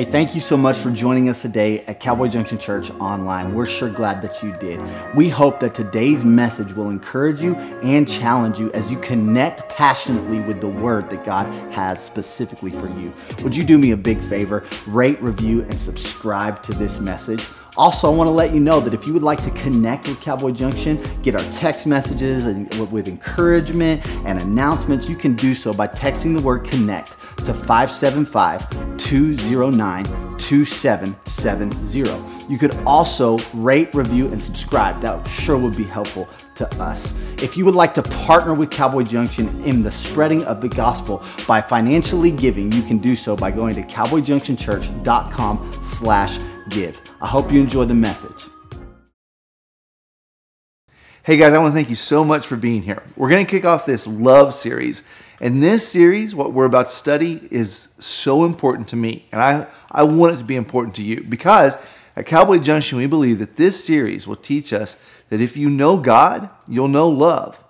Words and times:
Hey, 0.00 0.06
thank 0.06 0.34
you 0.34 0.40
so 0.40 0.56
much 0.56 0.78
for 0.78 0.90
joining 0.90 1.28
us 1.28 1.42
today 1.42 1.80
at 1.80 2.00
Cowboy 2.00 2.28
Junction 2.28 2.56
Church 2.56 2.90
Online. 2.92 3.54
We're 3.54 3.66
sure 3.66 3.90
glad 3.90 4.22
that 4.22 4.42
you 4.42 4.56
did. 4.56 4.80
We 5.14 5.28
hope 5.28 5.60
that 5.60 5.74
today's 5.74 6.24
message 6.24 6.72
will 6.72 6.88
encourage 6.88 7.42
you 7.42 7.54
and 7.82 8.08
challenge 8.08 8.58
you 8.58 8.72
as 8.72 8.90
you 8.90 8.98
connect 9.00 9.68
passionately 9.68 10.40
with 10.40 10.62
the 10.62 10.68
word 10.68 11.10
that 11.10 11.22
God 11.26 11.52
has 11.74 12.02
specifically 12.02 12.70
for 12.70 12.88
you. 12.88 13.12
Would 13.42 13.54
you 13.54 13.62
do 13.62 13.76
me 13.76 13.90
a 13.90 13.96
big 13.98 14.24
favor? 14.24 14.64
Rate, 14.86 15.20
review, 15.20 15.64
and 15.64 15.78
subscribe 15.78 16.62
to 16.62 16.72
this 16.72 16.98
message. 16.98 17.46
Also, 17.76 18.10
I 18.10 18.14
want 18.14 18.28
to 18.28 18.32
let 18.32 18.52
you 18.52 18.60
know 18.60 18.80
that 18.80 18.94
if 18.94 19.06
you 19.06 19.12
would 19.12 19.22
like 19.22 19.42
to 19.44 19.50
connect 19.52 20.08
with 20.08 20.20
Cowboy 20.20 20.50
Junction, 20.50 21.00
get 21.22 21.34
our 21.34 21.52
text 21.52 21.86
messages 21.86 22.46
and 22.46 22.68
with 22.90 23.08
encouragement 23.08 24.06
and 24.26 24.40
announcements, 24.40 25.08
you 25.08 25.16
can 25.16 25.34
do 25.34 25.54
so 25.54 25.72
by 25.72 25.86
texting 25.86 26.36
the 26.36 26.42
word 26.42 26.64
connect 26.64 27.10
to 27.44 27.54
575 27.54 28.96
209 28.96 30.04
2770. 30.36 32.52
You 32.52 32.58
could 32.58 32.74
also 32.84 33.38
rate, 33.54 33.94
review, 33.94 34.26
and 34.26 34.42
subscribe. 34.42 35.00
That 35.00 35.26
sure 35.28 35.56
would 35.56 35.76
be 35.76 35.84
helpful 35.84 36.28
to 36.56 36.68
us. 36.82 37.14
If 37.38 37.56
you 37.56 37.64
would 37.64 37.76
like 37.76 37.94
to 37.94 38.02
partner 38.02 38.52
with 38.52 38.70
Cowboy 38.70 39.04
Junction 39.04 39.62
in 39.64 39.82
the 39.82 39.92
spreading 39.92 40.44
of 40.44 40.60
the 40.60 40.68
gospel 40.68 41.22
by 41.46 41.60
financially 41.60 42.32
giving, 42.32 42.72
you 42.72 42.82
can 42.82 42.98
do 42.98 43.14
so 43.14 43.36
by 43.36 43.50
going 43.50 43.74
to 43.76 43.82
cowboyjunctionchurch.com 43.82 45.78
slash 45.82 46.38
give. 46.70 47.00
I 47.20 47.26
hope 47.26 47.52
you 47.52 47.60
enjoy 47.60 47.84
the 47.84 47.94
message. 47.94 48.46
Hey 51.22 51.36
guys, 51.36 51.52
I 51.52 51.58
want 51.58 51.72
to 51.72 51.74
thank 51.74 51.90
you 51.90 51.96
so 51.96 52.24
much 52.24 52.46
for 52.46 52.56
being 52.56 52.82
here. 52.82 53.02
We're 53.14 53.28
going 53.28 53.44
to 53.44 53.50
kick 53.50 53.66
off 53.66 53.84
this 53.84 54.06
love 54.06 54.54
series. 54.54 55.02
And 55.38 55.62
this 55.62 55.86
series, 55.86 56.34
what 56.34 56.54
we're 56.54 56.64
about 56.64 56.86
to 56.86 56.92
study, 56.92 57.46
is 57.50 57.88
so 57.98 58.44
important 58.44 58.88
to 58.88 58.96
me. 58.96 59.26
And 59.30 59.40
I, 59.40 59.66
I 59.90 60.04
want 60.04 60.34
it 60.34 60.38
to 60.38 60.44
be 60.44 60.56
important 60.56 60.94
to 60.96 61.02
you 61.02 61.22
because 61.22 61.76
at 62.16 62.26
Cowboy 62.26 62.58
Junction, 62.58 62.96
we 62.96 63.06
believe 63.06 63.38
that 63.40 63.56
this 63.56 63.84
series 63.84 64.26
will 64.26 64.36
teach 64.36 64.72
us 64.72 64.96
that 65.28 65.42
if 65.42 65.56
you 65.56 65.68
know 65.68 65.98
God, 65.98 66.48
you'll 66.66 66.88
know 66.88 67.08
love. 67.08 67.62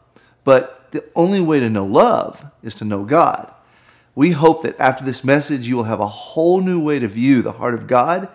But 0.45 0.93
the 0.93 1.05
only 1.17 1.41
way 1.41 1.59
to 1.61 1.69
know 1.69 1.87
love 1.87 2.45
is 2.63 2.77
to 2.77 2.85
know 2.85 3.05
God. 3.05 3.53
We 4.15 4.31
hope 4.31 4.63
that 4.63 4.79
after 4.79 5.05
this 5.05 5.25
message, 5.25 5.69
you 5.69 5.77
will 5.77 5.85
have 5.85 6.01
a 6.01 6.07
whole 6.07 6.61
new 6.61 6.81
way 6.81 6.99
to 6.99 7.09
view 7.09 7.43
the 7.43 7.53
heart 7.53 7.75
of 7.75 7.87
God 7.87 8.29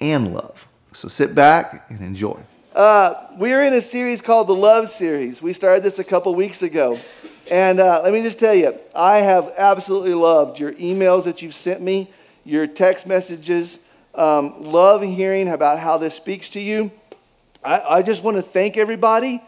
and 0.00 0.34
love. 0.34 0.66
So 0.92 1.08
sit 1.08 1.34
back 1.34 1.86
and 1.90 2.00
enjoy. 2.00 2.38
Uh, 2.74 3.14
we're 3.38 3.64
in 3.64 3.72
a 3.72 3.80
series 3.80 4.20
called 4.20 4.48
the 4.48 4.54
Love 4.54 4.88
Series. 4.88 5.40
We 5.40 5.52
started 5.52 5.82
this 5.82 5.98
a 5.98 6.04
couple 6.04 6.34
weeks 6.34 6.62
ago. 6.62 6.98
And 7.50 7.80
uh, 7.80 8.00
let 8.02 8.12
me 8.12 8.22
just 8.22 8.38
tell 8.40 8.54
you, 8.54 8.78
I 8.94 9.18
have 9.18 9.52
absolutely 9.56 10.14
loved 10.14 10.58
your 10.58 10.72
emails 10.72 11.24
that 11.24 11.42
you've 11.42 11.54
sent 11.54 11.80
me, 11.80 12.10
your 12.44 12.66
text 12.66 13.06
messages. 13.06 13.80
Um, 14.14 14.64
love 14.64 15.02
hearing 15.02 15.48
about 15.48 15.78
how 15.78 15.96
this 15.98 16.14
speaks 16.14 16.50
to 16.50 16.60
you. 16.60 16.90
I, 17.64 17.80
I 17.80 18.02
just 18.02 18.22
want 18.24 18.36
to 18.36 18.42
thank 18.42 18.76
everybody 18.76 19.42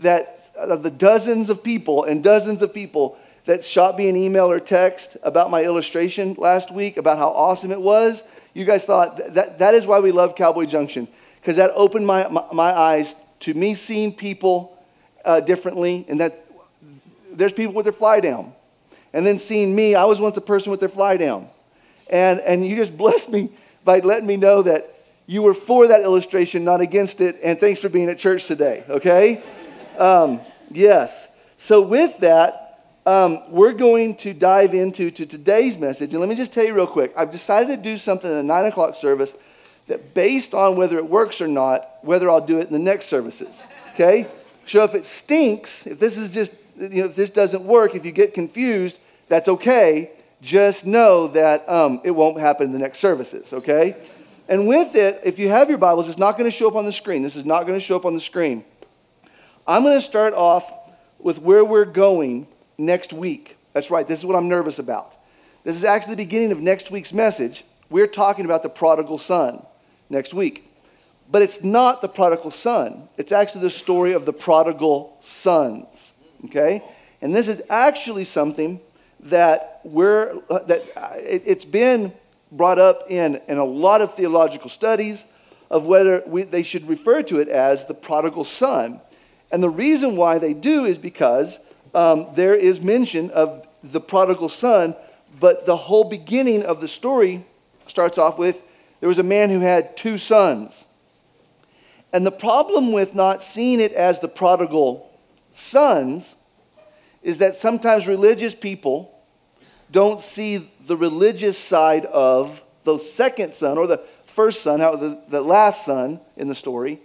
that 0.00 0.50
uh, 0.58 0.76
the 0.76 0.90
dozens 0.90 1.50
of 1.50 1.62
people 1.62 2.04
and 2.04 2.22
dozens 2.22 2.62
of 2.62 2.74
people 2.74 3.16
that 3.44 3.62
shot 3.62 3.96
me 3.96 4.08
an 4.08 4.16
email 4.16 4.50
or 4.50 4.58
text 4.58 5.16
about 5.22 5.50
my 5.50 5.62
illustration 5.62 6.34
last 6.34 6.72
week 6.72 6.96
about 6.96 7.18
how 7.18 7.28
awesome 7.28 7.70
it 7.70 7.80
was. 7.80 8.24
You 8.54 8.64
guys 8.64 8.86
thought 8.86 9.34
that, 9.34 9.58
that 9.58 9.74
is 9.74 9.86
why 9.86 9.98
we 9.98 10.12
love 10.12 10.36
Cowboy 10.36 10.66
Junction, 10.66 11.08
because 11.40 11.56
that 11.56 11.72
opened 11.74 12.06
my, 12.06 12.28
my, 12.28 12.44
my, 12.52 12.72
eyes 12.72 13.16
to 13.40 13.52
me 13.52 13.74
seeing 13.74 14.14
people 14.14 14.78
uh, 15.24 15.40
differently, 15.40 16.06
and 16.08 16.20
that 16.20 16.38
there's 17.32 17.52
people 17.52 17.74
with 17.74 17.84
their 17.84 17.92
fly 17.92 18.20
down. 18.20 18.52
And 19.12 19.26
then 19.26 19.38
seeing 19.38 19.74
me, 19.74 19.96
I 19.96 20.04
was 20.04 20.20
once 20.20 20.36
a 20.36 20.40
person 20.40 20.70
with 20.70 20.80
their 20.80 20.88
fly 20.88 21.16
down. 21.16 21.48
And, 22.08 22.40
and 22.40 22.66
you 22.66 22.76
just 22.76 22.96
blessed 22.98 23.30
me 23.30 23.50
by 23.84 23.98
letting 23.98 24.26
me 24.26 24.36
know 24.36 24.62
that 24.62 24.88
you 25.26 25.42
were 25.42 25.54
for 25.54 25.88
that 25.88 26.02
illustration, 26.02 26.64
not 26.64 26.80
against 26.80 27.20
it. 27.20 27.38
And 27.42 27.58
thanks 27.58 27.80
for 27.80 27.88
being 27.88 28.08
at 28.08 28.18
church 28.18 28.46
today, 28.46 28.84
okay? 28.88 29.42
Um, 29.98 30.40
yes. 30.70 31.28
So, 31.56 31.80
with 31.80 32.18
that, 32.18 32.63
um, 33.06 33.42
we're 33.50 33.72
going 33.72 34.16
to 34.16 34.32
dive 34.32 34.74
into 34.74 35.10
to 35.10 35.26
today's 35.26 35.78
message. 35.78 36.14
And 36.14 36.20
let 36.20 36.28
me 36.28 36.34
just 36.34 36.52
tell 36.52 36.64
you 36.64 36.74
real 36.74 36.86
quick 36.86 37.12
I've 37.16 37.30
decided 37.30 37.76
to 37.76 37.82
do 37.82 37.98
something 37.98 38.30
in 38.30 38.36
the 38.36 38.42
9 38.42 38.66
o'clock 38.66 38.94
service 38.94 39.36
that, 39.86 40.14
based 40.14 40.54
on 40.54 40.76
whether 40.76 40.96
it 40.96 41.08
works 41.08 41.40
or 41.40 41.48
not, 41.48 41.98
whether 42.02 42.30
I'll 42.30 42.44
do 42.44 42.58
it 42.58 42.66
in 42.66 42.72
the 42.72 42.78
next 42.78 43.06
services, 43.06 43.64
okay? 43.94 44.26
So, 44.66 44.82
if 44.84 44.94
it 44.94 45.04
stinks, 45.04 45.86
if 45.86 46.00
this 46.00 46.16
is 46.16 46.32
just, 46.32 46.54
you 46.78 47.02
know, 47.02 47.04
if 47.04 47.16
this 47.16 47.28
doesn't 47.28 47.64
work, 47.64 47.94
if 47.94 48.06
you 48.06 48.12
get 48.12 48.32
confused, 48.32 48.98
that's 49.28 49.48
okay. 49.48 50.12
Just 50.40 50.86
know 50.86 51.28
that 51.28 51.68
um, 51.68 52.00
it 52.02 52.12
won't 52.12 52.38
happen 52.40 52.66
in 52.68 52.72
the 52.72 52.78
next 52.78 52.98
services, 52.98 53.52
okay? 53.52 53.96
And 54.48 54.66
with 54.66 54.94
it, 54.94 55.20
if 55.24 55.38
you 55.38 55.50
have 55.50 55.68
your 55.68 55.78
Bibles, 55.78 56.08
it's 56.08 56.18
not 56.18 56.38
going 56.38 56.50
to 56.50 56.56
show 56.56 56.68
up 56.68 56.76
on 56.76 56.84
the 56.84 56.92
screen. 56.92 57.22
This 57.22 57.36
is 57.36 57.44
not 57.44 57.66
going 57.66 57.78
to 57.78 57.84
show 57.84 57.96
up 57.96 58.04
on 58.04 58.14
the 58.14 58.20
screen. 58.20 58.64
I'm 59.66 59.82
going 59.82 59.96
to 59.96 60.02
start 60.02 60.34
off 60.34 60.70
with 61.18 61.40
where 61.40 61.64
we're 61.64 61.86
going 61.86 62.46
next 62.78 63.12
week. 63.12 63.56
That's 63.72 63.90
right, 63.90 64.06
this 64.06 64.20
is 64.20 64.26
what 64.26 64.36
I'm 64.36 64.48
nervous 64.48 64.78
about. 64.78 65.16
This 65.64 65.76
is 65.76 65.84
actually 65.84 66.14
the 66.14 66.24
beginning 66.24 66.52
of 66.52 66.60
next 66.60 66.90
week's 66.90 67.12
message. 67.12 67.64
We're 67.90 68.06
talking 68.06 68.44
about 68.44 68.62
the 68.62 68.68
prodigal 68.68 69.18
son 69.18 69.64
next 70.10 70.34
week. 70.34 70.70
But 71.30 71.42
it's 71.42 71.64
not 71.64 72.02
the 72.02 72.08
prodigal 72.08 72.50
son, 72.50 73.08
it's 73.16 73.32
actually 73.32 73.62
the 73.62 73.70
story 73.70 74.12
of 74.12 74.26
the 74.26 74.32
prodigal 74.32 75.16
sons. 75.20 76.14
Okay? 76.44 76.82
And 77.22 77.34
this 77.34 77.48
is 77.48 77.62
actually 77.70 78.24
something 78.24 78.80
that 79.20 79.80
we're, 79.84 80.40
that 80.48 80.82
uh, 80.96 81.14
it, 81.16 81.42
it's 81.46 81.64
been 81.64 82.12
brought 82.52 82.78
up 82.78 83.10
in, 83.10 83.40
in 83.48 83.58
a 83.58 83.64
lot 83.64 84.02
of 84.02 84.14
theological 84.14 84.68
studies 84.68 85.26
of 85.70 85.86
whether 85.86 86.22
we, 86.26 86.42
they 86.42 86.62
should 86.62 86.86
refer 86.86 87.22
to 87.22 87.40
it 87.40 87.48
as 87.48 87.86
the 87.86 87.94
prodigal 87.94 88.44
son. 88.44 89.00
And 89.50 89.62
the 89.62 89.70
reason 89.70 90.16
why 90.16 90.38
they 90.38 90.52
do 90.52 90.84
is 90.84 90.98
because 90.98 91.58
um, 91.94 92.28
there 92.34 92.54
is 92.54 92.80
mention 92.80 93.30
of 93.30 93.66
the 93.82 94.00
prodigal 94.00 94.48
son, 94.48 94.94
but 95.38 95.66
the 95.66 95.76
whole 95.76 96.04
beginning 96.04 96.62
of 96.64 96.80
the 96.80 96.88
story 96.88 97.44
starts 97.86 98.18
off 98.18 98.38
with 98.38 98.62
there 99.00 99.08
was 99.08 99.18
a 99.18 99.22
man 99.22 99.50
who 99.50 99.60
had 99.60 99.96
two 99.96 100.16
sons. 100.16 100.86
And 102.12 102.24
the 102.24 102.32
problem 102.32 102.92
with 102.92 103.14
not 103.14 103.42
seeing 103.42 103.80
it 103.80 103.92
as 103.92 104.20
the 104.20 104.28
prodigal 104.28 105.10
sons 105.50 106.36
is 107.22 107.38
that 107.38 107.54
sometimes 107.54 108.06
religious 108.06 108.54
people 108.54 109.10
don't 109.90 110.20
see 110.20 110.70
the 110.86 110.96
religious 110.96 111.58
side 111.58 112.04
of 112.06 112.62
the 112.84 112.98
second 112.98 113.52
son 113.52 113.78
or 113.78 113.86
the 113.86 113.98
first 114.26 114.62
son, 114.62 114.78
the, 114.80 115.20
the 115.28 115.40
last 115.40 115.84
son 115.84 116.20
in 116.36 116.48
the 116.48 116.54
story, 116.54 117.00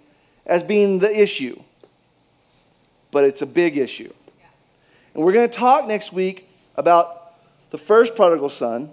as 0.45 0.63
being 0.63 0.99
the 0.99 1.21
issue. 1.21 1.59
But 3.11 3.23
it's 3.23 3.41
a 3.41 3.47
big 3.47 3.77
issue. 3.77 4.13
And 5.13 5.23
we're 5.23 5.33
going 5.33 5.49
to 5.49 5.55
talk 5.55 5.87
next 5.87 6.13
week 6.13 6.49
about 6.75 7.33
the 7.71 7.77
first 7.77 8.15
prodigal 8.15 8.49
son, 8.49 8.91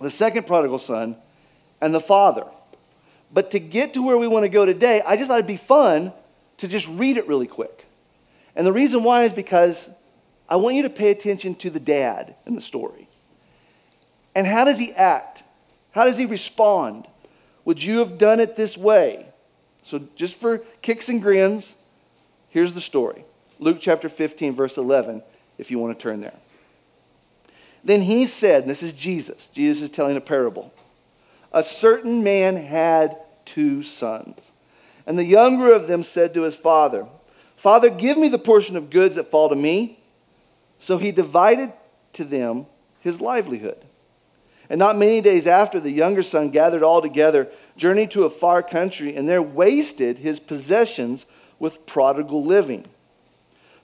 the 0.00 0.10
second 0.10 0.46
prodigal 0.46 0.78
son, 0.78 1.16
and 1.80 1.94
the 1.94 2.00
father. 2.00 2.44
But 3.32 3.50
to 3.52 3.58
get 3.58 3.94
to 3.94 4.06
where 4.06 4.18
we 4.18 4.26
want 4.26 4.44
to 4.44 4.48
go 4.48 4.64
today, 4.64 5.02
I 5.06 5.16
just 5.16 5.28
thought 5.28 5.36
it'd 5.36 5.46
be 5.46 5.56
fun 5.56 6.12
to 6.58 6.68
just 6.68 6.88
read 6.88 7.16
it 7.16 7.28
really 7.28 7.46
quick. 7.46 7.86
And 8.56 8.66
the 8.66 8.72
reason 8.72 9.02
why 9.02 9.22
is 9.22 9.32
because 9.32 9.90
I 10.48 10.56
want 10.56 10.76
you 10.76 10.82
to 10.82 10.90
pay 10.90 11.10
attention 11.10 11.54
to 11.56 11.70
the 11.70 11.80
dad 11.80 12.34
in 12.46 12.54
the 12.54 12.60
story. 12.60 13.08
And 14.34 14.46
how 14.46 14.64
does 14.64 14.78
he 14.78 14.92
act? 14.92 15.44
How 15.92 16.04
does 16.04 16.18
he 16.18 16.26
respond? 16.26 17.06
Would 17.64 17.82
you 17.82 17.98
have 17.98 18.18
done 18.18 18.40
it 18.40 18.56
this 18.56 18.78
way? 18.78 19.26
So, 19.82 20.00
just 20.16 20.34
for 20.34 20.58
kicks 20.82 21.08
and 21.08 21.22
grins, 21.22 21.76
here's 22.48 22.72
the 22.72 22.80
story 22.80 23.24
Luke 23.58 23.78
chapter 23.80 24.08
15, 24.08 24.54
verse 24.54 24.78
11, 24.78 25.22
if 25.58 25.70
you 25.70 25.78
want 25.78 25.98
to 25.98 26.02
turn 26.02 26.20
there. 26.20 26.36
Then 27.84 28.02
he 28.02 28.24
said, 28.24 28.66
this 28.66 28.82
is 28.82 28.92
Jesus, 28.92 29.48
Jesus 29.48 29.84
is 29.84 29.90
telling 29.90 30.16
a 30.16 30.20
parable. 30.20 30.72
A 31.52 31.62
certain 31.62 32.22
man 32.22 32.56
had 32.56 33.16
two 33.44 33.82
sons. 33.82 34.52
And 35.06 35.18
the 35.18 35.24
younger 35.24 35.72
of 35.72 35.86
them 35.86 36.02
said 36.02 36.34
to 36.34 36.42
his 36.42 36.54
father, 36.54 37.06
Father, 37.56 37.88
give 37.88 38.18
me 38.18 38.28
the 38.28 38.38
portion 38.38 38.76
of 38.76 38.90
goods 38.90 39.16
that 39.16 39.30
fall 39.30 39.48
to 39.48 39.56
me. 39.56 39.98
So 40.78 40.98
he 40.98 41.10
divided 41.10 41.72
to 42.12 42.24
them 42.24 42.66
his 43.00 43.20
livelihood. 43.20 43.84
And 44.70 44.78
not 44.78 44.98
many 44.98 45.20
days 45.20 45.46
after, 45.46 45.80
the 45.80 45.90
younger 45.90 46.22
son 46.22 46.50
gathered 46.50 46.82
all 46.82 47.00
together, 47.00 47.48
journeyed 47.76 48.10
to 48.12 48.24
a 48.24 48.30
far 48.30 48.62
country, 48.62 49.16
and 49.16 49.28
there 49.28 49.42
wasted 49.42 50.18
his 50.18 50.38
possessions 50.38 51.26
with 51.58 51.86
prodigal 51.86 52.44
living. 52.44 52.84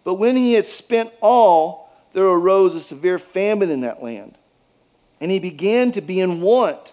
But 0.05 0.15
when 0.15 0.37
he 0.37 0.53
had 0.53 0.67
spent 0.67 1.11
all, 1.21 1.91
there 2.13 2.27
arose 2.27 2.75
a 2.75 2.81
severe 2.81 3.19
famine 3.19 3.71
in 3.71 3.81
that 3.81 4.03
land, 4.03 4.37
and 5.21 5.31
he 5.31 5.39
began 5.39 5.91
to 5.93 6.01
be 6.01 6.21
in 6.21 6.41
want. 6.41 6.93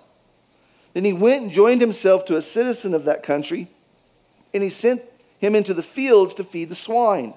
Then 0.93 1.05
he 1.05 1.13
went 1.13 1.43
and 1.43 1.51
joined 1.51 1.81
himself 1.81 2.25
to 2.25 2.37
a 2.37 2.41
citizen 2.41 2.93
of 2.93 3.05
that 3.05 3.21
country, 3.21 3.67
and 4.53 4.63
he 4.63 4.69
sent 4.69 5.01
him 5.39 5.55
into 5.55 5.73
the 5.73 5.83
fields 5.83 6.33
to 6.35 6.43
feed 6.43 6.69
the 6.69 6.75
swine. 6.75 7.33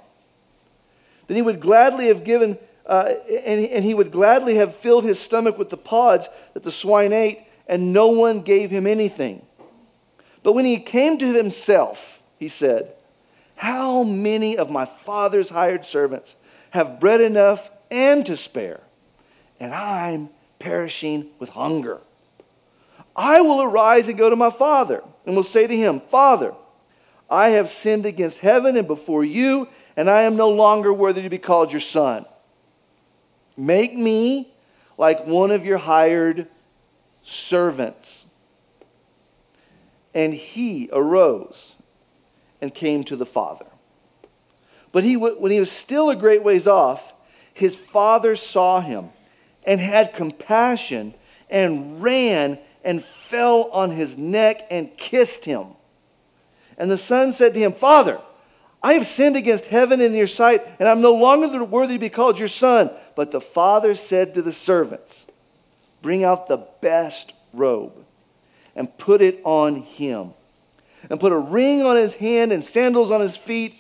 Then 1.26 1.36
he 1.36 1.42
would 1.42 1.60
gladly 1.60 2.08
have 2.08 2.24
given, 2.24 2.58
uh, 2.86 3.10
and, 3.44 3.64
and 3.66 3.84
he 3.84 3.94
would 3.94 4.10
gladly 4.10 4.56
have 4.56 4.74
filled 4.74 5.04
his 5.04 5.18
stomach 5.18 5.58
with 5.58 5.70
the 5.70 5.76
pods 5.76 6.28
that 6.54 6.62
the 6.62 6.72
swine 6.72 7.12
ate, 7.12 7.42
and 7.66 7.92
no 7.92 8.08
one 8.08 8.42
gave 8.42 8.70
him 8.70 8.86
anything. 8.86 9.44
But 10.42 10.52
when 10.52 10.66
he 10.66 10.78
came 10.78 11.18
to 11.18 11.32
himself, 11.32 12.22
he 12.38 12.48
said, 12.48 12.94
How 13.56 14.02
many 14.02 14.56
of 14.56 14.70
my 14.70 14.84
father's 14.84 15.50
hired 15.50 15.84
servants 15.84 16.36
have 16.70 17.00
bread 17.00 17.20
enough 17.20 17.70
and 17.90 18.26
to 18.26 18.36
spare, 18.36 18.82
and 19.60 19.72
I'm 19.74 20.30
perishing 20.58 21.28
with 21.38 21.50
hunger? 21.50 22.00
I 23.16 23.40
will 23.40 23.62
arise 23.62 24.08
and 24.08 24.18
go 24.18 24.28
to 24.28 24.36
my 24.36 24.50
father, 24.50 25.02
and 25.24 25.36
will 25.36 25.42
say 25.42 25.66
to 25.66 25.76
him, 25.76 26.00
Father, 26.00 26.54
I 27.30 27.50
have 27.50 27.68
sinned 27.68 28.06
against 28.06 28.40
heaven 28.40 28.76
and 28.76 28.86
before 28.86 29.24
you, 29.24 29.68
and 29.96 30.10
I 30.10 30.22
am 30.22 30.36
no 30.36 30.50
longer 30.50 30.92
worthy 30.92 31.22
to 31.22 31.30
be 31.30 31.38
called 31.38 31.72
your 31.72 31.80
son. 31.80 32.26
Make 33.56 33.94
me 33.94 34.52
like 34.98 35.26
one 35.26 35.50
of 35.50 35.64
your 35.64 35.78
hired 35.78 36.48
servants. 37.22 38.26
And 40.12 40.34
he 40.34 40.88
arose 40.92 41.76
and 42.64 42.74
came 42.74 43.04
to 43.04 43.14
the 43.14 43.26
father. 43.26 43.66
But 44.90 45.04
he, 45.04 45.18
when 45.18 45.52
he 45.52 45.60
was 45.60 45.70
still 45.70 46.08
a 46.08 46.16
great 46.16 46.42
ways 46.42 46.66
off, 46.66 47.12
his 47.52 47.76
father 47.76 48.36
saw 48.36 48.80
him 48.80 49.10
and 49.66 49.80
had 49.80 50.14
compassion 50.14 51.12
and 51.50 52.02
ran 52.02 52.58
and 52.82 53.04
fell 53.04 53.64
on 53.70 53.90
his 53.90 54.16
neck 54.16 54.66
and 54.70 54.96
kissed 54.96 55.44
him. 55.44 55.66
And 56.78 56.90
the 56.90 56.96
son 56.96 57.32
said 57.32 57.52
to 57.52 57.60
him, 57.60 57.72
Father, 57.72 58.18
I 58.82 58.94
have 58.94 59.04
sinned 59.04 59.36
against 59.36 59.66
heaven 59.66 60.00
in 60.00 60.14
your 60.14 60.26
sight, 60.26 60.62
and 60.78 60.88
I'm 60.88 61.02
no 61.02 61.12
longer 61.12 61.64
worthy 61.64 61.94
to 61.94 61.98
be 62.00 62.08
called 62.08 62.38
your 62.38 62.48
son. 62.48 62.90
But 63.14 63.30
the 63.30 63.42
father 63.42 63.94
said 63.94 64.32
to 64.34 64.42
the 64.42 64.52
servants, 64.52 65.26
Bring 66.00 66.24
out 66.24 66.48
the 66.48 66.66
best 66.80 67.34
robe 67.52 68.06
and 68.74 68.96
put 68.96 69.20
it 69.20 69.40
on 69.44 69.82
him, 69.82 70.32
and 71.10 71.20
put 71.20 71.32
a 71.32 71.38
ring 71.38 71.82
on 71.82 71.96
his 71.96 72.14
hand 72.14 72.52
and 72.52 72.62
sandals 72.62 73.10
on 73.10 73.20
his 73.20 73.36
feet, 73.36 73.74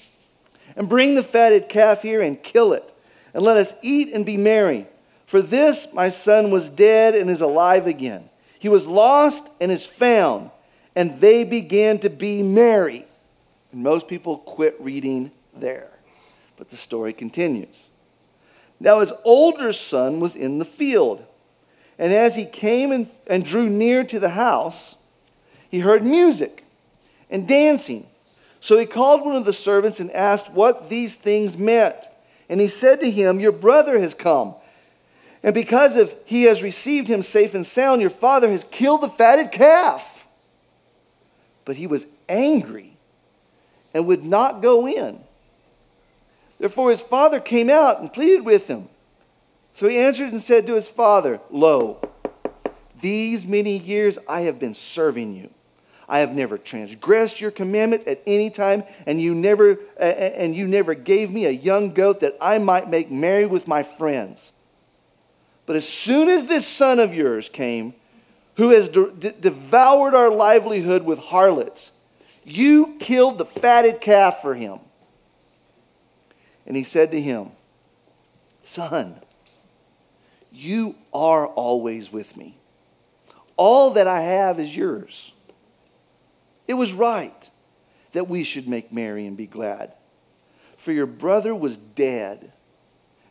and 0.76 0.88
bring 0.88 1.14
the 1.14 1.22
fatted 1.22 1.68
calf 1.68 2.02
here 2.02 2.20
and 2.20 2.42
kill 2.42 2.72
it, 2.72 2.92
and 3.32 3.42
let 3.42 3.56
us 3.56 3.74
eat 3.82 4.12
and 4.12 4.26
be 4.26 4.36
merry. 4.36 4.86
For 5.26 5.40
this 5.40 5.88
my 5.92 6.08
son 6.08 6.50
was 6.50 6.70
dead 6.70 7.14
and 7.14 7.30
is 7.30 7.40
alive 7.40 7.86
again. 7.86 8.28
He 8.58 8.68
was 8.68 8.86
lost 8.86 9.50
and 9.60 9.70
is 9.70 9.86
found, 9.86 10.50
and 10.96 11.20
they 11.20 11.44
began 11.44 11.98
to 12.00 12.10
be 12.10 12.42
merry. 12.42 13.06
And 13.72 13.82
most 13.82 14.08
people 14.08 14.38
quit 14.38 14.76
reading 14.80 15.32
there. 15.54 15.90
But 16.56 16.70
the 16.70 16.76
story 16.76 17.12
continues. 17.12 17.88
Now 18.80 19.00
his 19.00 19.12
older 19.24 19.72
son 19.72 20.20
was 20.20 20.36
in 20.36 20.58
the 20.58 20.64
field. 20.64 21.24
And 21.98 22.12
as 22.12 22.36
he 22.36 22.44
came 22.44 22.90
and, 22.92 23.08
and 23.26 23.44
drew 23.44 23.68
near 23.68 24.04
to 24.04 24.18
the 24.18 24.30
house, 24.30 24.96
he 25.70 25.80
heard 25.80 26.02
music 26.02 26.63
and 27.34 27.48
dancing. 27.48 28.06
So 28.60 28.78
he 28.78 28.86
called 28.86 29.26
one 29.26 29.34
of 29.34 29.44
the 29.44 29.52
servants 29.52 29.98
and 29.98 30.10
asked 30.12 30.52
what 30.52 30.88
these 30.88 31.16
things 31.16 31.58
meant. 31.58 32.06
And 32.48 32.60
he 32.60 32.68
said 32.68 33.00
to 33.00 33.10
him, 33.10 33.40
Your 33.40 33.52
brother 33.52 33.98
has 33.98 34.14
come. 34.14 34.54
And 35.42 35.52
because 35.52 35.96
of 35.96 36.14
he 36.24 36.44
has 36.44 36.62
received 36.62 37.08
him 37.08 37.22
safe 37.22 37.52
and 37.52 37.66
sound, 37.66 38.00
your 38.00 38.08
father 38.08 38.48
has 38.50 38.62
killed 38.62 39.02
the 39.02 39.08
fatted 39.08 39.50
calf. 39.50 40.28
But 41.64 41.76
he 41.76 41.88
was 41.88 42.06
angry 42.28 42.96
and 43.92 44.06
would 44.06 44.24
not 44.24 44.62
go 44.62 44.86
in. 44.86 45.18
Therefore 46.60 46.90
his 46.90 47.00
father 47.00 47.40
came 47.40 47.68
out 47.68 48.00
and 48.00 48.12
pleaded 48.12 48.44
with 48.44 48.68
him. 48.68 48.88
So 49.72 49.88
he 49.88 49.98
answered 49.98 50.30
and 50.30 50.40
said 50.40 50.68
to 50.68 50.74
his 50.74 50.88
father, 50.88 51.40
Lo, 51.50 52.00
these 53.00 53.44
many 53.44 53.76
years 53.76 54.18
I 54.28 54.42
have 54.42 54.60
been 54.60 54.74
serving 54.74 55.34
you. 55.34 55.50
I 56.08 56.18
have 56.18 56.32
never 56.32 56.58
transgressed 56.58 57.40
your 57.40 57.50
commandments 57.50 58.06
at 58.06 58.22
any 58.26 58.50
time, 58.50 58.84
and 59.06 59.20
you 59.20 59.34
never 59.34 59.78
and 59.98 60.54
you 60.54 60.66
never 60.66 60.94
gave 60.94 61.30
me 61.30 61.46
a 61.46 61.50
young 61.50 61.92
goat 61.92 62.20
that 62.20 62.34
I 62.40 62.58
might 62.58 62.88
make 62.88 63.10
merry 63.10 63.46
with 63.46 63.66
my 63.66 63.82
friends. 63.82 64.52
But 65.66 65.76
as 65.76 65.88
soon 65.88 66.28
as 66.28 66.46
this 66.46 66.66
son 66.66 66.98
of 66.98 67.14
yours 67.14 67.48
came, 67.48 67.94
who 68.56 68.70
has 68.70 68.88
de- 68.88 69.32
devoured 69.32 70.14
our 70.14 70.30
livelihood 70.30 71.04
with 71.04 71.18
harlots, 71.18 71.92
you 72.44 72.96
killed 73.00 73.38
the 73.38 73.46
fatted 73.46 74.00
calf 74.00 74.42
for 74.42 74.54
him. 74.54 74.80
And 76.66 76.76
he 76.76 76.82
said 76.82 77.10
to 77.12 77.20
him, 77.20 77.50
Son, 78.62 79.16
you 80.52 80.94
are 81.12 81.46
always 81.46 82.12
with 82.12 82.36
me. 82.36 82.56
All 83.56 83.90
that 83.90 84.06
I 84.06 84.20
have 84.20 84.58
is 84.58 84.76
yours. 84.76 85.33
It 86.66 86.74
was 86.74 86.92
right 86.92 87.50
that 88.12 88.28
we 88.28 88.44
should 88.44 88.68
make 88.68 88.92
merry 88.92 89.26
and 89.26 89.36
be 89.36 89.46
glad. 89.46 89.92
For 90.76 90.92
your 90.92 91.06
brother 91.06 91.54
was 91.54 91.76
dead 91.76 92.52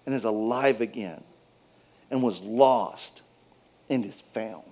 and 0.05 0.13
is 0.13 0.25
alive 0.25 0.81
again, 0.81 1.23
and 2.11 2.21
was 2.21 2.41
lost 2.41 3.21
and 3.89 4.05
is 4.05 4.19
found. 4.21 4.63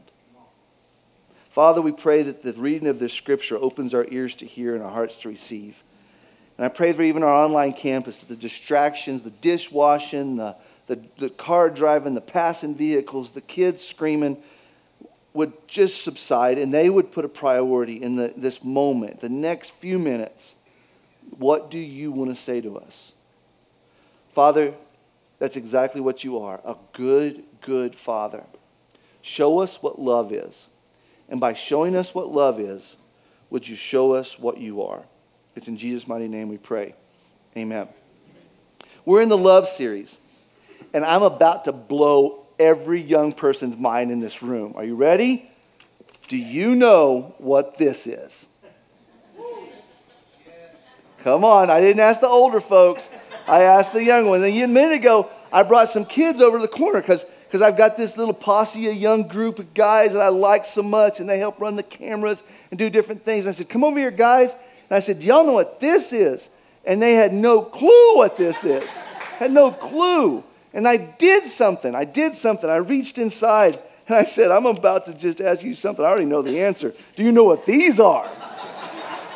Father, 1.49 1.81
we 1.81 1.91
pray 1.91 2.23
that 2.23 2.43
the 2.43 2.53
reading 2.53 2.87
of 2.87 2.99
this 2.99 3.13
scripture 3.13 3.57
opens 3.57 3.93
our 3.93 4.05
ears 4.09 4.35
to 4.37 4.45
hear 4.45 4.73
and 4.73 4.83
our 4.83 4.91
hearts 4.91 5.17
to 5.19 5.29
receive. 5.29 5.83
And 6.57 6.65
I 6.65 6.69
pray 6.69 6.93
for 6.93 7.03
even 7.03 7.23
our 7.23 7.45
online 7.45 7.73
campus 7.73 8.17
that 8.17 8.29
the 8.29 8.35
distractions, 8.35 9.23
the 9.23 9.31
dishwashing, 9.31 10.35
the 10.35 10.55
the, 10.91 11.01
the 11.17 11.29
car 11.29 11.69
driving, 11.69 12.15
the 12.15 12.21
passing 12.21 12.75
vehicles, 12.75 13.31
the 13.31 13.39
kids 13.41 13.81
screaming 13.81 14.37
would 15.33 15.53
just 15.67 16.03
subside 16.03 16.57
and 16.57 16.73
they 16.73 16.89
would 16.89 17.11
put 17.11 17.25
a 17.25 17.29
priority 17.29 18.01
in 18.01 18.15
the, 18.15 18.33
this 18.35 18.63
moment, 18.63 19.21
the 19.21 19.29
next 19.29 19.71
few 19.71 19.97
minutes. 19.97 20.55
What 21.37 21.71
do 21.71 21.79
you 21.79 22.11
want 22.11 22.31
to 22.31 22.35
say 22.35 22.61
to 22.61 22.77
us? 22.77 23.13
Father, 24.33 24.73
that's 25.39 25.55
exactly 25.55 26.01
what 26.01 26.23
you 26.23 26.39
are 26.39 26.61
a 26.65 26.75
good, 26.93 27.43
good 27.61 27.95
Father. 27.95 28.43
Show 29.21 29.59
us 29.59 29.81
what 29.81 29.99
love 29.99 30.31
is. 30.31 30.67
And 31.29 31.39
by 31.39 31.53
showing 31.53 31.95
us 31.95 32.13
what 32.13 32.31
love 32.31 32.59
is, 32.59 32.97
would 33.49 33.67
you 33.67 33.75
show 33.75 34.13
us 34.13 34.37
what 34.37 34.57
you 34.57 34.81
are? 34.81 35.05
It's 35.55 35.67
in 35.67 35.77
Jesus' 35.77 36.07
mighty 36.07 36.27
name 36.27 36.49
we 36.49 36.57
pray. 36.57 36.95
Amen. 37.55 37.87
We're 39.05 39.21
in 39.21 39.29
the 39.29 39.37
love 39.37 39.67
series 39.67 40.17
and 40.93 41.05
I'm 41.05 41.23
about 41.23 41.65
to 41.65 41.71
blow 41.71 42.40
every 42.61 43.01
young 43.01 43.33
person's 43.33 43.77
mind 43.77 44.11
in 44.11 44.19
this 44.19 44.41
room. 44.41 44.73
Are 44.75 44.83
you 44.83 44.95
ready? 44.95 45.49
Do 46.27 46.37
you 46.37 46.75
know 46.75 47.35
what 47.37 47.77
this 47.77 48.07
is? 48.07 48.47
Come 51.19 51.43
on, 51.43 51.69
I 51.69 51.81
didn't 51.81 51.99
ask 51.99 52.21
the 52.21 52.27
older 52.27 52.61
folks. 52.61 53.09
I 53.47 53.63
asked 53.63 53.93
the 53.93 54.03
young 54.03 54.27
ones. 54.27 54.43
a 54.43 54.67
minute 54.67 54.93
ago, 54.93 55.29
I 55.51 55.63
brought 55.63 55.89
some 55.89 56.05
kids 56.05 56.41
over 56.41 56.57
to 56.57 56.61
the 56.61 56.67
corner 56.67 57.01
because 57.01 57.25
because 57.45 57.61
I've 57.61 57.75
got 57.75 57.97
this 57.97 58.17
little 58.17 58.33
posse, 58.33 58.87
a 58.87 58.93
young 58.93 59.27
group 59.27 59.59
of 59.59 59.73
guys 59.73 60.13
that 60.13 60.21
I 60.21 60.29
like 60.29 60.63
so 60.63 60.81
much, 60.81 61.19
and 61.19 61.29
they 61.29 61.37
help 61.37 61.59
run 61.59 61.75
the 61.75 61.83
cameras 61.83 62.43
and 62.69 62.79
do 62.79 62.89
different 62.89 63.25
things. 63.25 63.45
I 63.45 63.51
said, 63.51 63.67
Come 63.67 63.83
over 63.83 63.99
here, 63.99 64.09
guys. 64.09 64.55
And 64.91 64.97
I 64.97 64.99
said, 64.99 65.23
y'all 65.23 65.45
know 65.45 65.53
what 65.53 65.79
this 65.79 66.11
is? 66.11 66.49
And 66.83 67.01
they 67.01 67.13
had 67.13 67.33
no 67.33 67.61
clue 67.61 68.17
what 68.17 68.35
this 68.35 68.65
is. 68.65 69.03
Had 69.39 69.53
no 69.53 69.71
clue. 69.71 70.43
And 70.73 70.87
I 70.87 70.97
did 70.97 71.43
something. 71.43 71.95
I 71.95 72.05
did 72.05 72.33
something. 72.33 72.69
I 72.69 72.77
reached 72.77 73.17
inside 73.17 73.79
and 74.07 74.15
I 74.15 74.23
said, 74.23 74.51
I'm 74.51 74.65
about 74.65 75.05
to 75.07 75.13
just 75.13 75.41
ask 75.41 75.63
you 75.63 75.73
something. 75.73 76.03
I 76.03 76.09
already 76.09 76.25
know 76.25 76.41
the 76.41 76.61
answer. 76.61 76.93
Do 77.15 77.23
you 77.23 77.31
know 77.31 77.43
what 77.43 77.65
these 77.65 77.99
are? 77.99 78.29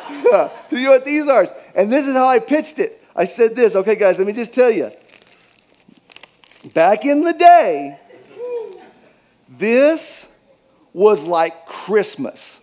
Do 0.70 0.76
you 0.76 0.84
know 0.84 0.90
what 0.90 1.04
these 1.04 1.28
are? 1.28 1.46
And 1.74 1.92
this 1.92 2.06
is 2.06 2.14
how 2.14 2.26
I 2.26 2.38
pitched 2.38 2.78
it. 2.78 3.02
I 3.14 3.24
said 3.24 3.54
this. 3.54 3.76
Okay, 3.76 3.94
guys, 3.94 4.18
let 4.18 4.26
me 4.26 4.32
just 4.32 4.54
tell 4.54 4.70
you. 4.70 4.90
Back 6.74 7.04
in 7.04 7.22
the 7.22 7.32
day, 7.32 7.98
this 9.48 10.36
was 10.92 11.26
like 11.26 11.66
Christmas. 11.66 12.62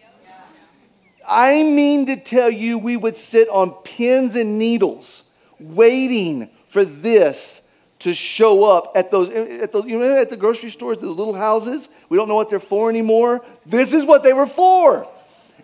I 1.28 1.64
mean 1.64 2.06
to 2.08 2.18
tell 2.18 2.50
you, 2.50 2.78
we 2.78 2.98
would 2.98 3.16
sit 3.16 3.48
on 3.50 3.72
pins 3.84 4.36
and 4.36 4.58
needles 4.58 5.24
waiting 5.60 6.50
for 6.68 6.84
this 6.84 7.63
to 8.04 8.14
show 8.14 8.66
up 8.66 8.92
at 8.96 9.12
those, 9.12 9.30
at 9.30 9.72
those, 9.72 9.86
you 9.86 9.98
know, 9.98 10.18
at 10.18 10.30
the 10.30 10.36
grocery 10.36 10.70
stores, 10.70 11.00
those 11.00 11.16
little 11.16 11.34
houses. 11.34 11.88
We 12.10 12.18
don't 12.18 12.28
know 12.28 12.36
what 12.36 12.50
they're 12.50 12.60
for 12.60 12.90
anymore. 12.90 13.46
This 13.66 13.94
is 13.94 14.04
what 14.04 14.24
they 14.24 14.34
were 14.34 14.46
for. 14.46 15.08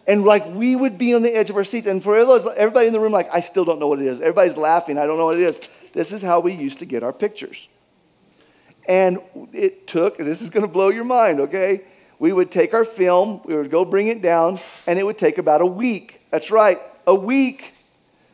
And 0.08 0.24
like 0.24 0.46
we 0.48 0.74
would 0.74 0.98
be 0.98 1.14
on 1.14 1.22
the 1.22 1.36
edge 1.36 1.50
of 1.50 1.58
our 1.58 1.66
seats. 1.66 1.86
And 1.86 2.02
for 2.02 2.18
everybody 2.18 2.88
in 2.88 2.94
the 2.94 3.00
room, 3.00 3.12
like, 3.12 3.30
I 3.34 3.42
still 3.42 3.66
don't 3.66 3.78
know 3.78 3.90
what 3.90 4.00
it 4.00 4.06
is. 4.06 4.22
Everybody's 4.22 4.56
laughing. 4.56 4.98
I 4.98 5.06
don't 5.06 5.18
know 5.18 5.26
what 5.26 5.36
it 5.36 5.42
is. 5.42 5.60
This 5.92 6.14
is 6.14 6.22
how 6.22 6.40
we 6.40 6.54
used 6.54 6.80
to 6.80 6.86
get 6.86 7.04
our 7.04 7.12
pictures. 7.12 7.68
And 8.88 9.20
it 9.52 9.86
took, 9.86 10.18
this 10.18 10.42
is 10.42 10.50
going 10.50 10.66
to 10.66 10.72
blow 10.72 10.90
your 10.90 11.04
mind, 11.04 11.42
okay? 11.42 11.82
We 12.20 12.32
would 12.32 12.52
take 12.52 12.74
our 12.74 12.86
film, 12.86 13.42
we 13.44 13.56
would 13.56 13.70
go 13.70 13.84
bring 13.84 14.08
it 14.08 14.22
down, 14.22 14.60
and 14.88 14.98
it 14.98 15.06
would 15.06 15.18
take 15.18 15.38
about 15.38 15.62
a 15.62 15.66
week. 15.66 16.22
That's 16.32 16.52
right, 16.52 16.78
a 17.06 17.14
week 17.14 17.74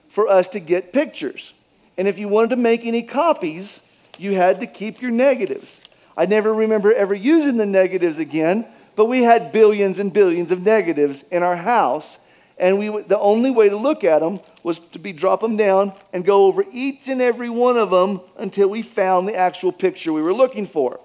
for 0.10 0.28
us 0.28 0.48
to 0.50 0.60
get 0.60 0.94
pictures. 0.94 1.54
And 1.98 2.08
if 2.08 2.20
you 2.20 2.28
wanted 2.28 2.52
to 2.52 2.56
make 2.58 2.86
any 2.86 3.02
copies, 3.04 3.82
you 4.20 4.36
had 4.36 4.60
to 4.60 4.68
keep 4.68 5.02
your 5.02 5.12
negatives. 5.12 5.82
I 6.18 6.26
never 6.26 6.54
remember 6.54 6.94
ever 6.94 7.14
using 7.14 7.58
the 7.58 7.66
negatives 7.66 8.20
again, 8.20 8.66
but 8.96 9.06
we 9.06 9.24
had 9.24 9.52
billions 9.52 10.00
and 10.00 10.14
billions 10.14 10.52
of 10.52 10.62
negatives 10.62 11.24
in 11.32 11.44
our 11.44 11.58
house. 11.58 12.20
And 12.58 12.80
we, 12.80 12.88
the 12.88 13.20
only 13.20 13.52
way 13.52 13.68
to 13.68 13.76
look 13.76 14.06
at 14.06 14.20
them 14.20 14.40
was 14.64 14.80
to 14.80 15.00
be 15.00 15.12
drop 15.12 15.42
them 15.42 15.58
down 15.58 15.92
and 16.14 16.24
go 16.24 16.46
over 16.46 16.64
each 16.72 17.10
and 17.10 17.22
every 17.22 17.50
one 17.50 17.76
of 17.76 17.90
them 17.90 18.22
until 18.38 18.70
we 18.70 18.82
found 18.82 19.28
the 19.28 19.36
actual 19.36 19.74
picture 19.74 20.14
we 20.14 20.22
were 20.22 20.34
looking 20.34 20.66
for. 20.66 21.02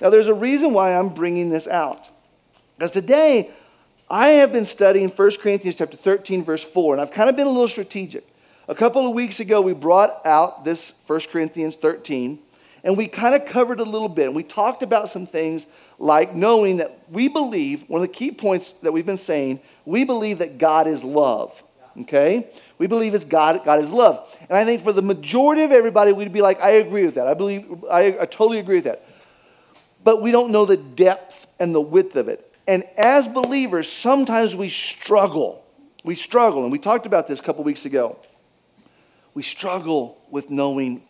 Now, 0.00 0.08
there's 0.08 0.28
a 0.28 0.34
reason 0.34 0.72
why 0.72 0.96
I'm 0.96 1.10
bringing 1.10 1.50
this 1.50 1.68
out. 1.68 2.08
Because 2.76 2.90
today, 2.90 3.50
I 4.10 4.28
have 4.28 4.52
been 4.52 4.64
studying 4.64 5.08
1 5.08 5.30
Corinthians 5.40 5.76
chapter 5.76 5.96
13, 5.96 6.42
verse 6.42 6.64
4, 6.64 6.94
and 6.94 7.00
I've 7.00 7.12
kind 7.12 7.28
of 7.28 7.36
been 7.36 7.46
a 7.46 7.50
little 7.50 7.68
strategic. 7.68 8.26
A 8.66 8.74
couple 8.74 9.06
of 9.06 9.14
weeks 9.14 9.40
ago, 9.40 9.60
we 9.60 9.74
brought 9.74 10.24
out 10.26 10.64
this 10.64 10.94
1 11.06 11.20
Corinthians 11.30 11.76
13, 11.76 12.38
and 12.84 12.98
we 12.98 13.08
kind 13.08 13.34
of 13.34 13.46
covered 13.46 13.80
a 13.80 13.84
little 13.84 14.10
bit. 14.10 14.26
And 14.26 14.36
we 14.36 14.42
talked 14.42 14.82
about 14.82 15.08
some 15.08 15.24
things 15.24 15.66
like 15.98 16.34
knowing 16.34 16.76
that 16.76 16.96
we 17.10 17.28
believe, 17.28 17.88
one 17.88 18.02
of 18.02 18.06
the 18.06 18.12
key 18.12 18.30
points 18.30 18.72
that 18.82 18.92
we've 18.92 19.06
been 19.06 19.16
saying, 19.16 19.60
we 19.86 20.04
believe 20.04 20.38
that 20.38 20.58
God 20.58 20.86
is 20.86 21.02
love. 21.02 21.64
Okay? 22.02 22.50
We 22.76 22.86
believe 22.86 23.14
it's 23.14 23.24
God, 23.24 23.64
God 23.64 23.80
is 23.80 23.90
love. 23.90 24.38
And 24.48 24.56
I 24.58 24.64
think 24.64 24.82
for 24.82 24.92
the 24.92 25.02
majority 25.02 25.62
of 25.62 25.72
everybody, 25.72 26.12
we'd 26.12 26.32
be 26.32 26.42
like, 26.42 26.60
I 26.60 26.72
agree 26.72 27.06
with 27.06 27.14
that. 27.14 27.26
I 27.26 27.34
believe, 27.34 27.84
I, 27.90 28.18
I 28.20 28.26
totally 28.26 28.58
agree 28.58 28.76
with 28.76 28.84
that. 28.84 29.06
But 30.02 30.20
we 30.20 30.30
don't 30.30 30.52
know 30.52 30.66
the 30.66 30.76
depth 30.76 31.46
and 31.58 31.74
the 31.74 31.80
width 31.80 32.16
of 32.16 32.28
it. 32.28 32.54
And 32.66 32.84
as 32.98 33.26
believers, 33.28 33.90
sometimes 33.90 34.54
we 34.54 34.68
struggle. 34.68 35.64
We 36.02 36.14
struggle. 36.14 36.62
And 36.64 36.70
we 36.70 36.78
talked 36.78 37.06
about 37.06 37.28
this 37.28 37.40
a 37.40 37.42
couple 37.42 37.64
weeks 37.64 37.86
ago. 37.86 38.18
We 39.32 39.42
struggle 39.42 40.18
with 40.30 40.50
knowing 40.50 41.02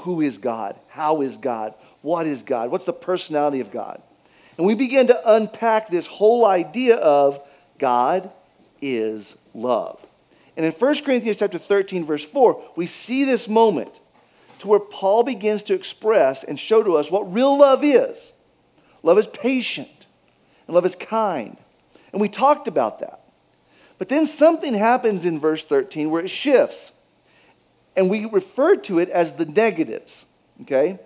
who 0.00 0.20
is 0.20 0.38
God, 0.38 0.78
how 0.88 1.20
is 1.22 1.36
God, 1.36 1.74
what 2.02 2.26
is 2.26 2.42
God, 2.42 2.70
what's 2.70 2.84
the 2.84 2.92
personality 2.92 3.60
of 3.60 3.70
God. 3.70 4.02
And 4.56 4.66
we 4.66 4.74
begin 4.74 5.06
to 5.06 5.34
unpack 5.34 5.88
this 5.88 6.06
whole 6.06 6.44
idea 6.44 6.96
of 6.96 7.40
God 7.78 8.30
is 8.80 9.36
love. 9.54 10.04
And 10.56 10.66
in 10.66 10.72
1 10.72 11.04
Corinthians 11.04 11.38
chapter 11.38 11.58
13 11.58 12.04
verse 12.04 12.24
4, 12.24 12.72
we 12.76 12.86
see 12.86 13.24
this 13.24 13.48
moment 13.48 14.00
to 14.58 14.68
where 14.68 14.80
Paul 14.80 15.24
begins 15.24 15.62
to 15.64 15.74
express 15.74 16.44
and 16.44 16.58
show 16.58 16.82
to 16.82 16.96
us 16.96 17.10
what 17.10 17.32
real 17.32 17.58
love 17.58 17.82
is. 17.82 18.34
Love 19.02 19.18
is 19.18 19.26
patient 19.26 20.06
and 20.66 20.74
love 20.74 20.84
is 20.84 20.96
kind. 20.96 21.56
And 22.12 22.20
we 22.20 22.28
talked 22.28 22.68
about 22.68 23.00
that. 23.00 23.20
But 23.98 24.08
then 24.08 24.26
something 24.26 24.74
happens 24.74 25.24
in 25.24 25.38
verse 25.38 25.64
13 25.64 26.10
where 26.10 26.22
it 26.22 26.30
shifts. 26.30 26.92
And 27.96 28.08
we 28.08 28.24
refer 28.24 28.76
to 28.76 28.98
it 28.98 29.08
as 29.08 29.34
the 29.34 29.46
negatives. 29.46 30.26
Okay? 30.62 30.98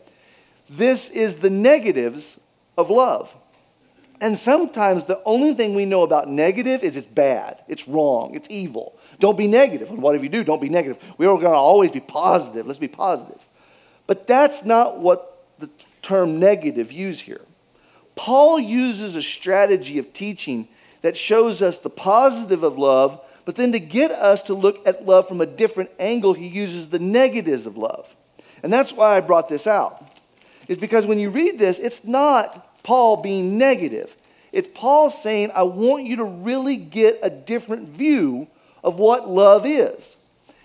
This 0.69 1.11
is 1.11 1.37
the 1.37 1.51
negatives 1.51 2.41
of 2.77 2.91
love. 2.91 3.37
And 4.21 4.39
sometimes 4.39 5.05
the 5.05 5.21
only 5.25 5.55
thing 5.55 5.75
we 5.75 5.85
know 5.85 6.03
about 6.03 6.29
negative 6.29 6.83
is 6.83 6.97
it's 6.97 7.07
bad, 7.07 7.61
it's 7.69 7.89
wrong, 7.89 8.35
it's 8.35 8.49
evil. 8.51 8.99
Don't 9.19 9.37
be 9.37 9.49
negative. 9.49 9.91
And 9.91 10.01
whatever 10.01 10.25
you 10.25 10.31
do, 10.31 10.45
don't 10.45 10.63
be 10.63 10.69
negative. 10.69 11.15
We 11.19 11.27
are 11.27 11.35
going 11.35 11.53
to 11.53 11.59
always 11.59 11.91
be 11.91 12.01
positive. 12.01 12.67
Let's 12.67 12.79
be 12.79 12.89
positive. 12.89 13.45
But 14.07 14.27
that's 14.27 14.65
not 14.65 14.99
what 14.99 15.45
the 15.59 15.69
term 16.03 16.39
negative 16.39 16.93
use 16.93 17.21
here. 17.21 17.41
Paul 18.15 18.61
uses 18.61 19.17
a 19.17 19.23
strategy 19.23 19.99
of 19.99 20.13
teaching 20.13 20.69
that 21.03 21.17
shows 21.17 21.61
us 21.61 21.79
the 21.79 21.91
positive 21.91 22.63
of 22.63 22.79
love, 22.79 23.21
but 23.45 23.57
then 23.57 23.73
to 23.73 23.79
get 23.81 24.11
us 24.11 24.43
to 24.45 24.55
look 24.55 24.87
at 24.87 25.05
love 25.05 25.29
from 25.29 25.41
a 25.41 25.47
different 25.47 25.91
angle, 25.99 26.33
he 26.33 26.49
uses 26.49 26.89
the 26.89 26.99
negatives 26.99 27.67
of 27.67 27.77
love. 27.77 28.15
And 28.63 28.73
that's 28.73 28.93
why 28.93 29.17
I 29.17 29.21
brought 29.21 29.49
this 29.49 29.67
out. 29.67 30.11
Is 30.67 30.79
because 30.79 31.07
when 31.07 31.19
you 31.19 31.29
read 31.29 31.59
this, 31.59 31.79
it's 31.79 32.05
not 32.05 32.83
Paul 32.83 33.23
being 33.23 33.59
negative. 33.59 34.17
It's 34.53 34.69
Paul 34.73 35.11
saying, 35.11 35.51
I 35.55 35.65
want 35.65 36.07
you 36.07 36.17
to 36.17 36.25
really 36.25 36.77
get 36.77 37.19
a 37.23 37.29
different 37.29 37.89
view 37.89 38.49
of 38.83 38.99
what 38.99 39.29
love 39.29 39.67
is. 39.67 40.17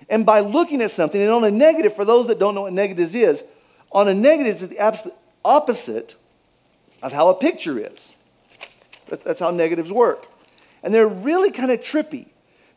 And 0.09 0.25
by 0.25 0.39
looking 0.39 0.81
at 0.81 0.91
something, 0.91 1.21
and 1.21 1.29
on 1.29 1.43
a 1.43 1.51
negative, 1.51 1.95
for 1.95 2.05
those 2.05 2.27
that 2.27 2.39
don't 2.39 2.55
know 2.55 2.61
what 2.61 2.73
negatives 2.73 3.13
is, 3.13 3.43
on 3.91 4.07
a 4.07 4.13
negative 4.13 4.53
is 4.53 4.67
the 4.67 4.79
absolute 4.79 5.17
opposite 5.43 6.15
of 7.01 7.11
how 7.11 7.29
a 7.29 7.35
picture 7.35 7.77
is. 7.77 8.15
That's 9.07 9.39
how 9.39 9.51
negatives 9.51 9.91
work. 9.91 10.25
And 10.83 10.93
they're 10.93 11.07
really 11.07 11.51
kind 11.51 11.71
of 11.71 11.81
trippy 11.81 12.27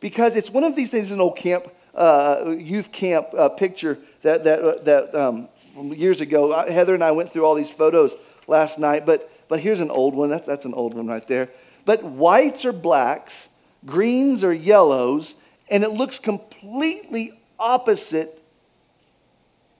because 0.03 0.35
it's 0.35 0.51
one 0.51 0.65
of 0.65 0.75
these 0.75 0.91
things 0.91 1.11
in 1.11 1.15
an 1.15 1.21
old 1.21 1.37
camp, 1.37 1.65
uh, 1.95 2.53
youth 2.57 2.91
camp 2.91 3.27
uh, 3.37 3.47
picture 3.47 3.97
that, 4.21 4.43
that, 4.43 4.59
uh, 4.59 4.75
that 4.83 5.15
um, 5.15 5.47
years 5.77 6.19
ago. 6.19 6.51
Heather 6.69 6.93
and 6.93 7.01
I 7.01 7.11
went 7.11 7.29
through 7.29 7.45
all 7.45 7.55
these 7.55 7.71
photos 7.71 8.13
last 8.45 8.79
night, 8.79 9.05
but 9.05 9.31
but 9.47 9.61
here's 9.61 9.79
an 9.79 9.91
old 9.91 10.13
one. 10.13 10.29
That's, 10.29 10.45
that's 10.45 10.65
an 10.65 10.73
old 10.73 10.93
one 10.93 11.07
right 11.07 11.25
there. 11.25 11.47
But 11.85 12.03
whites 12.03 12.65
are 12.65 12.73
blacks, 12.73 13.47
greens 13.85 14.43
are 14.43 14.53
yellows, 14.53 15.35
and 15.69 15.85
it 15.85 15.91
looks 15.91 16.19
completely 16.19 17.39
opposite, 17.57 18.43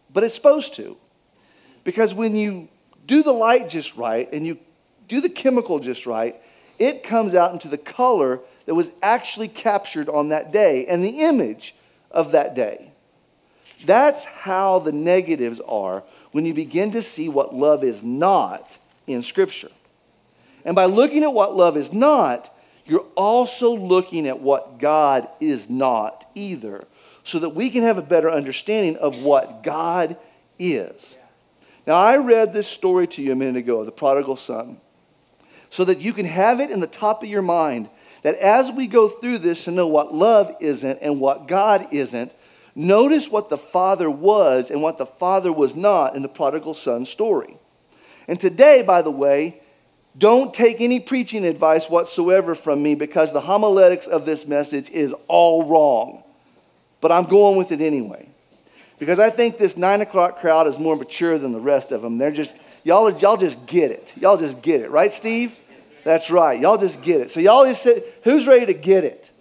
but 0.10 0.24
it's 0.24 0.36
supposed 0.36 0.74
to. 0.76 0.96
Because 1.84 2.14
when 2.14 2.34
you 2.34 2.70
do 3.06 3.24
the 3.24 3.34
light 3.34 3.68
just 3.68 3.98
right 3.98 4.32
and 4.32 4.48
you 4.48 4.58
do 5.10 5.20
the 5.20 5.30
chemical 5.30 5.80
just 5.80 6.06
right, 6.06 6.36
it 6.80 7.04
comes 7.04 7.36
out 7.36 7.52
into 7.52 7.68
the 7.68 7.78
color 7.78 8.40
that 8.66 8.76
was 8.76 8.92
actually 9.02 9.48
captured 9.48 10.10
on 10.10 10.30
that 10.30 10.52
day 10.52 10.86
and 10.86 11.04
the 11.04 11.22
image 11.22 11.76
of 12.12 12.32
that 12.32 12.56
day. 12.56 12.92
That's 13.86 14.26
how 14.26 14.80
the 14.80 14.92
negatives 14.92 15.60
are 15.62 16.04
when 16.32 16.46
you 16.46 16.54
begin 16.54 16.92
to 16.92 17.02
see 17.02 17.30
what 17.30 17.54
love 17.54 17.84
is 17.84 18.02
not 18.04 18.78
in 19.08 19.22
Scripture. 19.22 19.72
And 20.64 20.76
by 20.76 20.86
looking 20.86 21.24
at 21.24 21.34
what 21.34 21.56
love 21.56 21.76
is 21.76 21.92
not, 21.92 22.50
you're 22.86 23.06
also 23.16 23.76
looking 23.76 24.28
at 24.28 24.40
what 24.40 24.80
God 24.80 25.28
is 25.40 25.70
not 25.70 26.26
either, 26.36 26.86
so 27.24 27.40
that 27.40 27.50
we 27.50 27.70
can 27.70 27.84
have 27.84 27.98
a 27.98 28.02
better 28.02 28.30
understanding 28.30 28.98
of 28.98 29.22
what 29.22 29.64
God 29.64 30.18
is. 30.60 31.18
Now, 31.86 31.96
I 31.96 32.18
read 32.18 32.54
this 32.54 32.68
story 32.68 33.08
to 33.08 33.22
you 33.22 33.34
a 33.34 33.36
minute 33.36 33.58
ago 33.58 33.80
of 33.80 33.86
the 33.86 33.92
prodigal 33.92 34.38
son, 34.38 34.78
so 35.70 35.84
that 35.86 36.00
you 36.00 36.14
can 36.14 36.26
have 36.26 36.60
it 36.60 36.70
in 36.70 36.80
the 36.80 36.88
top 36.88 37.24
of 37.24 37.30
your 37.30 37.42
mind 37.42 37.90
that 38.24 38.36
as 38.36 38.72
we 38.72 38.88
go 38.88 39.08
through 39.08 39.38
this 39.40 39.66
to 39.66 39.72
know 39.72 39.88
what 39.88 40.14
love 40.14 40.52
isn't 40.60 41.00
and 41.02 41.20
what 41.20 41.48
God 41.48 41.88
isn't, 41.92 42.34
notice 42.76 43.30
what 43.30 43.50
the 43.50 43.58
father 43.58 44.10
was 44.10 44.72
and 44.72 44.82
what 44.82 44.98
the 44.98 45.06
father 45.06 45.52
was 45.52 45.76
not 45.76 46.16
in 46.16 46.22
the 46.22 46.30
prodigal 46.30 46.74
son 46.74 47.06
story. 47.06 47.58
And 48.28 48.40
today, 48.40 48.82
by 48.82 49.02
the 49.02 49.12
way, 49.12 49.62
don't 50.18 50.54
take 50.54 50.80
any 50.80 51.00
preaching 51.00 51.46
advice 51.46 51.90
whatsoever 51.90 52.56
from 52.56 52.82
me 52.82 52.96
because 52.96 53.34
the 53.34 53.42
homiletics 53.42 54.08
of 54.08 54.26
this 54.26 54.48
message 54.48 54.90
is 54.90 55.14
all 55.28 55.66
wrong. 55.66 56.24
But 57.02 57.12
I'm 57.12 57.26
going 57.26 57.58
with 57.58 57.72
it 57.72 57.82
anyway. 57.82 58.30
Because 59.00 59.20
I 59.20 59.30
think 59.30 59.58
this 59.58 59.76
nine 59.76 60.02
o'clock 60.02 60.40
crowd 60.40 60.68
is 60.68 60.80
more 60.80 60.96
mature 60.96 61.38
than 61.38 61.52
the 61.52 61.60
rest 61.60 61.92
of 61.92 62.02
them. 62.02 62.18
They're 62.18 62.32
just, 62.32 62.56
y'all, 62.84 63.12
y'all 63.18 63.38
just 63.38 63.66
get 63.66 63.92
it. 63.92 64.14
Y'all 64.16 64.38
just 64.38 64.62
get 64.62 64.82
it. 64.82 64.92
Right, 64.92 65.12
Steve? 65.12 65.58
That's 66.04 66.30
right. 66.30 66.60
Y'all 66.60 66.78
just 66.78 67.02
get 67.02 67.22
it. 67.22 67.32
So 67.32 67.40
y'all 67.40 67.66
just 67.66 67.84
say, 67.84 68.04
who's 68.24 68.48
ready 68.48 68.66
to 68.68 68.74
get 68.74 69.04
it? 69.04 69.32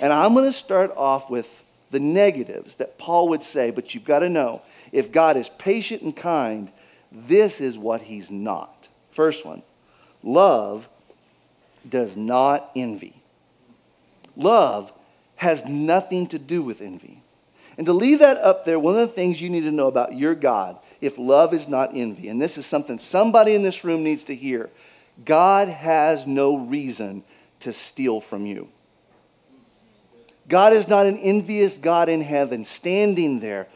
And 0.00 0.12
I'm 0.12 0.34
going 0.34 0.46
to 0.46 0.52
start 0.52 0.92
off 0.96 1.30
with 1.30 1.64
the 1.90 2.00
negatives 2.00 2.76
that 2.76 2.98
Paul 2.98 3.28
would 3.28 3.42
say, 3.42 3.70
but 3.70 3.94
you've 3.94 4.04
got 4.04 4.18
to 4.20 4.28
know 4.28 4.62
if 4.92 5.12
God 5.12 5.36
is 5.36 5.48
patient 5.48 6.02
and 6.02 6.14
kind, 6.14 6.70
this 7.12 7.60
is 7.60 7.78
what 7.78 8.02
he's 8.02 8.30
not. 8.30 8.88
First 9.10 9.46
one 9.46 9.62
love 10.22 10.88
does 11.88 12.16
not 12.16 12.70
envy. 12.74 13.14
Love 14.36 14.92
has 15.36 15.64
nothing 15.66 16.26
to 16.28 16.38
do 16.38 16.62
with 16.62 16.80
envy. 16.80 17.22
And 17.76 17.86
to 17.86 17.92
leave 17.92 18.20
that 18.20 18.38
up 18.38 18.64
there, 18.64 18.78
one 18.78 18.94
of 18.94 19.00
the 19.00 19.06
things 19.08 19.40
you 19.40 19.50
need 19.50 19.62
to 19.62 19.70
know 19.70 19.88
about 19.88 20.16
your 20.16 20.34
God, 20.34 20.78
if 21.00 21.18
love 21.18 21.52
is 21.52 21.68
not 21.68 21.90
envy, 21.94 22.28
and 22.28 22.40
this 22.40 22.56
is 22.56 22.66
something 22.66 22.98
somebody 22.98 23.54
in 23.54 23.62
this 23.62 23.84
room 23.84 24.02
needs 24.02 24.24
to 24.24 24.34
hear 24.34 24.70
God 25.24 25.68
has 25.68 26.26
no 26.26 26.56
reason 26.56 27.22
to 27.60 27.72
steal 27.72 28.20
from 28.20 28.46
you. 28.46 28.68
God 30.48 30.72
is 30.72 30.88
not 30.88 31.06
an 31.06 31.18
envious 31.18 31.78
God 31.78 32.08
in 32.08 32.20
heaven 32.20 32.64
standing 32.64 33.40
there 33.40 33.66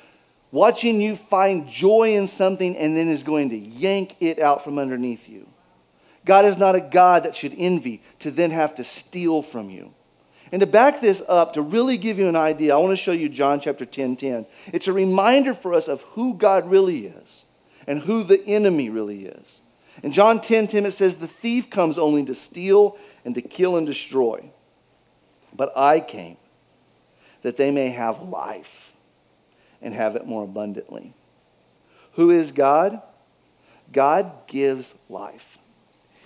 watching 0.50 1.00
you 1.00 1.16
find 1.16 1.68
joy 1.68 2.14
in 2.14 2.26
something 2.26 2.76
and 2.76 2.96
then 2.96 3.08
is 3.08 3.22
going 3.22 3.50
to 3.50 3.56
yank 3.56 4.16
it 4.20 4.38
out 4.38 4.64
from 4.64 4.78
underneath 4.78 5.28
you. 5.28 5.46
God 6.24 6.44
is 6.44 6.58
not 6.58 6.74
a 6.74 6.80
God 6.80 7.24
that 7.24 7.34
should 7.34 7.54
envy 7.56 8.02
to 8.18 8.30
then 8.30 8.50
have 8.50 8.74
to 8.76 8.84
steal 8.84 9.42
from 9.42 9.70
you. 9.70 9.94
And 10.50 10.60
to 10.60 10.66
back 10.66 11.00
this 11.00 11.22
up, 11.28 11.54
to 11.54 11.62
really 11.62 11.98
give 11.98 12.18
you 12.18 12.28
an 12.28 12.36
idea, 12.36 12.74
I 12.74 12.78
want 12.78 12.92
to 12.92 12.96
show 12.96 13.12
you 13.12 13.28
John 13.28 13.60
chapter 13.60 13.84
10 13.84 14.16
10. 14.16 14.46
It's 14.72 14.88
a 14.88 14.92
reminder 14.92 15.54
for 15.54 15.74
us 15.74 15.88
of 15.88 16.02
who 16.02 16.34
God 16.34 16.70
really 16.70 17.06
is 17.06 17.44
and 17.86 18.00
who 18.00 18.22
the 18.22 18.42
enemy 18.46 18.88
really 18.90 19.26
is. 19.26 19.62
In 20.02 20.12
John 20.12 20.40
10 20.40 20.68
10, 20.68 20.86
it 20.86 20.92
says, 20.92 21.16
The 21.16 21.26
thief 21.26 21.70
comes 21.70 21.98
only 21.98 22.24
to 22.24 22.34
steal 22.34 22.96
and 23.24 23.34
to 23.34 23.42
kill 23.42 23.76
and 23.76 23.86
destroy. 23.86 24.50
But 25.54 25.72
I 25.76 26.00
came 26.00 26.36
that 27.42 27.56
they 27.56 27.70
may 27.70 27.90
have 27.90 28.22
life 28.22 28.92
and 29.80 29.94
have 29.94 30.16
it 30.16 30.26
more 30.26 30.44
abundantly. 30.44 31.14
Who 32.12 32.30
is 32.30 32.52
God? 32.52 33.00
God 33.92 34.32
gives 34.46 34.96
life. 35.08 35.58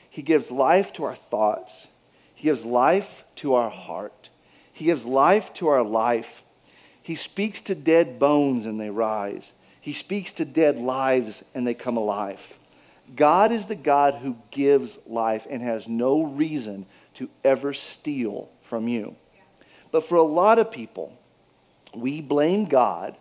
He 0.08 0.22
gives 0.22 0.50
life 0.50 0.92
to 0.94 1.04
our 1.04 1.14
thoughts. 1.14 1.88
He 2.34 2.44
gives 2.44 2.64
life 2.64 3.24
to 3.36 3.54
our 3.54 3.70
heart. 3.70 4.30
He 4.72 4.86
gives 4.86 5.06
life 5.06 5.52
to 5.54 5.68
our 5.68 5.82
life. 5.82 6.42
He 7.02 7.14
speaks 7.14 7.60
to 7.62 7.74
dead 7.74 8.18
bones 8.18 8.66
and 8.66 8.80
they 8.80 8.90
rise. 8.90 9.52
He 9.80 9.92
speaks 9.92 10.32
to 10.32 10.44
dead 10.44 10.78
lives 10.78 11.44
and 11.54 11.66
they 11.66 11.74
come 11.74 11.96
alive. 11.96 12.58
God 13.14 13.52
is 13.52 13.66
the 13.66 13.74
God 13.74 14.14
who 14.14 14.36
gives 14.50 14.98
life 15.06 15.46
and 15.50 15.62
has 15.62 15.88
no 15.88 16.22
reason 16.22 16.86
to 17.14 17.28
ever 17.44 17.72
steal 17.72 18.50
from 18.62 18.88
you. 18.88 19.16
But 19.90 20.04
for 20.04 20.16
a 20.16 20.22
lot 20.22 20.58
of 20.58 20.70
people, 20.70 21.18
we 21.94 22.20
blame 22.20 22.64
God 22.64 23.16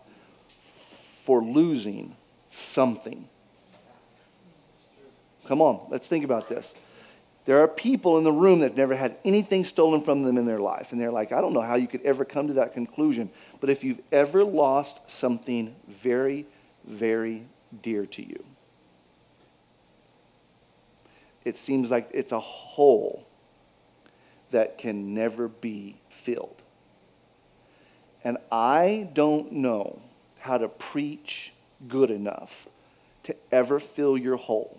for 0.62 1.44
losing 1.44 2.16
something. 2.48 3.28
Come 5.48 5.62
on, 5.62 5.86
let's 5.90 6.08
think 6.08 6.24
about 6.24 6.48
this. 6.48 6.74
There 7.46 7.60
are 7.60 7.68
people 7.68 8.18
in 8.18 8.24
the 8.24 8.32
room 8.32 8.60
that 8.60 8.78
never 8.78 8.96
had 8.96 9.18
anything 9.26 9.64
stolen 9.64 10.02
from 10.02 10.24
them 10.24 10.38
in 10.38 10.46
their 10.46 10.60
life. 10.60 10.92
And 10.92 11.02
they're 11.02 11.12
like, 11.12 11.32
I 11.32 11.42
don't 11.42 11.54
know 11.54 11.62
how 11.62 11.76
you 11.76 11.88
could 11.88 12.04
ever 12.04 12.24
come 12.24 12.48
to 12.48 12.54
that 12.54 12.74
conclusion. 12.74 13.32
But 13.60 13.70
if 13.70 13.84
you've 13.84 14.00
ever 14.12 14.44
lost 14.44 15.10
something 15.10 15.76
very, 15.88 16.46
very 16.86 17.48
dear 17.82 18.06
to 18.06 18.22
you, 18.22 18.46
it 21.44 21.56
seems 21.56 21.92
like 21.92 22.10
it's 22.14 22.32
a 22.32 22.40
hole 22.40 23.28
that 24.52 24.78
can 24.78 25.14
never 25.14 25.48
be 25.48 25.98
filled. 26.10 26.64
And 28.24 28.38
I 28.52 29.10
don't 29.14 29.52
know 29.54 30.02
how 30.40 30.58
to 30.58 30.68
preach 30.68 31.54
good 31.88 32.12
enough 32.12 32.68
to 33.24 33.36
ever 33.52 33.80
fill 33.80 34.18
your 34.18 34.38
hole. 34.38 34.78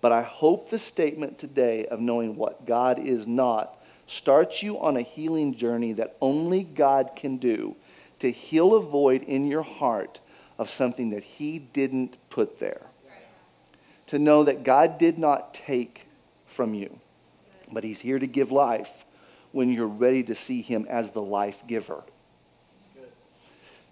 But 0.00 0.12
I 0.12 0.22
hope 0.22 0.68
the 0.68 0.78
statement 0.78 1.38
today 1.38 1.86
of 1.86 2.00
knowing 2.00 2.36
what 2.36 2.66
God 2.66 2.98
is 2.98 3.26
not 3.26 3.82
starts 4.06 4.62
you 4.62 4.78
on 4.78 4.96
a 4.96 5.02
healing 5.02 5.54
journey 5.54 5.94
that 5.94 6.16
only 6.20 6.62
God 6.62 7.12
can 7.16 7.38
do 7.38 7.76
to 8.18 8.30
heal 8.30 8.74
a 8.74 8.80
void 8.80 9.22
in 9.22 9.46
your 9.46 9.62
heart 9.62 10.20
of 10.58 10.68
something 10.68 11.10
that 11.10 11.24
He 11.24 11.58
didn't 11.58 12.18
put 12.28 12.58
there. 12.58 12.86
To 14.08 14.18
know 14.18 14.44
that 14.44 14.64
God 14.64 14.98
did 14.98 15.18
not 15.18 15.54
take 15.54 16.06
from 16.46 16.74
you, 16.74 17.00
but 17.72 17.84
He's 17.84 18.00
here 18.00 18.18
to 18.18 18.26
give 18.26 18.52
life 18.52 19.06
when 19.52 19.72
you're 19.72 19.86
ready 19.86 20.22
to 20.24 20.34
see 20.34 20.60
Him 20.60 20.86
as 20.88 21.12
the 21.12 21.22
life 21.22 21.66
giver. 21.66 22.04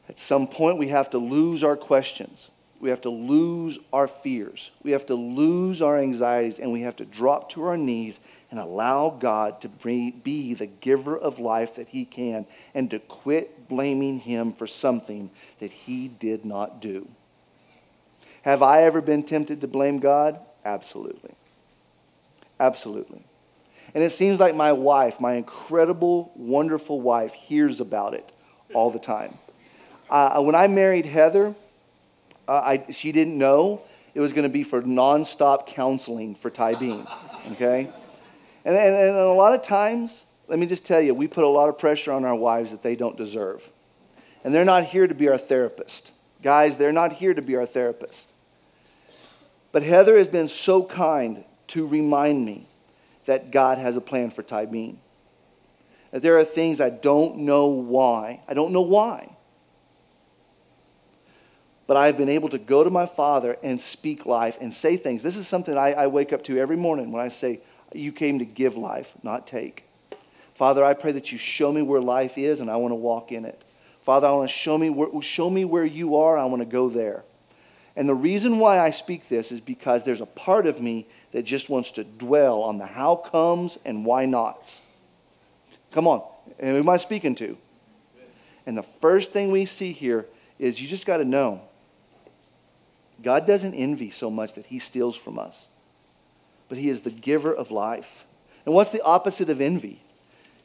At 0.08 0.18
some 0.18 0.46
point, 0.46 0.78
we 0.78 0.88
have 0.88 1.10
to 1.10 1.18
lose 1.18 1.64
our 1.64 1.76
questions. 1.76 2.50
We 2.80 2.90
have 2.90 3.00
to 3.02 3.10
lose 3.10 3.78
our 3.92 4.08
fears. 4.08 4.72
We 4.82 4.90
have 4.90 5.06
to 5.06 5.14
lose 5.14 5.80
our 5.80 5.98
anxieties, 5.98 6.58
and 6.58 6.72
we 6.72 6.80
have 6.82 6.96
to 6.96 7.04
drop 7.04 7.50
to 7.50 7.62
our 7.64 7.76
knees 7.76 8.18
and 8.50 8.58
allow 8.58 9.08
God 9.10 9.60
to 9.60 9.68
be 9.68 10.54
the 10.54 10.66
giver 10.66 11.16
of 11.16 11.38
life 11.38 11.76
that 11.76 11.88
He 11.88 12.04
can 12.04 12.44
and 12.74 12.90
to 12.90 12.98
quit 12.98 13.68
blaming 13.68 14.18
Him 14.18 14.52
for 14.52 14.66
something 14.66 15.30
that 15.60 15.70
He 15.70 16.08
did 16.08 16.44
not 16.44 16.82
do. 16.82 17.08
Have 18.42 18.62
I 18.62 18.82
ever 18.82 19.00
been 19.00 19.22
tempted 19.22 19.60
to 19.60 19.68
blame 19.68 19.98
God? 19.98 20.38
Absolutely. 20.64 21.34
Absolutely. 22.58 23.24
And 23.94 24.02
it 24.02 24.10
seems 24.10 24.40
like 24.40 24.54
my 24.54 24.72
wife, 24.72 25.20
my 25.20 25.34
incredible, 25.34 26.32
wonderful 26.34 27.00
wife, 27.00 27.34
hears 27.34 27.80
about 27.80 28.14
it 28.14 28.32
all 28.72 28.90
the 28.90 28.98
time. 28.98 29.38
Uh, 30.08 30.42
when 30.42 30.54
I 30.54 30.66
married 30.66 31.06
Heather, 31.06 31.54
uh, 32.48 32.52
I, 32.52 32.84
she 32.90 33.12
didn't 33.12 33.36
know 33.36 33.82
it 34.14 34.20
was 34.20 34.32
going 34.32 34.44
to 34.44 34.52
be 34.52 34.62
for 34.62 34.82
nonstop 34.82 35.66
counseling 35.66 36.34
for 36.34 36.50
Ty 36.50 36.74
Bean. 36.74 37.06
Okay? 37.52 37.90
And, 38.64 38.76
and, 38.76 38.94
and 38.94 39.16
a 39.16 39.32
lot 39.32 39.54
of 39.54 39.62
times, 39.62 40.24
let 40.48 40.58
me 40.58 40.66
just 40.66 40.86
tell 40.86 41.00
you, 41.00 41.14
we 41.14 41.28
put 41.28 41.44
a 41.44 41.48
lot 41.48 41.68
of 41.68 41.78
pressure 41.78 42.12
on 42.12 42.24
our 42.24 42.34
wives 42.34 42.72
that 42.72 42.82
they 42.82 42.96
don't 42.96 43.16
deserve. 43.16 43.70
And 44.44 44.54
they're 44.54 44.64
not 44.64 44.84
here 44.84 45.06
to 45.06 45.14
be 45.14 45.28
our 45.28 45.38
therapist. 45.38 46.12
Guys, 46.42 46.76
they're 46.76 46.92
not 46.92 47.12
here 47.14 47.34
to 47.34 47.42
be 47.42 47.56
our 47.56 47.66
therapist. 47.66 48.31
But 49.72 49.82
Heather 49.82 50.16
has 50.16 50.28
been 50.28 50.48
so 50.48 50.84
kind 50.84 51.44
to 51.68 51.86
remind 51.86 52.44
me 52.44 52.68
that 53.26 53.50
God 53.50 53.78
has 53.78 53.96
a 53.96 54.00
plan 54.00 54.30
for 54.30 54.42
Ty 54.42 54.66
Bean. 54.66 55.00
That 56.10 56.22
there 56.22 56.38
are 56.38 56.44
things 56.44 56.80
I 56.80 56.90
don't 56.90 57.38
know 57.38 57.66
why. 57.66 58.42
I 58.46 58.54
don't 58.54 58.72
know 58.72 58.82
why 58.82 59.32
but 61.92 61.98
I've 61.98 62.16
been 62.16 62.30
able 62.30 62.48
to 62.48 62.58
go 62.58 62.84
to 62.84 62.88
my 62.88 63.04
Father 63.04 63.58
and 63.62 63.78
speak 63.78 64.24
life 64.24 64.56
and 64.62 64.72
say 64.72 64.96
things. 64.96 65.22
This 65.22 65.36
is 65.36 65.46
something 65.46 65.76
I, 65.76 65.92
I 65.92 66.06
wake 66.06 66.32
up 66.32 66.42
to 66.44 66.58
every 66.58 66.76
morning 66.76 67.12
when 67.12 67.22
I 67.22 67.28
say, 67.28 67.60
You 67.92 68.12
came 68.12 68.38
to 68.38 68.46
give 68.46 68.78
life, 68.78 69.14
not 69.22 69.46
take. 69.46 69.84
Father, 70.54 70.82
I 70.82 70.94
pray 70.94 71.12
that 71.12 71.32
you 71.32 71.36
show 71.36 71.70
me 71.70 71.82
where 71.82 72.00
life 72.00 72.38
is 72.38 72.62
and 72.62 72.70
I 72.70 72.76
want 72.76 72.92
to 72.92 72.96
walk 72.96 73.30
in 73.30 73.44
it. 73.44 73.62
Father, 74.00 74.26
I 74.26 74.30
want 74.32 74.48
to 74.48 74.56
show 74.56 74.78
me 74.78 74.88
where, 74.90 75.20
show 75.20 75.50
me 75.50 75.66
where 75.66 75.84
you 75.84 76.16
are. 76.16 76.38
I 76.38 76.44
want 76.46 76.60
to 76.60 76.66
go 76.66 76.88
there. 76.88 77.24
And 77.94 78.08
the 78.08 78.14
reason 78.14 78.58
why 78.58 78.78
I 78.78 78.90
speak 78.90 79.28
this 79.28 79.52
is 79.52 79.60
because 79.60 80.04
there's 80.04 80.20
a 80.20 80.26
part 80.26 80.66
of 80.66 80.80
me 80.80 81.06
that 81.32 81.42
just 81.42 81.68
wants 81.68 81.90
to 81.92 82.04
dwell 82.04 82.62
on 82.62 82.78
the 82.78 82.86
how 82.86 83.16
comes 83.16 83.78
and 83.84 84.04
why 84.04 84.24
nots. 84.24 84.82
Come 85.90 86.06
on. 86.06 86.22
And 86.58 86.70
who 86.70 86.78
am 86.78 86.88
I 86.88 86.96
speaking 86.96 87.34
to? 87.36 87.56
And 88.66 88.78
the 88.78 88.82
first 88.82 89.32
thing 89.32 89.50
we 89.50 89.66
see 89.66 89.92
here 89.92 90.26
is 90.58 90.80
you 90.80 90.88
just 90.88 91.06
got 91.06 91.18
to 91.18 91.24
know 91.24 91.62
God 93.22 93.46
doesn't 93.46 93.74
envy 93.74 94.10
so 94.10 94.30
much 94.30 94.54
that 94.54 94.66
he 94.66 94.78
steals 94.78 95.16
from 95.16 95.38
us, 95.38 95.68
but 96.68 96.78
he 96.78 96.88
is 96.88 97.02
the 97.02 97.10
giver 97.10 97.54
of 97.54 97.70
life. 97.70 98.26
And 98.64 98.74
what's 98.74 98.90
the 98.90 99.02
opposite 99.02 99.48
of 99.48 99.60
envy? 99.60 100.02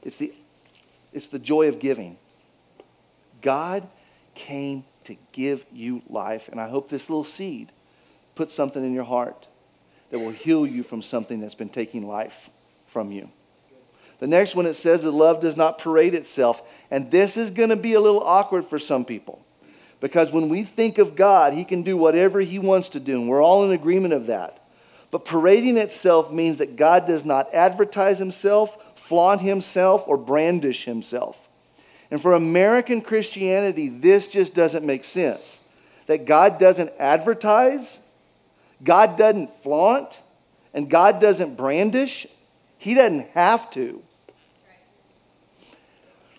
It's 0.02 0.18
the, 0.18 0.34
it's 1.14 1.28
the 1.28 1.40
joy 1.40 1.68
of 1.68 1.80
giving. 1.80 2.18
God 3.42 3.88
came 4.34 4.86
to 5.08 5.18
give 5.32 5.66
you 5.74 6.02
life, 6.08 6.48
and 6.50 6.62
I 6.62 6.70
hope 6.70 6.90
this 6.90 7.10
little 7.10 7.24
seed 7.24 7.72
puts 8.36 8.54
something 8.54 8.86
in 8.86 8.94
your 8.94 9.04
heart 9.04 9.48
that 10.10 10.20
will 10.20 10.32
heal 10.32 10.66
you 10.66 10.84
from 10.84 11.02
something 11.02 11.40
that's 11.40 11.56
been 11.56 11.70
taking 11.70 12.08
life 12.08 12.50
from 12.86 13.12
you. 13.12 13.30
The 14.20 14.28
next 14.28 14.56
one 14.56 14.66
it 14.66 14.74
says 14.74 15.04
that 15.04 15.12
love 15.12 15.42
does 15.42 15.58
not 15.58 15.80
parade 15.80 16.14
itself, 16.14 16.86
and 16.90 17.12
this 17.12 17.38
is 17.38 17.52
going 17.52 17.70
to 17.70 17.76
be 17.76 17.94
a 17.94 18.02
little 18.02 18.24
awkward 18.24 18.66
for 18.66 18.80
some 18.80 19.06
people. 19.06 19.44
Because 20.00 20.32
when 20.32 20.50
we 20.50 20.64
think 20.64 20.98
of 20.98 21.16
God, 21.16 21.54
He 21.54 21.64
can 21.64 21.84
do 21.84 21.98
whatever 21.98 22.40
He 22.40 22.60
wants 22.60 22.90
to 22.90 23.00
do, 23.00 23.20
and 23.20 23.30
we're 23.30 23.44
all 23.44 23.66
in 23.66 23.72
agreement 23.72 24.14
of 24.14 24.28
that. 24.28 24.64
But 25.10 25.26
parading 25.26 25.78
itself 25.78 26.32
means 26.32 26.58
that 26.58 26.76
God 26.76 27.06
does 27.06 27.26
not 27.26 27.54
advertise 27.54 28.20
Himself, 28.20 29.00
flaunt 29.00 29.42
Himself, 29.42 30.08
or 30.08 30.18
brandish 30.18 30.86
Himself. 30.86 31.47
And 32.10 32.22
for 32.22 32.34
American 32.34 33.02
Christianity, 33.02 33.90
this 33.90 34.28
just 34.28 34.56
doesn't 34.56 34.86
make 34.86 35.04
sense. 35.04 35.60
That 36.06 36.26
God 36.26 36.58
doesn't 36.58 36.92
advertise, 37.00 38.00
God 38.84 39.18
doesn't 39.18 39.52
flaunt, 39.62 40.22
and 40.74 40.90
God 40.90 41.20
doesn't 41.20 41.56
brandish. 41.56 42.28
He 42.78 42.94
doesn't 42.94 43.30
have 43.32 43.70
to. 43.72 44.02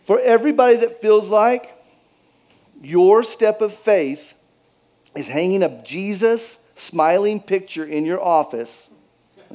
For 0.02 0.20
everybody 0.20 0.76
that 0.76 0.92
feels 0.92 1.28
like 1.28 1.74
your 2.80 3.24
step 3.24 3.60
of 3.60 3.74
faith 3.74 4.34
is 5.14 5.28
hanging 5.28 5.62
a 5.62 5.82
Jesus 5.82 6.64
smiling 6.76 7.40
picture 7.40 7.84
in 7.84 8.06
your 8.06 8.22
office. 8.22 8.88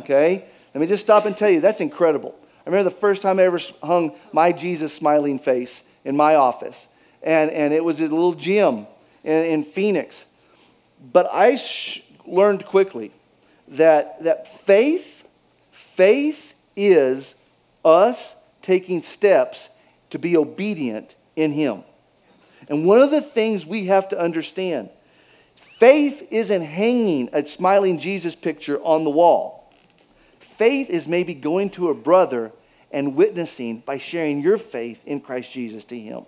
Okay? 0.02 0.46
Let 0.74 0.82
me 0.82 0.88
just 0.88 1.04
stop 1.04 1.26
and 1.26 1.36
tell 1.36 1.50
you, 1.50 1.62
that's 1.62 1.82
incredible. 1.82 2.36
I 2.66 2.70
remember 2.70 2.90
the 2.90 2.96
first 2.96 3.22
time 3.22 3.40
I 3.40 3.44
ever 3.44 3.60
hung 3.82 4.16
my 4.32 4.52
Jesus 4.52 4.94
smiling 4.94 5.40
face 5.40 5.86
in 6.06 6.16
my 6.16 6.36
office. 6.36 6.88
And, 7.22 7.52
and 7.52 7.74
it 7.74 7.84
was 7.84 8.00
a 8.02 8.04
little 8.04 8.34
gym 8.34 8.88
in, 9.24 9.46
in 9.46 9.64
Phoenix. 9.64 10.26
But 11.12 11.28
I 11.32 11.56
sh- 11.56 12.04
learned 12.26 12.66
quickly 12.66 13.12
that, 13.70 14.24
that 14.24 14.48
faith, 14.48 15.28
faith 15.72 16.56
is 16.76 17.36
us 17.84 18.36
taking 18.62 19.02
steps 19.02 19.70
to 20.10 20.20
be 20.20 20.38
obedient 20.38 21.16
in 21.36 21.52
Him. 21.52 21.84
And 22.70 22.86
one 22.86 23.02
of 23.02 23.12
the 23.12 23.22
things 23.22 23.66
we 23.66 23.86
have 23.86 24.10
to 24.10 24.20
understand 24.20 24.90
faith 25.56 26.28
isn't 26.32 26.62
hanging 26.62 27.30
a 27.34 27.46
smiling 27.46 27.98
Jesus 27.98 28.36
picture 28.36 28.80
on 28.82 29.04
the 29.04 29.10
wall. 29.10 29.74
Faith 30.40 30.90
is 30.90 31.08
maybe 31.08 31.34
going 31.34 31.70
to 31.72 31.90
a 31.90 31.96
brother 31.96 32.52
and 32.94 33.16
witnessing 33.16 33.80
by 33.80 33.98
sharing 33.98 34.42
your 34.42 34.58
faith 34.58 35.04
in 35.06 35.20
Christ 35.20 35.52
Jesus 35.52 35.84
to 35.86 36.00
him. 36.00 36.24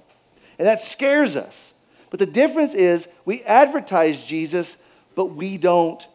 And 0.58 0.68
that 0.68 0.82
scares 0.82 1.38
us. 1.38 1.74
But 2.10 2.20
the 2.20 2.26
difference 2.26 2.74
is 2.74 3.08
we 3.24 3.44
advertise 3.44 4.26
Jesus, 4.26 4.82
but 5.16 5.28
we 5.28 5.58
don't 5.58 6.06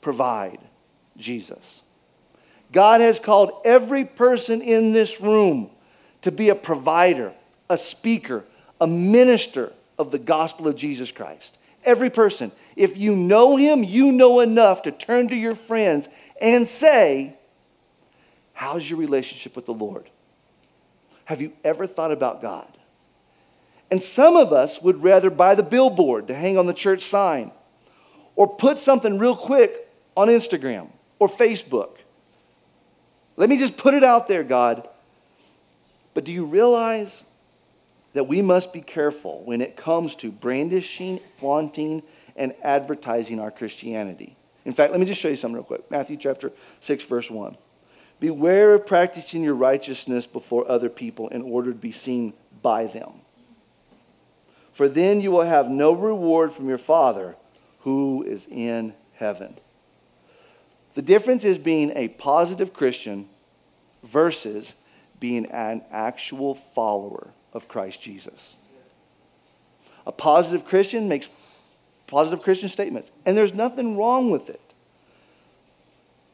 provide 0.00 0.58
Jesus. 1.16 1.82
God 2.72 3.00
has 3.00 3.18
called 3.18 3.52
every 3.64 4.04
person 4.04 4.60
in 4.60 4.92
this 4.92 5.20
room 5.20 5.70
to 6.22 6.32
be 6.32 6.48
a 6.48 6.54
provider, 6.54 7.32
a 7.68 7.76
speaker, 7.76 8.44
a 8.80 8.86
minister 8.86 9.72
of 9.98 10.10
the 10.10 10.18
gospel 10.18 10.68
of 10.68 10.76
Jesus 10.76 11.12
Christ. 11.12 11.58
Every 11.84 12.10
person. 12.10 12.50
If 12.76 12.96
you 12.96 13.14
know 13.14 13.56
him, 13.56 13.84
you 13.84 14.12
know 14.12 14.40
enough 14.40 14.82
to 14.82 14.90
turn 14.90 15.28
to 15.28 15.36
your 15.36 15.54
friends 15.54 16.08
and 16.40 16.66
say, 16.66 17.36
How's 18.52 18.88
your 18.88 18.98
relationship 18.98 19.56
with 19.56 19.66
the 19.66 19.74
Lord? 19.74 20.10
Have 21.24 21.40
you 21.40 21.52
ever 21.64 21.86
thought 21.86 22.12
about 22.12 22.42
God? 22.42 22.68
And 23.90 24.02
some 24.02 24.36
of 24.36 24.52
us 24.52 24.80
would 24.80 25.02
rather 25.02 25.30
buy 25.30 25.54
the 25.54 25.62
billboard 25.62 26.28
to 26.28 26.34
hang 26.34 26.56
on 26.56 26.66
the 26.66 26.74
church 26.74 27.02
sign 27.02 27.52
or 28.36 28.48
put 28.56 28.78
something 28.78 29.18
real 29.18 29.36
quick 29.36 29.88
on 30.16 30.28
Instagram 30.28 30.88
or 31.18 31.28
Facebook. 31.28 31.98
Let 33.36 33.48
me 33.48 33.58
just 33.58 33.76
put 33.76 33.94
it 33.94 34.04
out 34.04 34.28
there, 34.28 34.44
God. 34.44 34.88
But 36.14 36.24
do 36.24 36.32
you 36.32 36.44
realize 36.44 37.24
that 38.12 38.24
we 38.24 38.42
must 38.42 38.72
be 38.72 38.80
careful 38.80 39.42
when 39.44 39.60
it 39.60 39.76
comes 39.76 40.14
to 40.16 40.30
brandishing, 40.30 41.20
flaunting, 41.36 42.02
and 42.36 42.54
advertising 42.62 43.40
our 43.40 43.50
Christianity? 43.50 44.36
In 44.64 44.72
fact, 44.72 44.92
let 44.92 45.00
me 45.00 45.06
just 45.06 45.20
show 45.20 45.28
you 45.28 45.36
something 45.36 45.56
real 45.56 45.64
quick. 45.64 45.90
Matthew 45.90 46.16
chapter 46.16 46.52
6, 46.80 47.04
verse 47.04 47.30
1. 47.30 47.56
Beware 48.22 48.74
of 48.74 48.86
practicing 48.86 49.42
your 49.42 49.54
righteousness 49.54 50.26
before 50.26 50.70
other 50.70 50.88
people 50.88 51.28
in 51.28 51.42
order 51.42 51.72
to 51.72 51.78
be 51.78 51.92
seen 51.92 52.34
by 52.62 52.86
them 52.86 53.22
for 54.72 54.88
then 54.88 55.20
you 55.20 55.30
will 55.30 55.44
have 55.44 55.68
no 55.68 55.92
reward 55.92 56.52
from 56.52 56.68
your 56.68 56.78
Father 56.78 57.36
who 57.80 58.22
is 58.22 58.46
in 58.50 58.94
heaven. 59.14 59.58
The 60.94 61.02
difference 61.02 61.44
is 61.44 61.58
being 61.58 61.92
a 61.94 62.08
positive 62.08 62.72
Christian 62.72 63.28
versus 64.02 64.74
being 65.20 65.46
an 65.46 65.82
actual 65.90 66.54
follower 66.54 67.30
of 67.52 67.68
Christ 67.68 68.02
Jesus. 68.02 68.56
A 70.06 70.12
positive 70.12 70.66
Christian 70.66 71.06
makes 71.06 71.28
positive 72.06 72.42
Christian 72.42 72.68
statements, 72.68 73.12
and 73.24 73.36
there's 73.36 73.54
nothing 73.54 73.96
wrong 73.96 74.30
with 74.30 74.50
it. 74.50 74.60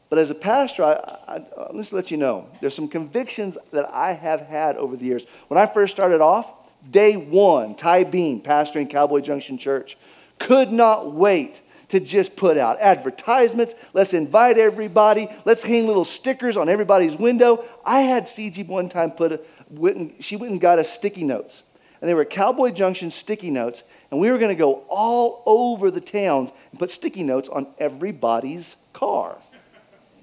But 0.09 0.19
as 0.19 0.31
a 0.31 0.35
pastor, 0.35 0.83
I, 0.83 0.93
I, 1.27 1.41
let's 1.71 1.93
let 1.93 2.09
you 2.09 2.17
know, 2.17 2.47
there's 2.61 2.73
some 2.73 2.87
convictions 2.87 3.57
that 3.71 3.89
I 3.93 4.13
have 4.13 4.41
had 4.41 4.75
over 4.75 4.95
the 4.95 5.05
years. 5.05 5.25
When 5.47 5.57
I 5.59 5.67
first 5.67 5.95
started 5.95 6.19
off, 6.19 6.53
Day 6.89 7.17
one, 7.17 7.75
Ty 7.75 8.05
Bean, 8.05 8.41
pastoring 8.41 8.89
Cowboy 8.89 9.19
Junction 9.19 9.57
Church, 9.57 9.97
could 10.39 10.71
not 10.71 11.13
wait 11.13 11.61
to 11.89 11.99
just 11.99 12.35
put 12.35 12.57
out 12.57 12.79
advertisements. 12.79 13.75
Let's 13.93 14.13
invite 14.13 14.57
everybody. 14.57 15.27
Let's 15.43 15.63
hang 15.63 15.87
little 15.87 16.05
stickers 16.05 16.55
on 16.55 16.69
everybody's 16.69 17.17
window. 17.17 17.65
I 17.85 18.01
had 18.01 18.23
CG 18.25 18.65
one 18.67 18.89
time 18.89 19.11
put 19.11 19.33
a, 19.33 19.41
went 19.69 19.97
and, 19.97 20.23
she 20.23 20.35
went 20.35 20.51
and 20.51 20.61
got 20.61 20.79
us 20.79 20.89
sticky 20.89 21.23
notes. 21.23 21.63
And 21.99 22.09
they 22.09 22.13
were 22.13 22.23
Cowboy 22.23 22.71
Junction 22.71 23.11
sticky 23.11 23.51
notes. 23.51 23.83
And 24.09 24.21
we 24.21 24.31
were 24.31 24.37
going 24.37 24.55
to 24.55 24.55
go 24.55 24.85
all 24.87 25.43
over 25.45 25.91
the 25.91 25.99
towns 25.99 26.53
and 26.71 26.79
put 26.79 26.91
sticky 26.91 27.23
notes 27.23 27.49
on 27.49 27.67
everybody's 27.77 28.77
car. 28.93 29.37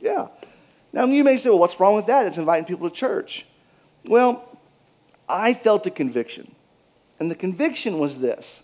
Yeah. 0.01 0.29
Now 0.93 1.07
you 1.07 1.25
may 1.25 1.37
say, 1.37 1.51
well, 1.51 1.59
what's 1.59 1.79
wrong 1.79 1.95
with 1.95 2.07
that? 2.07 2.27
It's 2.27 2.39
inviting 2.39 2.65
people 2.65 2.89
to 2.89 2.95
church. 2.95 3.47
Well, 4.05 4.59
I 5.29 5.55
felt 5.55 5.87
a 5.87 5.91
conviction. 5.91 6.55
And 7.19 7.31
the 7.31 7.35
conviction 7.35 7.99
was 7.99 8.19
this 8.19 8.63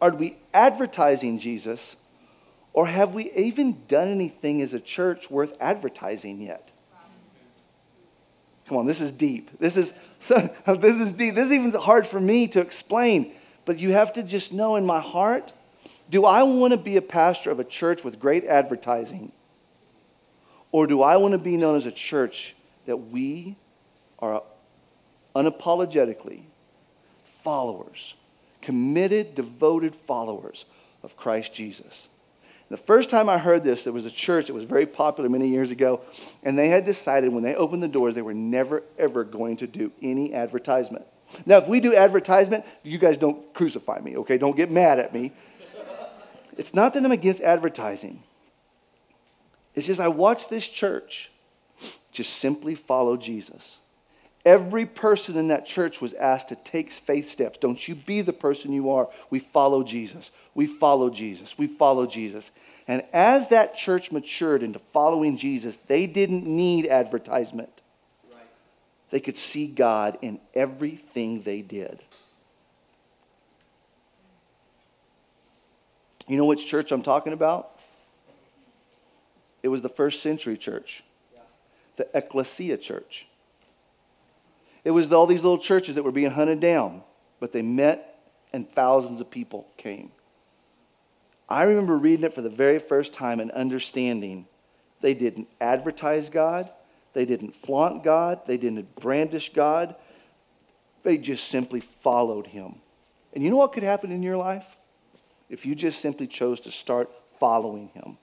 Are 0.00 0.14
we 0.14 0.36
advertising 0.52 1.38
Jesus, 1.38 1.96
or 2.72 2.86
have 2.86 3.14
we 3.14 3.32
even 3.32 3.82
done 3.88 4.08
anything 4.08 4.60
as 4.62 4.74
a 4.74 4.80
church 4.80 5.30
worth 5.30 5.56
advertising 5.60 6.40
yet? 6.40 6.72
Come 8.66 8.78
on, 8.78 8.86
this 8.86 9.00
is 9.00 9.12
deep. 9.12 9.56
This 9.60 9.76
is, 9.76 9.94
so, 10.18 10.34
this 10.66 10.98
is 10.98 11.12
deep. 11.12 11.36
This 11.36 11.46
is 11.46 11.52
even 11.52 11.72
hard 11.72 12.06
for 12.06 12.20
me 12.20 12.48
to 12.48 12.60
explain, 12.60 13.32
but 13.64 13.78
you 13.78 13.92
have 13.92 14.12
to 14.14 14.22
just 14.22 14.52
know 14.52 14.76
in 14.76 14.84
my 14.84 15.00
heart 15.00 15.52
do 16.08 16.24
I 16.24 16.44
want 16.44 16.72
to 16.72 16.76
be 16.76 16.96
a 16.96 17.02
pastor 17.02 17.50
of 17.50 17.58
a 17.58 17.64
church 17.64 18.04
with 18.04 18.20
great 18.20 18.44
advertising? 18.44 19.32
Or 20.76 20.86
do 20.86 21.00
I 21.00 21.16
want 21.16 21.32
to 21.32 21.38
be 21.38 21.56
known 21.56 21.74
as 21.74 21.86
a 21.86 21.90
church 21.90 22.54
that 22.84 22.98
we 22.98 23.56
are 24.18 24.42
unapologetically 25.34 26.42
followers, 27.24 28.14
committed, 28.60 29.34
devoted 29.34 29.96
followers 29.96 30.66
of 31.02 31.16
Christ 31.16 31.54
Jesus. 31.54 32.10
The 32.68 32.76
first 32.76 33.08
time 33.08 33.26
I 33.30 33.38
heard 33.38 33.62
this, 33.62 33.84
there 33.84 33.92
was 33.94 34.04
a 34.04 34.10
church 34.10 34.48
that 34.48 34.52
was 34.52 34.64
very 34.64 34.84
popular 34.84 35.30
many 35.30 35.48
years 35.48 35.70
ago, 35.70 36.02
and 36.42 36.58
they 36.58 36.68
had 36.68 36.84
decided 36.84 37.32
when 37.32 37.42
they 37.42 37.54
opened 37.54 37.82
the 37.82 37.88
doors, 37.88 38.14
they 38.14 38.20
were 38.20 38.34
never, 38.34 38.82
ever 38.98 39.24
going 39.24 39.56
to 39.56 39.66
do 39.66 39.90
any 40.02 40.34
advertisement. 40.34 41.06
Now, 41.46 41.56
if 41.56 41.68
we 41.68 41.80
do 41.80 41.96
advertisement, 41.96 42.66
you 42.82 42.98
guys 42.98 43.16
don't 43.16 43.54
crucify 43.54 44.00
me, 44.00 44.18
okay? 44.18 44.36
Don't 44.36 44.58
get 44.58 44.70
mad 44.70 44.98
at 44.98 45.14
me. 45.14 45.32
It's 46.58 46.74
not 46.74 46.92
that 46.92 47.02
I'm 47.02 47.12
against 47.12 47.40
advertising. 47.40 48.22
It's 49.76 49.86
just 49.86 50.00
I 50.00 50.08
watched 50.08 50.50
this 50.50 50.66
church 50.68 51.30
just 52.10 52.32
simply 52.32 52.74
follow 52.74 53.16
Jesus. 53.16 53.80
Every 54.46 54.86
person 54.86 55.36
in 55.36 55.48
that 55.48 55.66
church 55.66 56.00
was 56.00 56.14
asked 56.14 56.48
to 56.48 56.56
take 56.56 56.90
faith 56.90 57.28
steps. 57.28 57.58
Don't 57.58 57.86
you 57.86 57.94
be 57.94 58.22
the 58.22 58.32
person 58.32 58.72
you 58.72 58.90
are. 58.90 59.08
We 59.28 59.38
follow 59.38 59.82
Jesus. 59.82 60.30
We 60.54 60.66
follow 60.66 61.10
Jesus. 61.10 61.58
We 61.58 61.66
follow 61.66 62.06
Jesus. 62.06 62.52
And 62.88 63.02
as 63.12 63.48
that 63.48 63.76
church 63.76 64.12
matured 64.12 64.62
into 64.62 64.78
following 64.78 65.36
Jesus, 65.36 65.76
they 65.76 66.06
didn't 66.06 66.46
need 66.46 66.86
advertisement. 66.86 67.82
Right. 68.32 68.44
They 69.10 69.20
could 69.20 69.36
see 69.36 69.66
God 69.66 70.16
in 70.22 70.38
everything 70.54 71.42
they 71.42 71.60
did. 71.60 72.04
You 76.28 76.36
know 76.36 76.46
which 76.46 76.66
church 76.66 76.92
I'm 76.92 77.02
talking 77.02 77.32
about? 77.32 77.75
It 79.66 79.70
was 79.70 79.82
the 79.82 79.88
first 79.88 80.22
century 80.22 80.56
church, 80.56 81.02
the 81.96 82.08
Ecclesia 82.14 82.76
church. 82.76 83.26
It 84.84 84.92
was 84.92 85.12
all 85.12 85.26
these 85.26 85.42
little 85.42 85.58
churches 85.58 85.96
that 85.96 86.04
were 86.04 86.12
being 86.12 86.30
hunted 86.30 86.60
down, 86.60 87.02
but 87.40 87.50
they 87.50 87.62
met 87.62 88.30
and 88.52 88.70
thousands 88.70 89.20
of 89.20 89.28
people 89.28 89.66
came. 89.76 90.12
I 91.48 91.64
remember 91.64 91.98
reading 91.98 92.24
it 92.24 92.32
for 92.32 92.42
the 92.42 92.48
very 92.48 92.78
first 92.78 93.12
time 93.12 93.40
and 93.40 93.50
understanding 93.50 94.46
they 95.00 95.14
didn't 95.14 95.48
advertise 95.60 96.28
God, 96.28 96.70
they 97.12 97.24
didn't 97.24 97.52
flaunt 97.52 98.04
God, 98.04 98.46
they 98.46 98.58
didn't 98.58 98.94
brandish 98.94 99.52
God, 99.52 99.96
they 101.02 101.18
just 101.18 101.48
simply 101.48 101.80
followed 101.80 102.46
Him. 102.46 102.76
And 103.34 103.42
you 103.42 103.50
know 103.50 103.56
what 103.56 103.72
could 103.72 103.82
happen 103.82 104.12
in 104.12 104.22
your 104.22 104.36
life? 104.36 104.76
If 105.50 105.66
you 105.66 105.74
just 105.74 106.00
simply 106.00 106.28
chose 106.28 106.60
to 106.60 106.70
start 106.70 107.10
following 107.40 107.88
Him. 107.88 108.18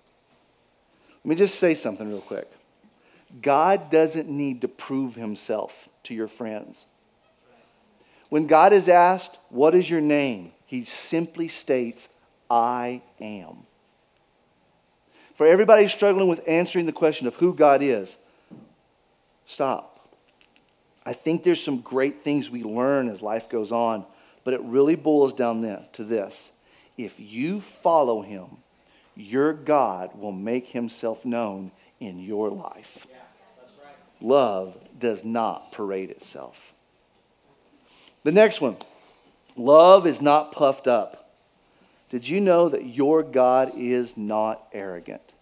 Let 1.24 1.30
me 1.30 1.36
just 1.36 1.60
say 1.60 1.74
something 1.74 2.08
real 2.08 2.22
quick. 2.22 2.52
God 3.42 3.90
doesn't 3.90 4.30
need 4.30 4.62
to 4.62 4.68
prove 4.68 5.16
Himself 5.16 5.90
to 6.04 6.14
your 6.14 6.28
friends. 6.28 6.86
When 8.30 8.48
God 8.48 8.74
is 8.74 8.90
asked, 8.90 9.40
What 9.50 9.76
is 9.76 9.90
your 9.90 10.02
name? 10.02 10.54
he 10.74 10.84
simply 10.86 11.50
states, 11.50 12.10
I 12.50 13.04
am. 13.22 13.68
For 15.36 15.46
everybody 15.46 15.88
struggling 15.88 16.28
with 16.28 16.42
answering 16.48 16.88
the 16.88 16.92
question 16.92 17.28
of 17.28 17.36
who 17.36 17.54
God 17.54 17.84
is, 17.84 18.18
stop. 19.46 20.10
I 21.06 21.14
think 21.14 21.44
there's 21.44 21.62
some 21.62 21.82
great 21.82 22.16
things 22.16 22.50
we 22.50 22.64
learn 22.64 23.08
as 23.08 23.22
life 23.22 23.50
goes 23.50 23.72
on, 23.72 24.04
but 24.44 24.56
it 24.56 24.62
really 24.64 24.96
boils 24.96 25.32
down 25.32 25.62
to 25.92 26.04
this. 26.04 26.54
If 26.98 27.20
you 27.20 27.62
follow 27.62 28.24
him, 28.24 28.58
your 29.16 29.54
God 29.54 30.18
will 30.18 30.32
make 30.32 30.68
himself 30.68 31.26
known 31.26 31.72
in 32.00 32.20
your 32.20 32.50
life. 32.50 33.08
Yeah, 33.10 33.18
right. 33.84 33.96
Love 34.22 34.78
does 35.00 35.24
not 35.24 35.72
parade 35.72 36.10
itself. 36.10 36.74
The 38.24 38.32
next 38.32 38.62
one 38.62 38.78
love 39.56 40.08
is 40.08 40.22
not 40.22 40.52
puffed 40.52 40.88
up. 40.88 41.32
Did 42.10 42.28
you 42.28 42.42
know 42.42 42.70
that 42.70 42.86
your 42.86 43.24
God 43.24 43.72
is 43.76 44.18
not 44.18 44.68
arrogant? 44.72 45.34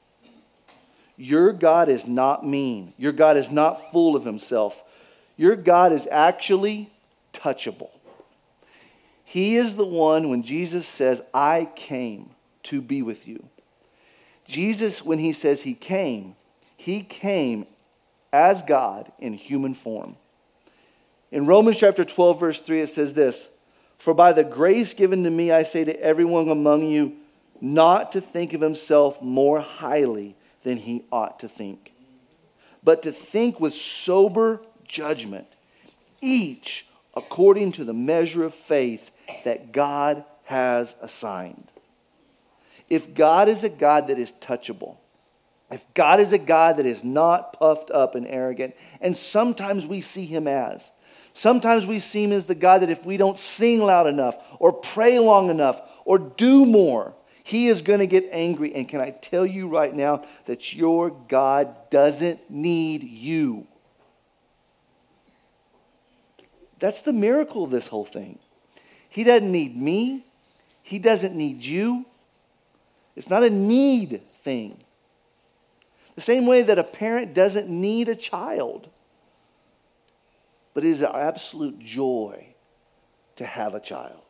Your 1.17 1.53
God 1.53 1.89
is 1.89 2.07
not 2.07 2.45
mean. 2.45 2.93
Your 2.97 3.11
God 3.11 3.37
is 3.37 3.51
not 3.51 3.91
full 3.91 4.15
of 4.15 4.25
himself. 4.25 4.83
Your 5.37 5.55
God 5.55 5.93
is 5.93 6.07
actually 6.09 6.89
touchable. 7.33 7.89
He 9.23 9.55
is 9.55 9.75
the 9.75 9.85
one 9.85 10.29
when 10.29 10.43
Jesus 10.43 10.87
says, 10.87 11.21
I 11.33 11.69
came 11.75 12.31
to 12.63 12.81
be 12.81 13.01
with 13.01 13.27
you. 13.27 13.47
Jesus, 14.45 15.03
when 15.03 15.19
he 15.19 15.31
says 15.31 15.63
he 15.63 15.73
came, 15.73 16.35
he 16.75 17.03
came 17.03 17.65
as 18.33 18.61
God 18.61 19.11
in 19.19 19.33
human 19.33 19.73
form. 19.73 20.15
In 21.31 21.45
Romans 21.45 21.79
chapter 21.79 22.03
12, 22.03 22.39
verse 22.39 22.59
3, 22.59 22.81
it 22.81 22.87
says 22.87 23.13
this 23.13 23.49
For 23.97 24.13
by 24.13 24.33
the 24.33 24.43
grace 24.43 24.93
given 24.93 25.23
to 25.23 25.29
me, 25.29 25.51
I 25.51 25.63
say 25.63 25.83
to 25.83 26.01
everyone 26.01 26.49
among 26.49 26.87
you, 26.87 27.13
not 27.61 28.11
to 28.13 28.21
think 28.21 28.53
of 28.53 28.61
himself 28.61 29.21
more 29.21 29.59
highly 29.59 30.35
than 30.63 30.77
he 30.77 31.05
ought 31.11 31.39
to 31.39 31.47
think, 31.47 31.93
but 32.83 33.03
to 33.03 33.11
think 33.11 33.59
with 33.59 33.73
sober 33.73 34.61
judgment, 34.85 35.47
each 36.21 36.87
according 37.15 37.71
to 37.73 37.83
the 37.83 37.93
measure 37.93 38.43
of 38.43 38.53
faith 38.53 39.11
that 39.43 39.71
God 39.71 40.23
has 40.45 40.95
assigned. 41.01 41.70
If 42.91 43.13
God 43.13 43.47
is 43.47 43.63
a 43.63 43.69
God 43.69 44.07
that 44.07 44.19
is 44.19 44.33
touchable, 44.33 44.97
If 45.71 45.85
God 45.93 46.19
is 46.19 46.33
a 46.33 46.37
God 46.37 46.77
that 46.77 46.85
is 46.85 47.03
not 47.03 47.53
puffed 47.53 47.89
up 47.91 48.13
and 48.15 48.27
arrogant, 48.27 48.75
and 48.99 49.15
sometimes 49.15 49.87
we 49.87 50.01
see 50.01 50.25
him 50.25 50.45
as, 50.45 50.91
sometimes 51.31 51.87
we 51.87 51.97
see 51.97 52.25
him 52.25 52.33
as 52.33 52.45
the 52.45 52.55
God 52.55 52.81
that 52.81 52.89
if 52.89 53.05
we 53.05 53.15
don't 53.15 53.37
sing 53.37 53.79
loud 53.79 54.05
enough, 54.07 54.35
or 54.59 54.73
pray 54.73 55.17
long 55.17 55.49
enough, 55.49 55.81
or 56.03 56.19
do 56.19 56.65
more, 56.65 57.15
he 57.43 57.67
is 57.67 57.81
going 57.81 57.99
to 57.99 58.07
get 58.07 58.27
angry. 58.31 58.75
And 58.75 58.87
can 58.87 58.99
I 58.99 59.11
tell 59.11 59.45
you 59.45 59.69
right 59.69 59.93
now 59.93 60.25
that 60.45 60.75
your 60.75 61.09
God 61.09 61.73
doesn't 61.89 62.51
need 62.51 63.03
you? 63.03 63.65
That's 66.79 67.01
the 67.01 67.13
miracle 67.13 67.63
of 67.63 67.71
this 67.71 67.87
whole 67.87 68.05
thing. 68.05 68.39
He 69.07 69.23
doesn't 69.23 69.51
need 69.51 69.77
me, 69.77 70.25
He 70.83 70.99
doesn't 70.99 71.35
need 71.35 71.63
you. 71.63 72.05
It's 73.15 73.29
not 73.29 73.43
a 73.43 73.49
need 73.49 74.21
thing. 74.35 74.77
The 76.15 76.21
same 76.21 76.45
way 76.45 76.61
that 76.61 76.79
a 76.79 76.83
parent 76.83 77.33
doesn't 77.33 77.69
need 77.69 78.09
a 78.09 78.15
child, 78.15 78.89
but 80.73 80.83
it 80.83 80.89
is 80.89 81.01
an 81.01 81.11
absolute 81.13 81.79
joy 81.79 82.53
to 83.37 83.45
have 83.45 83.73
a 83.73 83.79
child. 83.79 84.21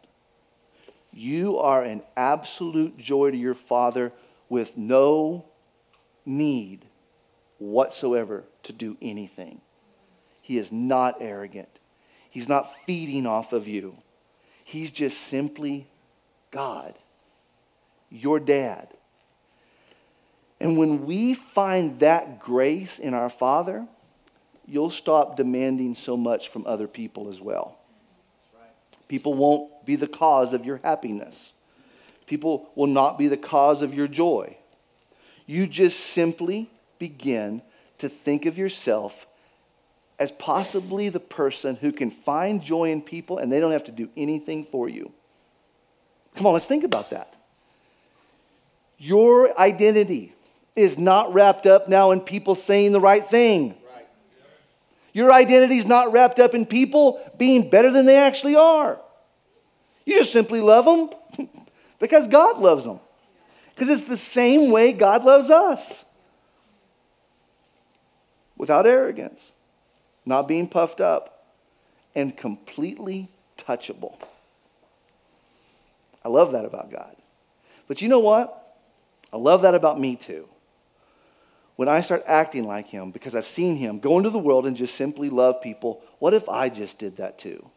You 1.11 1.57
are 1.57 1.83
an 1.83 2.03
absolute 2.15 2.97
joy 2.97 3.31
to 3.31 3.37
your 3.37 3.53
Father 3.53 4.13
with 4.47 4.77
no 4.77 5.45
need 6.25 6.85
whatsoever 7.57 8.45
to 8.63 8.73
do 8.73 8.97
anything. 9.01 9.61
He 10.41 10.57
is 10.57 10.71
not 10.71 11.17
arrogant. 11.19 11.69
He's 12.29 12.49
not 12.49 12.73
feeding 12.85 13.25
off 13.25 13.53
of 13.53 13.67
you. 13.67 13.97
He's 14.63 14.91
just 14.91 15.19
simply 15.19 15.87
God, 16.49 16.93
your 18.11 18.39
dad. 18.39 18.89
And 20.59 20.77
when 20.77 21.05
we 21.05 21.33
find 21.33 21.99
that 22.01 22.39
grace 22.39 22.99
in 22.99 23.15
our 23.15 23.29
Father, 23.29 23.87
you'll 24.67 24.91
stop 24.91 25.35
demanding 25.35 25.95
so 25.95 26.15
much 26.15 26.49
from 26.49 26.67
other 26.67 26.87
people 26.87 27.29
as 27.29 27.41
well. 27.41 27.81
People 29.07 29.33
won't 29.33 29.85
be 29.85 29.95
the 29.95 30.07
cause 30.07 30.53
of 30.53 30.65
your 30.65 30.79
happiness. 30.83 31.53
People 32.27 32.69
will 32.75 32.87
not 32.87 33.17
be 33.17 33.27
the 33.27 33.37
cause 33.37 33.81
of 33.81 33.93
your 33.93 34.07
joy. 34.07 34.55
You 35.47 35.67
just 35.67 35.99
simply 35.99 36.69
begin 36.99 37.61
to 37.97 38.07
think 38.07 38.45
of 38.45 38.57
yourself 38.57 39.27
as 40.19 40.31
possibly 40.31 41.09
the 41.09 41.19
person 41.19 41.75
who 41.75 41.91
can 41.91 42.11
find 42.11 42.61
joy 42.61 42.91
in 42.91 43.01
people 43.01 43.39
and 43.39 43.51
they 43.51 43.59
don't 43.59 43.71
have 43.71 43.83
to 43.85 43.91
do 43.91 44.09
anything 44.15 44.63
for 44.63 44.87
you. 44.87 45.11
Come 46.35 46.45
on, 46.45 46.53
let's 46.53 46.67
think 46.67 46.83
about 46.83 47.09
that. 47.09 47.35
Your 49.01 49.57
identity 49.59 50.35
is 50.75 50.99
not 50.99 51.33
wrapped 51.33 51.65
up 51.65 51.89
now 51.89 52.11
in 52.11 52.21
people 52.21 52.53
saying 52.53 52.91
the 52.91 53.01
right 53.01 53.25
thing. 53.25 53.75
Your 55.11 55.31
identity 55.31 55.77
is 55.77 55.87
not 55.87 56.11
wrapped 56.13 56.37
up 56.37 56.53
in 56.53 56.67
people 56.67 57.19
being 57.37 57.69
better 57.69 57.91
than 57.91 58.05
they 58.05 58.17
actually 58.17 58.55
are. 58.55 59.01
You 60.05 60.19
just 60.19 60.31
simply 60.31 60.61
love 60.61 60.85
them 60.85 61.49
because 61.99 62.27
God 62.27 62.59
loves 62.59 62.85
them. 62.85 62.99
Because 63.73 63.89
it's 63.89 64.07
the 64.07 64.17
same 64.17 64.69
way 64.69 64.93
God 64.93 65.25
loves 65.25 65.49
us 65.49 66.05
without 68.55 68.85
arrogance 68.85 69.51
not 70.25 70.47
being 70.47 70.67
puffed 70.67 71.01
up, 71.01 71.45
and 72.15 72.35
completely 72.35 73.29
touchable. 73.57 74.19
I 76.23 76.29
love 76.29 76.51
that 76.51 76.65
about 76.65 76.91
God. 76.91 77.15
But 77.87 78.01
you 78.01 78.09
know 78.09 78.19
what? 78.19 78.60
I 79.33 79.37
love 79.37 79.61
that 79.61 79.75
about 79.75 79.99
me 79.99 80.15
too. 80.15 80.47
When 81.75 81.87
I 81.87 82.01
start 82.01 82.23
acting 82.27 82.67
like 82.67 82.87
Him, 82.87 83.11
because 83.11 83.33
I've 83.33 83.47
seen 83.47 83.75
Him 83.77 83.99
go 83.99 84.17
into 84.17 84.29
the 84.29 84.39
world 84.39 84.65
and 84.65 84.75
just 84.75 84.95
simply 84.95 85.29
love 85.29 85.61
people, 85.61 86.01
what 86.19 86.33
if 86.33 86.47
I 86.49 86.69
just 86.69 86.99
did 86.99 87.17
that 87.17 87.37
too? 87.37 87.69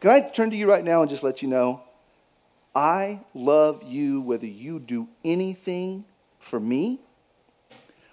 Can 0.00 0.10
I 0.10 0.20
turn 0.20 0.50
to 0.50 0.56
you 0.56 0.68
right 0.68 0.84
now 0.84 1.00
and 1.00 1.08
just 1.08 1.22
let 1.22 1.42
you 1.42 1.48
know? 1.48 1.82
I 2.74 3.20
love 3.32 3.84
you 3.84 4.20
whether 4.20 4.46
you 4.46 4.80
do 4.80 5.08
anything 5.24 6.04
for 6.38 6.58
me, 6.58 7.00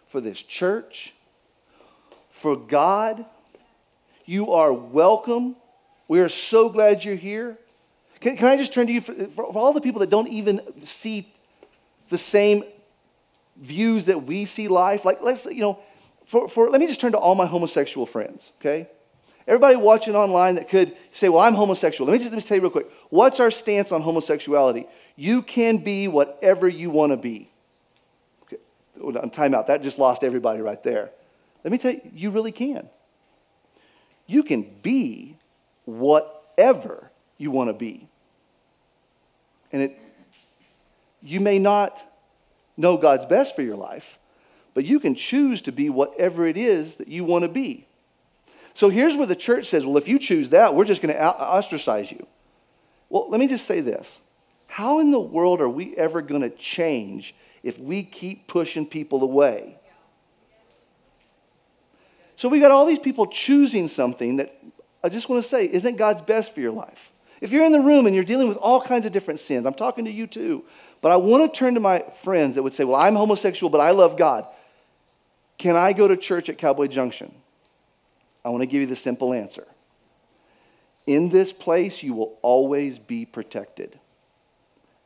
for 0.08 0.22
this 0.22 0.42
church, 0.42 1.14
for 2.30 2.56
God, 2.56 3.26
you 4.26 4.52
are 4.52 4.72
welcome. 4.72 5.56
We 6.08 6.22
are 6.22 6.30
so 6.30 6.70
glad 6.70 7.04
you're 7.04 7.16
here. 7.16 7.58
Can, 8.20 8.38
can 8.38 8.48
I 8.48 8.56
just 8.56 8.72
turn 8.74 8.88
to 8.88 8.94
you 8.94 9.02
for, 9.02 9.14
for 9.14 9.46
all 9.46 9.74
the 9.74 9.82
people 9.82 10.00
that 10.00 10.10
don't 10.10 10.30
even 10.30 10.62
see 10.84 11.28
the 12.12 12.18
same 12.20 12.64
views 13.56 14.06
that 14.06 14.24
we 14.24 14.46
see 14.46 14.68
life? 14.68 15.04
Like, 15.04 15.22
let's, 15.22 15.46
you 15.48 15.62
know, 15.62 15.80
for, 16.26 16.48
for, 16.48 16.70
let 16.70 16.80
me 16.80 16.88
just 16.88 17.02
turn 17.02 17.14
to 17.14 17.18
all 17.18 17.34
my 17.34 17.48
homosexual 17.48 18.06
friends, 18.06 18.54
okay? 18.60 18.88
Everybody 19.48 19.76
watching 19.76 20.16
online 20.16 20.56
that 20.56 20.70
could 20.70 20.96
say, 21.12 21.30
well, 21.30 21.42
I'm 21.42 21.56
homosexual. 21.56 22.08
Let 22.08 22.14
me 22.14 22.20
just 22.20 22.32
let 22.32 22.38
me 22.38 22.42
tell 22.42 22.56
you 22.56 22.62
real 22.62 22.70
quick. 22.70 22.92
What's 23.10 23.40
our 23.40 23.50
stance 23.50 23.92
on 23.92 24.02
homosexuality? 24.02 24.86
You 25.16 25.42
can 25.42 25.78
be 25.78 26.08
whatever 26.08 26.70
you 26.70 26.90
want 26.90 27.12
to 27.12 27.18
be. 27.18 27.50
Okay. 28.44 29.30
Time 29.32 29.56
out. 29.56 29.68
That 29.68 29.82
just 29.82 29.98
lost 29.98 30.24
everybody 30.24 30.62
right 30.62 30.82
there. 30.84 31.12
Let 31.64 31.72
me 31.72 31.78
tell 31.78 31.92
you, 31.92 32.02
you 32.14 32.30
really 32.30 32.52
can. 32.52 32.88
You 34.28 34.44
can 34.44 34.62
be 34.82 35.38
whatever 35.86 37.12
you 37.38 37.52
want 37.52 37.70
to 37.70 37.74
be. 37.74 38.08
And 39.72 39.82
it, 39.82 40.00
you 41.22 41.40
may 41.40 41.60
not 41.60 42.04
know 42.78 42.98
God's 42.98 43.26
best 43.26 43.56
for 43.56 43.62
your 43.62 43.78
life, 43.78 44.18
but 44.74 44.86
you 44.86 45.00
can 45.00 45.16
choose 45.16 45.62
to 45.64 45.72
be 45.72 45.90
whatever 45.90 46.48
it 46.48 46.58
is 46.58 46.98
that 46.98 47.08
you 47.08 47.24
want 47.24 47.44
to 47.44 47.50
be. 47.50 47.88
So 48.74 48.90
here's 48.90 49.18
where 49.18 49.28
the 49.28 49.36
church 49.36 49.66
says, 49.66 49.86
well, 49.86 49.98
if 49.98 50.08
you 50.08 50.18
choose 50.18 50.52
that, 50.52 50.76
we're 50.76 50.86
just 50.86 51.02
going 51.02 51.14
to 51.14 51.22
ostracize 51.22 52.12
you. 52.12 52.26
Well, 53.10 53.30
let 53.30 53.40
me 53.40 53.48
just 53.48 53.66
say 53.66 53.82
this. 53.82 54.22
How 54.68 55.00
in 55.00 55.12
the 55.12 55.20
world 55.20 55.60
are 55.60 55.68
we 55.68 55.96
ever 55.98 56.22
going 56.22 56.42
to 56.42 56.50
change 56.50 57.36
if 57.62 57.78
we 57.78 58.04
keep 58.04 58.48
pushing 58.48 58.86
people 58.86 59.22
away? 59.24 59.78
So 62.38 62.48
we 62.48 62.60
got 62.60 62.72
all 62.72 62.86
these 62.86 62.98
people 62.98 63.28
choosing 63.28 63.88
something 63.90 64.38
that 64.38 64.50
I 65.04 65.10
just 65.10 65.30
want 65.30 65.44
to 65.44 65.48
say 65.48 65.66
isn't 65.66 65.98
God's 65.98 66.22
best 66.22 66.56
for 66.56 66.62
your 66.62 66.72
life. 66.72 67.12
If 67.42 67.52
you're 67.52 67.66
in 67.66 67.72
the 67.72 67.82
room 67.82 68.06
and 68.06 68.14
you're 68.14 68.24
dealing 68.24 68.48
with 68.48 68.58
all 68.58 68.80
kinds 68.80 69.08
of 69.08 69.12
different 69.12 69.40
sins, 69.40 69.66
I'm 69.66 69.74
talking 69.74 70.06
to 70.06 70.12
you 70.12 70.28
too. 70.28 70.64
But 71.02 71.12
I 71.12 71.16
want 71.16 71.52
to 71.52 71.60
turn 71.60 71.74
to 71.74 71.80
my 71.80 72.00
friends 72.00 72.56
that 72.56 72.64
would 72.64 72.74
say, 72.74 72.84
Well, 72.84 72.96
I'm 72.96 73.16
homosexual, 73.16 73.72
but 73.72 73.82
I 73.82 73.92
love 73.92 74.16
God. 74.16 74.46
Can 75.58 75.76
I 75.76 75.94
go 75.94 76.08
to 76.08 76.16
church 76.16 76.50
at 76.50 76.60
Cowboy 76.60 76.88
Junction? 76.88 77.34
I 78.46 78.50
want 78.50 78.62
to 78.62 78.68
give 78.68 78.82
you 78.82 78.88
the 78.88 78.96
simple 78.96 79.34
answer. 79.34 79.68
In 81.08 81.30
this 81.30 81.52
place, 81.52 82.04
you 82.04 82.14
will 82.14 82.38
always 82.44 83.00
be 83.00 83.26
protected. 83.26 84.00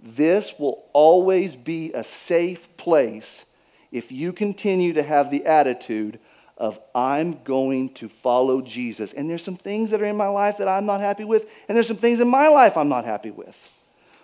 This 0.02 0.60
will 0.60 0.86
always 0.94 1.56
be 1.56 1.92
a 1.94 2.04
safe 2.04 2.76
place 2.78 3.46
if 3.92 4.12
you 4.12 4.34
continue 4.34 4.94
to 4.94 5.04
have 5.04 5.32
the 5.32 5.46
attitude 5.46 6.20
of 6.58 6.80
I'm 6.94 7.44
going 7.44 7.90
to 7.96 8.08
follow 8.08 8.62
Jesus. 8.62 9.14
And 9.14 9.30
there's 9.30 9.44
some 9.44 9.58
things 9.58 9.92
that 9.92 10.02
are 10.02 10.06
in 10.06 10.16
my 10.16 10.28
life 10.28 10.58
that 10.58 10.68
I'm 10.68 10.86
not 10.86 11.02
happy 11.02 11.26
with, 11.26 11.52
and 11.68 11.76
there's 11.76 11.88
some 11.88 11.98
things 11.98 12.20
in 12.20 12.28
my 12.28 12.48
life 12.48 12.78
I'm 12.78 12.90
not 12.90 13.06
happy 13.06 13.32
with. 13.32 13.72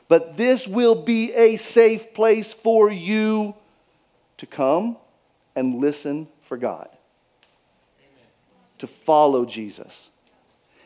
But 0.07 0.37
this 0.37 0.67
will 0.67 0.95
be 0.95 1.33
a 1.33 1.55
safe 1.55 2.13
place 2.13 2.53
for 2.53 2.91
you 2.91 3.55
to 4.37 4.45
come 4.45 4.97
and 5.55 5.75
listen 5.75 6.27
for 6.41 6.57
God, 6.57 6.89
Amen. 7.99 8.25
to 8.79 8.87
follow 8.87 9.45
Jesus. 9.45 10.09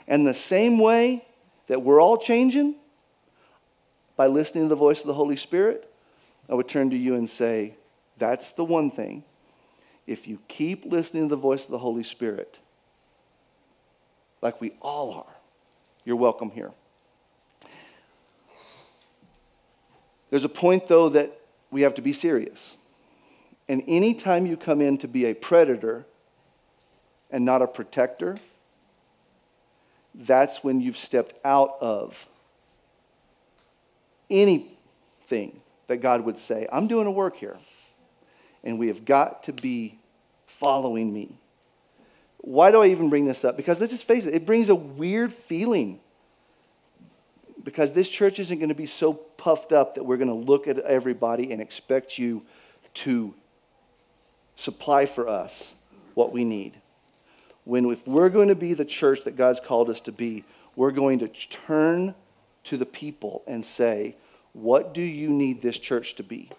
And 0.08 0.26
the 0.26 0.34
same 0.34 0.80
way 0.80 1.26
that 1.68 1.82
we're 1.82 2.02
all 2.02 2.18
changing 2.18 2.76
by 4.16 4.28
listening 4.28 4.66
to 4.66 4.70
the 4.70 4.76
voice 4.76 5.02
of 5.02 5.08
the 5.08 5.14
Holy 5.14 5.36
Spirit, 5.36 5.92
I 6.50 6.54
would 6.54 6.68
turn 6.68 6.90
to 6.92 6.98
you 6.98 7.16
and 7.16 7.30
say, 7.30 7.76
that's 8.18 8.52
the 8.54 8.64
one 8.64 8.92
thing 8.92 9.24
if 10.08 10.28
you 10.28 10.40
keep 10.48 10.86
listening 10.86 11.30
to 11.30 11.36
the 11.36 11.42
voice 11.42 11.66
of 11.66 11.72
the 11.72 11.80
Holy 11.80 12.04
Spirit, 12.04 12.60
like 14.42 14.62
we 14.62 14.74
all 14.82 15.14
are, 15.14 15.36
you're 16.04 16.16
welcome 16.16 16.52
here. 16.52 16.72
There's 20.30 20.46
a 20.46 20.50
point, 20.50 20.88
though, 20.88 21.10
that 21.10 21.40
we 21.72 21.82
have 21.82 21.96
to 21.96 22.02
be 22.02 22.12
serious. 22.12 22.78
And 23.68 23.84
anytime 23.88 24.46
you 24.46 24.58
come 24.58 24.82
in 24.82 24.98
to 25.00 25.08
be 25.08 25.26
a 25.26 25.34
predator 25.34 26.06
and 27.32 27.44
not 27.44 27.62
a 27.62 27.68
protector, 27.68 28.38
that's 30.14 30.64
when 30.64 30.82
you've 30.82 30.98
stepped 30.98 31.34
out 31.44 31.78
of 31.82 32.28
anything 34.30 35.62
that 35.88 35.98
God 35.98 36.22
would 36.22 36.38
say, 36.38 36.68
I'm 36.72 36.88
doing 36.88 37.08
a 37.08 37.12
work 37.12 37.38
here 37.38 37.58
and 38.66 38.80
we 38.80 38.88
have 38.88 39.06
got 39.06 39.44
to 39.44 39.54
be 39.54 39.98
following 40.46 41.14
me. 41.14 41.38
Why 42.40 42.72
do 42.72 42.82
I 42.82 42.88
even 42.88 43.10
bring 43.10 43.26
this 43.26 43.46
up? 43.46 43.58
Because 43.58 43.80
let's 43.80 43.94
just 43.94 44.06
face 44.06 44.26
it, 44.26 44.34
it 44.34 44.46
brings 44.46 44.70
a 44.70 44.76
weird 44.76 45.32
feeling. 45.32 46.00
Because 47.64 47.94
this 47.94 48.10
church 48.10 48.40
isn't 48.40 48.60
going 48.60 48.70
to 48.70 48.76
be 48.76 48.86
so 48.86 49.14
puffed 49.14 49.72
up 49.72 49.96
that 49.96 50.04
we're 50.04 50.18
going 50.18 50.28
to 50.28 50.34
look 50.34 50.68
at 50.68 50.78
everybody 50.80 51.52
and 51.52 51.62
expect 51.62 52.20
you 52.20 52.44
to 52.94 53.34
supply 54.56 55.06
for 55.06 55.28
us 55.28 55.76
what 56.14 56.32
we 56.32 56.44
need. 56.44 56.80
When, 57.64 57.86
if 57.86 58.08
we're 58.08 58.30
going 58.30 58.50
to 58.50 58.56
be 58.56 58.74
the 58.74 58.86
church 58.86 59.24
that 59.24 59.36
God's 59.36 59.60
called 59.60 59.90
us 59.90 60.02
to 60.02 60.12
be, 60.12 60.44
we're 60.76 60.92
going 60.92 61.20
to 61.20 61.28
turn 61.28 62.14
to 62.66 62.78
the 62.78 62.86
people 62.86 63.44
and 63.48 63.66
say, 63.66 64.16
What 64.54 64.94
do 64.94 65.02
you 65.02 65.30
need 65.30 65.62
this 65.62 65.80
church 65.80 66.16
to 66.16 66.24
be? 66.24 66.52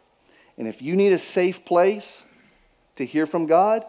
And 0.59 0.67
if 0.67 0.81
you 0.81 0.97
need 0.97 1.13
a 1.13 1.19
safe 1.19 1.65
place 1.65 2.25
to 2.97 3.05
hear 3.05 3.27
from 3.27 3.47
God, 3.47 3.85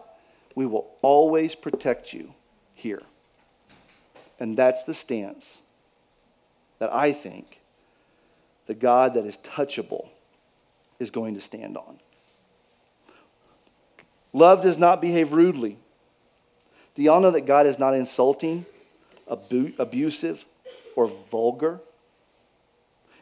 we 0.54 0.66
will 0.66 0.90
always 1.02 1.54
protect 1.54 2.12
you 2.12 2.34
here. 2.74 3.02
And 4.38 4.56
that's 4.56 4.84
the 4.84 4.94
stance 4.94 5.62
that 6.78 6.92
I 6.92 7.12
think 7.12 7.60
the 8.66 8.74
God 8.74 9.14
that 9.14 9.24
is 9.24 9.38
touchable 9.38 10.08
is 10.98 11.10
going 11.10 11.34
to 11.34 11.40
stand 11.40 11.76
on. 11.76 11.98
Love 14.32 14.62
does 14.62 14.78
not 14.78 15.00
behave 15.00 15.32
rudely. 15.32 15.78
Do 16.94 17.02
y'all 17.02 17.20
know 17.20 17.30
that 17.30 17.46
God 17.46 17.66
is 17.66 17.78
not 17.78 17.94
insulting, 17.94 18.66
abu- 19.30 19.72
abusive, 19.78 20.44
or 20.96 21.08
vulgar? 21.08 21.80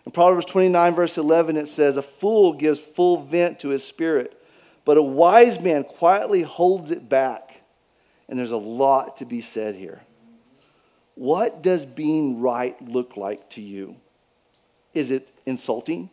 In 0.07 0.13
Proverbs 0.13 0.47
29, 0.47 0.95
verse 0.95 1.19
11, 1.19 1.57
it 1.57 1.67
says, 1.67 1.97
A 1.97 2.03
fool 2.03 2.53
gives 2.53 2.81
full 2.81 3.19
vent 3.19 3.59
to 3.61 3.71
his 3.71 3.85
spirit, 3.85 4.41
but 4.85 4.97
a 4.97 5.03
wise 5.03 5.61
man 5.61 5.83
quietly 5.83 6.43
holds 6.43 6.93
it 6.93 7.09
back. 7.09 7.63
And 8.29 8.39
there's 8.39 8.53
a 8.53 8.57
lot 8.57 9.19
to 9.19 9.25
be 9.25 9.41
said 9.41 9.75
here. 9.75 10.03
What 11.17 11.63
does 11.63 11.85
being 11.85 12.41
right 12.41 12.81
look 12.89 13.17
like 13.17 13.51
to 13.51 13.61
you? 13.61 13.97
Is 14.95 15.11
it 15.11 15.33
insulting? 15.45 16.11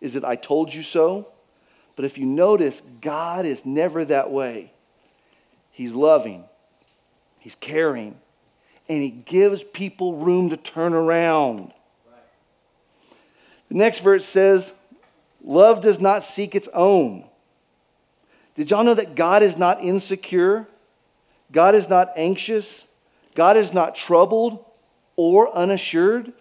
Is 0.00 0.14
it 0.14 0.24
I 0.24 0.36
told 0.36 0.74
you 0.74 0.82
so? 0.82 1.28
But 1.96 2.04
if 2.04 2.18
you 2.18 2.26
notice, 2.26 2.80
God 3.00 3.46
is 3.46 3.64
never 3.64 4.04
that 4.04 4.30
way. 4.30 4.72
He's 5.70 5.94
loving, 5.94 6.44
He's 7.38 7.54
caring, 7.54 8.18
and 8.88 9.02
He 9.02 9.10
gives 9.10 9.62
people 9.62 10.16
room 10.16 10.50
to 10.50 10.56
turn 10.56 10.92
around. 10.92 11.72
The 13.72 13.78
next 13.78 14.00
verse 14.00 14.26
says, 14.26 14.74
Love 15.42 15.80
does 15.80 15.98
not 15.98 16.22
seek 16.22 16.54
its 16.54 16.68
own. 16.74 17.24
Did 18.54 18.70
y'all 18.70 18.84
know 18.84 18.92
that 18.92 19.14
God 19.14 19.42
is 19.42 19.56
not 19.56 19.82
insecure? 19.82 20.68
God 21.52 21.74
is 21.74 21.88
not 21.88 22.12
anxious. 22.14 22.86
God 23.34 23.56
is 23.56 23.72
not 23.72 23.94
troubled 23.94 24.62
or 25.16 25.56
unassured. 25.56 26.34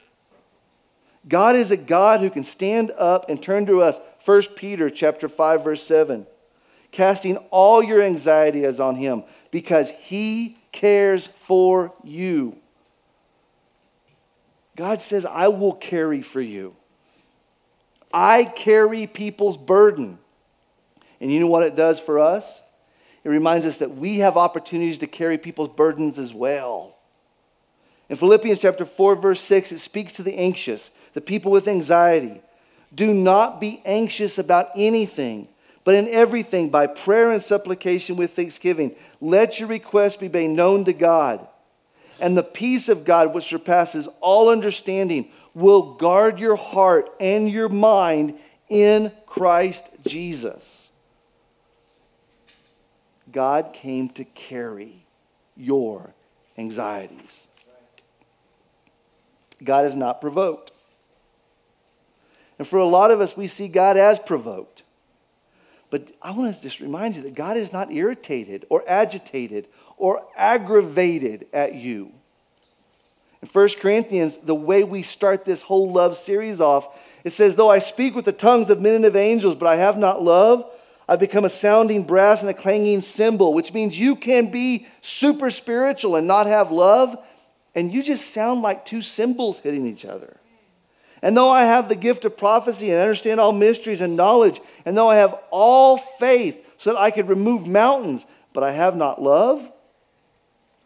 God 1.25 1.55
is 1.55 1.71
a 1.71 1.77
God 1.77 2.19
who 2.19 2.29
can 2.29 2.43
stand 2.43 2.91
up 2.97 3.29
and 3.29 3.41
turn 3.41 3.65
to 3.67 3.81
us. 3.81 4.01
1 4.25 4.41
Peter 4.57 4.89
chapter 4.89 5.29
5 5.29 5.63
verse 5.63 5.83
7. 5.83 6.27
Casting 6.91 7.37
all 7.49 7.81
your 7.81 8.01
anxiety 8.01 8.65
is 8.65 8.81
on 8.81 8.97
him 8.97 9.23
because 9.51 9.89
he 9.91 10.57
cares 10.73 11.27
for 11.27 11.93
you. 12.03 12.57
God 14.75 14.99
says, 14.99 15.25
I 15.25 15.47
will 15.47 15.75
carry 15.75 16.21
for 16.21 16.41
you. 16.41 16.75
I 18.13 18.45
carry 18.45 19.07
people's 19.07 19.57
burden. 19.57 20.17
And 21.19 21.31
you 21.31 21.39
know 21.39 21.47
what 21.47 21.63
it 21.63 21.75
does 21.75 21.99
for 21.99 22.19
us? 22.19 22.61
It 23.23 23.29
reminds 23.29 23.65
us 23.65 23.77
that 23.77 23.91
we 23.91 24.19
have 24.19 24.37
opportunities 24.37 24.97
to 24.99 25.07
carry 25.07 25.37
people's 25.37 25.73
burdens 25.73 26.17
as 26.17 26.33
well. 26.33 26.97
In 28.09 28.17
Philippians 28.17 28.59
chapter 28.59 28.83
4 28.83 29.15
verse 29.15 29.39
6 29.39 29.71
it 29.71 29.79
speaks 29.79 30.13
to 30.13 30.23
the 30.23 30.35
anxious, 30.37 30.89
the 31.13 31.21
people 31.21 31.51
with 31.51 31.67
anxiety. 31.67 32.41
Do 32.93 33.13
not 33.13 33.61
be 33.61 33.81
anxious 33.85 34.37
about 34.37 34.67
anything, 34.75 35.47
but 35.85 35.95
in 35.95 36.09
everything 36.09 36.69
by 36.69 36.87
prayer 36.87 37.31
and 37.31 37.41
supplication 37.41 38.17
with 38.17 38.31
thanksgiving 38.31 38.95
let 39.21 39.59
your 39.59 39.69
requests 39.69 40.17
be 40.17 40.27
made 40.27 40.49
known 40.49 40.83
to 40.85 40.93
God. 40.93 41.47
And 42.21 42.37
the 42.37 42.43
peace 42.43 42.87
of 42.87 43.03
God 43.03 43.33
which 43.33 43.45
surpasses 43.45 44.07
all 44.21 44.49
understanding 44.49 45.31
will 45.55 45.95
guard 45.95 46.39
your 46.39 46.55
heart 46.55 47.09
and 47.19 47.49
your 47.49 47.67
mind 47.67 48.37
in 48.69 49.11
Christ 49.25 49.89
Jesus. 50.07 50.91
God 53.31 53.73
came 53.73 54.09
to 54.09 54.23
carry 54.23 55.05
your 55.57 56.13
anxieties. 56.57 57.47
God 59.63 59.85
is 59.85 59.95
not 59.95 60.21
provoked. 60.21 60.71
And 62.59 62.67
for 62.67 62.77
a 62.77 62.85
lot 62.85 63.09
of 63.09 63.19
us, 63.19 63.35
we 63.35 63.47
see 63.47 63.67
God 63.67 63.97
as 63.97 64.19
provoked. 64.19 64.83
But 65.89 66.11
I 66.21 66.31
want 66.31 66.55
to 66.55 66.61
just 66.61 66.79
remind 66.79 67.15
you 67.15 67.23
that 67.23 67.35
God 67.35 67.57
is 67.57 67.73
not 67.73 67.91
irritated 67.91 68.65
or 68.69 68.83
agitated 68.87 69.67
or 70.01 70.25
aggravated 70.35 71.45
at 71.53 71.75
you. 71.75 72.11
In 73.43 73.47
1 73.47 73.69
Corinthians, 73.79 74.37
the 74.37 74.55
way 74.55 74.83
we 74.83 75.03
start 75.03 75.45
this 75.45 75.61
whole 75.61 75.91
love 75.91 76.15
series 76.15 76.59
off, 76.59 77.19
it 77.23 77.29
says, 77.29 77.55
Though 77.55 77.69
I 77.69 77.77
speak 77.77 78.15
with 78.15 78.25
the 78.25 78.31
tongues 78.31 78.71
of 78.71 78.81
men 78.81 78.95
and 78.95 79.05
of 79.05 79.15
angels, 79.15 79.53
but 79.53 79.67
I 79.67 79.75
have 79.75 79.99
not 79.99 80.23
love, 80.23 80.65
I've 81.07 81.19
become 81.19 81.45
a 81.45 81.49
sounding 81.49 82.03
brass 82.03 82.41
and 82.41 82.49
a 82.49 82.53
clanging 82.55 83.01
cymbal, 83.01 83.53
which 83.53 83.73
means 83.73 83.99
you 83.99 84.15
can 84.15 84.49
be 84.49 84.87
super 85.01 85.51
spiritual 85.51 86.15
and 86.15 86.25
not 86.25 86.47
have 86.47 86.71
love, 86.71 87.15
and 87.75 87.93
you 87.93 88.01
just 88.01 88.31
sound 88.31 88.63
like 88.63 88.87
two 88.87 89.03
cymbals 89.03 89.59
hitting 89.59 89.85
each 89.85 90.03
other. 90.03 90.37
And 91.21 91.37
though 91.37 91.49
I 91.49 91.65
have 91.65 91.89
the 91.89 91.95
gift 91.95 92.25
of 92.25 92.37
prophecy 92.37 92.89
and 92.89 92.99
understand 92.99 93.39
all 93.39 93.53
mysteries 93.53 94.01
and 94.01 94.15
knowledge, 94.15 94.61
and 94.83 94.97
though 94.97 95.09
I 95.09 95.17
have 95.17 95.39
all 95.51 95.97
faith 95.97 96.73
so 96.77 96.93
that 96.93 96.99
I 96.99 97.11
could 97.11 97.29
remove 97.29 97.67
mountains, 97.67 98.25
but 98.51 98.63
I 98.63 98.71
have 98.71 98.95
not 98.95 99.21
love, 99.21 99.71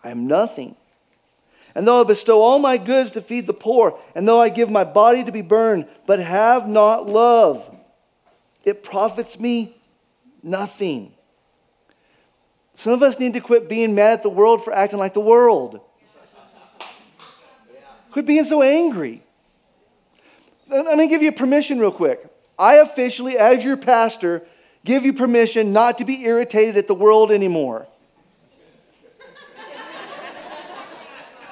I 0.06 0.12
am 0.12 0.28
nothing. 0.28 0.76
And 1.74 1.86
though 1.86 2.00
I 2.00 2.04
bestow 2.04 2.40
all 2.42 2.60
my 2.60 2.78
goods 2.78 3.12
to 3.12 3.22
feed 3.22 3.48
the 3.48 3.54
poor, 3.54 4.00
and 4.14 4.28
though 4.28 4.40
I 4.40 4.50
give 4.50 4.70
my 4.70 4.84
body 4.84 5.24
to 5.24 5.32
be 5.32 5.42
burned, 5.42 5.88
but 6.06 6.20
have 6.20 6.70
not 6.70 7.08
love, 7.08 7.76
it 8.64 8.84
profits 8.84 9.40
me 9.40 9.76
nothing. 10.44 11.12
Some 12.76 12.94
of 12.94 13.02
us 13.02 13.20
need 13.20 13.34
to 13.34 13.42
quit 13.42 13.68
being 13.68 13.96
mad 13.96 14.14
at 14.14 14.24
the 14.24 14.30
world 14.30 14.64
for 14.64 14.74
acting 14.74 15.00
like 15.00 15.14
the 15.14 15.22
world. 15.22 15.82
Quit 18.12 18.26
being 18.26 18.46
so 18.46 18.62
angry. 18.62 19.24
Let 20.70 20.98
me 20.98 21.08
give 21.08 21.22
you 21.22 21.32
permission 21.32 21.80
real 21.80 21.92
quick. 21.92 22.26
I 22.58 22.76
officially, 22.76 23.38
as 23.38 23.64
your 23.64 23.76
pastor, 23.76 24.44
give 24.86 25.04
you 25.04 25.14
permission 25.14 25.74
not 25.74 25.98
to 25.98 26.06
be 26.06 26.24
irritated 26.24 26.78
at 26.78 26.88
the 26.88 26.94
world 26.94 27.32
anymore. 27.32 27.88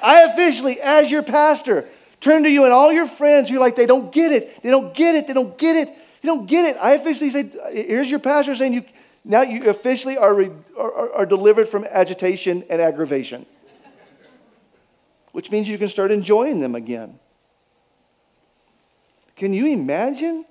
I 0.04 0.24
officially, 0.24 0.82
as 0.82 1.10
your 1.10 1.24
pastor, 1.24 1.88
turn 2.20 2.44
to 2.44 2.50
you 2.50 2.66
and 2.66 2.74
all 2.74 2.92
your 2.92 3.08
friends 3.08 3.50
who 3.50 3.56
are 3.56 3.60
like, 3.62 3.78
they 3.78 3.86
don't 3.86 4.12
get 4.12 4.34
it, 4.34 4.62
they 4.62 4.70
don't 4.70 4.94
get 4.94 5.16
it, 5.16 5.28
they 5.28 5.34
don't 5.34 5.58
get 5.58 5.78
it, 5.78 5.88
they 6.22 6.28
don't 6.28 6.46
get 6.46 6.66
it. 6.66 6.78
I 6.80 6.92
officially 6.92 7.30
say, 7.30 7.50
here's 7.72 8.12
your 8.12 8.20
pastor 8.20 8.54
saying 8.54 8.74
you 8.74 8.84
now 9.26 9.42
you 9.42 9.70
officially 9.70 10.18
are, 10.18 10.38
are, 10.78 11.14
are 11.14 11.26
delivered 11.26 11.70
from 11.70 11.86
agitation 11.86 12.66
and 12.70 12.82
aggravation, 12.82 13.46
which 15.32 15.50
means 15.50 15.70
you 15.70 15.78
can 15.78 15.88
start 15.88 16.12
enjoying 16.12 16.60
them 16.60 16.76
again. 16.76 17.18
Can 19.38 19.54
you 19.54 19.68
imagine 19.68 20.46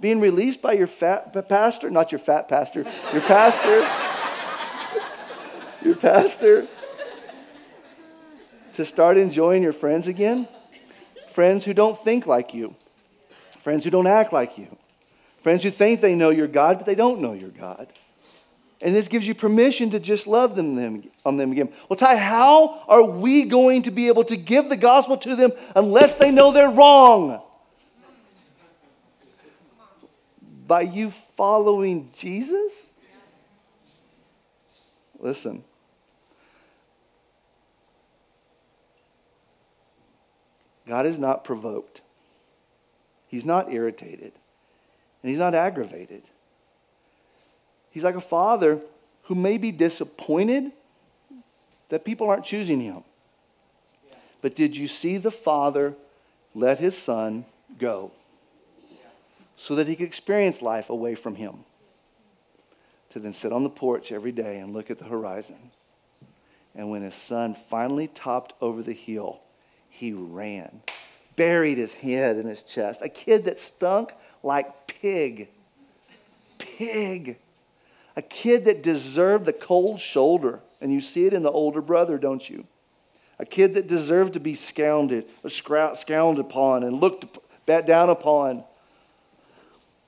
being 0.00 0.18
released 0.18 0.60
by 0.60 0.72
your 0.72 0.88
fat 0.88 1.32
pastor? 1.48 1.88
Not 1.88 2.10
your 2.10 2.18
fat 2.18 2.48
pastor, 2.48 2.84
your 3.12 3.22
pastor. 3.22 3.88
your 5.82 5.94
pastor 5.94 6.66
to 8.76 8.84
start 8.84 9.16
enjoying 9.16 9.62
your 9.62 9.72
friends 9.72 10.06
again? 10.06 10.48
Friends 11.28 11.64
who 11.64 11.74
don't 11.74 11.96
think 11.96 12.26
like 12.26 12.54
you, 12.54 12.74
friends 13.58 13.84
who 13.84 13.90
don't 13.90 14.06
act 14.06 14.32
like 14.32 14.56
you, 14.56 14.76
friends 15.38 15.62
who 15.62 15.70
think 15.70 16.00
they 16.00 16.14
know 16.14 16.30
your 16.30 16.46
God, 16.46 16.78
but 16.78 16.86
they 16.86 16.94
don't 16.94 17.20
know 17.20 17.32
your 17.32 17.50
God. 17.50 17.88
And 18.82 18.94
this 18.94 19.08
gives 19.08 19.26
you 19.26 19.34
permission 19.34 19.90
to 19.90 20.00
just 20.00 20.26
love 20.26 20.54
them, 20.54 20.76
them 20.76 21.02
on 21.24 21.38
them 21.38 21.52
again. 21.52 21.72
Well, 21.88 21.96
Ty, 21.96 22.16
how 22.16 22.82
are 22.88 23.02
we 23.02 23.44
going 23.44 23.82
to 23.82 23.90
be 23.90 24.08
able 24.08 24.24
to 24.24 24.36
give 24.36 24.68
the 24.68 24.76
gospel 24.76 25.16
to 25.18 25.34
them 25.34 25.52
unless 25.74 26.14
they 26.14 26.30
know 26.30 26.52
they're 26.52 26.70
wrong? 26.70 27.42
By 30.66 30.82
you 30.82 31.10
following 31.10 32.10
Jesus? 32.16 32.92
Listen, 35.18 35.64
God 40.88 41.06
is 41.06 41.18
not 41.18 41.44
provoked, 41.44 42.00
He's 43.28 43.44
not 43.44 43.72
irritated, 43.72 44.32
and 45.22 45.30
He's 45.30 45.38
not 45.38 45.54
aggravated. 45.54 46.22
He's 47.90 48.04
like 48.04 48.14
a 48.14 48.20
father 48.20 48.80
who 49.22 49.34
may 49.34 49.56
be 49.56 49.72
disappointed 49.72 50.70
that 51.88 52.04
people 52.04 52.28
aren't 52.28 52.44
choosing 52.44 52.78
him. 52.80 53.04
But 54.42 54.54
did 54.54 54.76
you 54.76 54.86
see 54.86 55.16
the 55.16 55.30
father 55.30 55.94
let 56.54 56.78
his 56.78 56.96
son 56.96 57.46
go 57.78 58.12
so 59.56 59.74
that 59.76 59.86
he 59.86 59.96
could 59.96 60.04
experience 60.04 60.60
life 60.60 60.90
away 60.90 61.14
from 61.14 61.36
him? 61.36 61.64
to 63.16 63.20
then 63.20 63.32
sit 63.32 63.50
on 63.50 63.62
the 63.62 63.70
porch 63.70 64.12
every 64.12 64.30
day 64.30 64.58
and 64.58 64.74
look 64.74 64.90
at 64.90 64.98
the 64.98 65.06
horizon. 65.06 65.70
And 66.74 66.90
when 66.90 67.00
his 67.00 67.14
son 67.14 67.54
finally 67.54 68.08
topped 68.08 68.52
over 68.60 68.82
the 68.82 68.92
hill, 68.92 69.40
he 69.96 70.12
ran, 70.12 70.82
buried 71.36 71.78
his 71.78 71.94
head 71.94 72.36
in 72.36 72.46
his 72.46 72.62
chest. 72.62 73.02
A 73.02 73.08
kid 73.08 73.44
that 73.44 73.58
stunk 73.58 74.12
like 74.42 74.86
pig. 74.86 75.48
Pig. 76.58 77.38
A 78.16 78.22
kid 78.22 78.66
that 78.66 78.82
deserved 78.82 79.46
the 79.46 79.52
cold 79.52 80.00
shoulder. 80.00 80.60
And 80.80 80.92
you 80.92 81.00
see 81.00 81.26
it 81.26 81.32
in 81.32 81.42
the 81.42 81.50
older 81.50 81.80
brother, 81.80 82.18
don't 82.18 82.48
you? 82.48 82.66
A 83.38 83.46
kid 83.46 83.74
that 83.74 83.86
deserved 83.86 84.34
to 84.34 84.40
be 84.40 84.54
scounded 84.54 85.26
or 85.42 85.50
scounded 85.50 86.44
upon 86.44 86.82
and 86.82 87.00
looked 87.00 87.38
down 87.66 88.10
upon. 88.10 88.64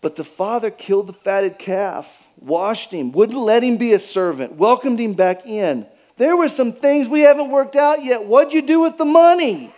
But 0.01 0.17
the 0.17 0.25
father 0.25 0.71
killed 0.71 1.07
the 1.07 1.13
fatted 1.13 1.59
calf, 1.59 2.31
washed 2.39 2.93
him, 2.93 3.13
wouldn't 3.13 3.39
let 3.39 3.63
him 3.63 3.79
be 3.79 3.93
a 3.93 3.99
servant, 3.99 4.55
welcomed 4.55 5.01
him 5.01 5.15
back 5.15 5.47
in. 5.47 5.87
There 6.17 6.37
were 6.37 6.49
some 6.49 6.73
things 6.73 7.09
we 7.09 7.23
haven't 7.23 7.51
worked 7.51 7.77
out 7.77 8.05
yet. 8.05 8.25
What'd 8.25 8.53
you 8.53 8.63
do 8.63 8.81
with 8.81 8.97
the 8.97 9.05
money? 9.05 9.73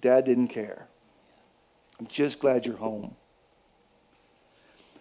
Dad 0.00 0.24
didn't 0.24 0.48
care. 0.48 0.86
I'm 1.98 2.06
just 2.06 2.40
glad 2.40 2.64
you're 2.64 2.76
home. 2.76 3.14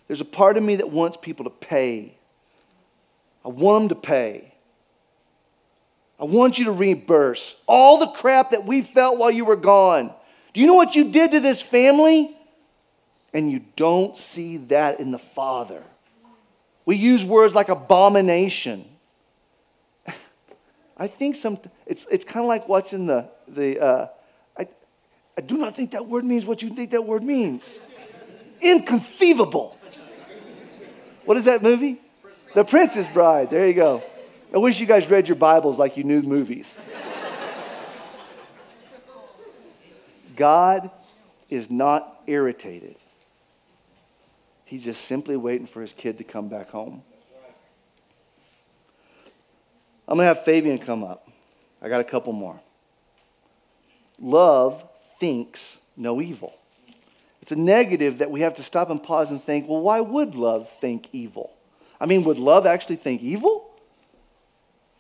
There's 0.08 0.22
a 0.22 0.26
part 0.26 0.58
of 0.58 0.64
me 0.64 0.78
that 0.78 0.90
wants 0.90 1.18
people 1.18 1.44
to 1.46 1.50
pay. 1.50 2.18
I 3.46 3.50
want 3.50 3.90
them 3.90 3.90
to 3.90 4.08
pay. 4.08 4.54
I 6.20 6.24
want 6.24 6.58
you 6.58 6.66
to 6.66 6.72
reimburse 6.72 7.62
all 7.68 8.00
the 8.00 8.08
crap 8.08 8.52
that 8.52 8.66
we 8.66 8.82
felt 8.82 9.18
while 9.18 9.30
you 9.30 9.46
were 9.46 9.56
gone. 9.56 10.12
Do 10.54 10.62
you 10.62 10.68
know 10.68 10.74
what 10.74 10.96
you 10.96 11.12
did 11.12 11.32
to 11.32 11.40
this 11.40 11.62
family? 11.62 12.36
And 13.34 13.52
you 13.52 13.64
don't 13.76 14.18
see 14.18 14.58
that 14.58 15.00
in 15.00 15.12
the 15.12 15.20
Father. 15.20 15.84
We 16.86 16.96
use 16.96 17.24
words 17.24 17.54
like 17.54 17.70
abomination. 17.70 18.86
I 20.98 21.08
think 21.08 21.36
some, 21.36 21.60
it's, 21.86 22.08
it's 22.10 22.26
kind 22.26 22.44
of 22.44 22.48
like 22.48 22.68
watching 22.68 23.06
the, 23.06 23.30
the 23.48 23.80
uh, 23.80 24.08
I 25.38 25.42
do 25.42 25.58
not 25.58 25.76
think 25.76 25.92
that 25.92 26.08
word 26.08 26.26
means 26.26 26.46
what 26.46 26.64
you 26.64 26.70
think 26.70 26.92
that 26.92 27.06
word 27.06 27.24
means. 27.24 27.80
Inconceivable. 28.60 29.78
What 31.26 31.38
is 31.38 31.46
that 31.46 31.62
movie? 31.62 32.02
The 32.56 32.64
Princess 32.64 33.08
Bride. 33.08 33.52
There 33.52 33.68
you 33.68 33.74
go. 33.74 34.02
I 34.54 34.58
wish 34.58 34.80
you 34.80 34.88
guys 34.88 35.10
read 35.10 35.28
your 35.28 35.36
Bibles 35.36 35.78
like 35.78 35.98
you 35.98 36.04
knew 36.04 36.22
movies. 36.24 36.80
God 40.36 40.90
is 41.50 41.70
not 41.70 42.22
irritated. 42.26 42.96
He's 44.66 44.84
just 44.84 45.06
simply 45.06 45.38
waiting 45.38 45.68
for 45.68 45.82
his 45.82 45.94
kid 45.94 46.18
to 46.18 46.24
come 46.24 46.50
back 46.50 46.70
home. 46.70 47.04
I'm 50.08 50.16
going 50.16 50.24
to 50.24 50.34
have 50.34 50.44
Fabian 50.44 50.78
come 50.78 51.04
up. 51.04 51.30
I 51.82 51.90
got 51.90 52.02
a 52.02 52.06
couple 52.06 52.34
more. 52.34 52.60
Love 54.20 54.87
thinks 55.20 55.80
no 55.96 56.22
evil. 56.22 56.54
It's 57.42 57.52
a 57.52 57.56
negative 57.56 58.18
that 58.18 58.30
we 58.30 58.42
have 58.42 58.56
to 58.56 58.64
stop 58.64 58.90
and 58.90 59.02
pause 59.02 59.32
and 59.32 59.42
think, 59.42 59.68
well, 59.68 59.80
why 59.80 60.02
would 60.02 60.36
love 60.36 60.70
think 60.70 61.10
evil? 61.14 61.54
I 62.00 62.06
mean, 62.06 62.24
would 62.26 62.38
love 62.38 62.66
actually 62.66 62.98
think 62.98 63.22
evil? 63.22 63.72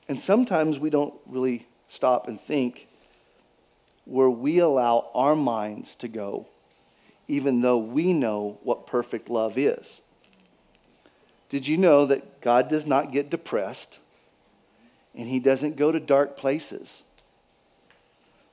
And 0.07 0.20
sometimes 0.20 0.80
we 0.80 0.89
don't 0.89 1.13
really 1.26 1.68
stop 1.88 2.28
and 2.28 2.39
think 2.39 2.88
where 4.05 4.30
we 4.30 4.59
allow 4.59 5.09
our 5.13 5.36
minds 5.36 5.95
to 5.95 6.07
go, 6.07 6.47
even 7.28 7.61
though 7.61 7.78
we 7.78 8.13
know 8.13 8.57
what 8.63 8.88
perfect 8.88 9.30
love 9.30 9.57
is. 9.57 9.99
Did 11.49 11.68
you 11.68 11.78
know 11.78 12.05
that 12.05 12.41
God 12.41 12.70
does 12.70 12.86
not 12.86 13.11
get 13.11 13.30
depressed 13.30 13.99
and 15.13 15.28
he 15.28 15.39
doesn't 15.39 15.76
go 15.76 15.91
to 15.91 15.99
dark 15.99 16.38
places? 16.38 17.03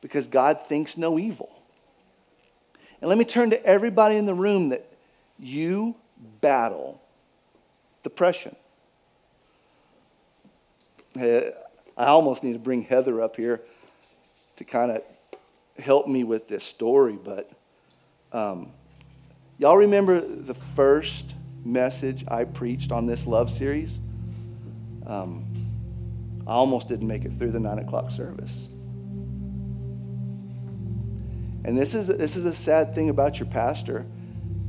Because 0.00 0.26
God 0.26 0.60
thinks 0.60 0.98
no 0.98 1.18
evil. 1.18 1.53
And 3.04 3.10
let 3.10 3.18
me 3.18 3.26
turn 3.26 3.50
to 3.50 3.62
everybody 3.66 4.16
in 4.16 4.24
the 4.24 4.32
room 4.32 4.70
that 4.70 4.90
you 5.38 5.94
battle 6.40 7.02
depression. 8.02 8.56
I 11.14 11.52
almost 11.98 12.42
need 12.42 12.54
to 12.54 12.58
bring 12.58 12.80
Heather 12.80 13.20
up 13.20 13.36
here 13.36 13.60
to 14.56 14.64
kind 14.64 14.90
of 14.90 15.02
help 15.78 16.08
me 16.08 16.24
with 16.24 16.48
this 16.48 16.64
story, 16.64 17.18
but 17.22 17.50
um, 18.32 18.72
y'all 19.58 19.76
remember 19.76 20.18
the 20.22 20.54
first 20.54 21.34
message 21.62 22.24
I 22.26 22.44
preached 22.44 22.90
on 22.90 23.04
this 23.04 23.26
love 23.26 23.50
series? 23.50 24.00
Um, 25.06 25.44
I 26.46 26.52
almost 26.52 26.88
didn't 26.88 27.06
make 27.06 27.26
it 27.26 27.34
through 27.34 27.50
the 27.50 27.60
nine 27.60 27.80
o'clock 27.80 28.10
service. 28.10 28.70
And 31.64 31.78
this 31.78 31.94
is, 31.94 32.08
this 32.08 32.36
is 32.36 32.44
a 32.44 32.54
sad 32.54 32.94
thing 32.94 33.08
about 33.08 33.38
your 33.38 33.48
pastor 33.48 34.06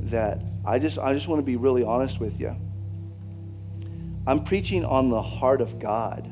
that 0.00 0.42
I 0.64 0.78
just, 0.78 0.98
I 0.98 1.12
just 1.12 1.28
want 1.28 1.40
to 1.40 1.46
be 1.46 1.56
really 1.56 1.82
honest 1.82 2.20
with 2.20 2.40
you. 2.40 2.56
I'm 4.26 4.42
preaching 4.42 4.84
on 4.84 5.10
the 5.10 5.22
heart 5.22 5.60
of 5.60 5.78
God, 5.78 6.28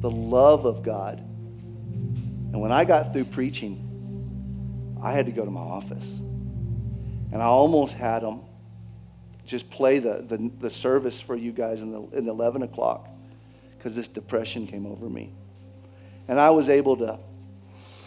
the 0.00 0.10
love 0.10 0.64
of 0.64 0.82
God. 0.82 1.18
And 1.18 2.60
when 2.60 2.72
I 2.72 2.84
got 2.84 3.12
through 3.12 3.24
preaching, 3.24 3.82
I 5.02 5.12
had 5.12 5.26
to 5.26 5.32
go 5.32 5.44
to 5.44 5.50
my 5.50 5.60
office. 5.60 6.18
And 6.18 7.42
I 7.42 7.46
almost 7.46 7.94
had 7.94 8.22
them 8.22 8.42
just 9.44 9.70
play 9.70 9.98
the, 9.98 10.24
the, 10.26 10.50
the 10.58 10.70
service 10.70 11.20
for 11.20 11.36
you 11.36 11.52
guys 11.52 11.82
in 11.82 11.90
the, 11.90 12.00
in 12.16 12.24
the 12.24 12.30
11 12.30 12.62
o'clock 12.62 13.08
because 13.76 13.94
this 13.94 14.08
depression 14.08 14.66
came 14.66 14.86
over 14.86 15.08
me. 15.08 15.32
And 16.28 16.40
I 16.40 16.50
was 16.50 16.68
able 16.68 16.96
to 16.96 17.18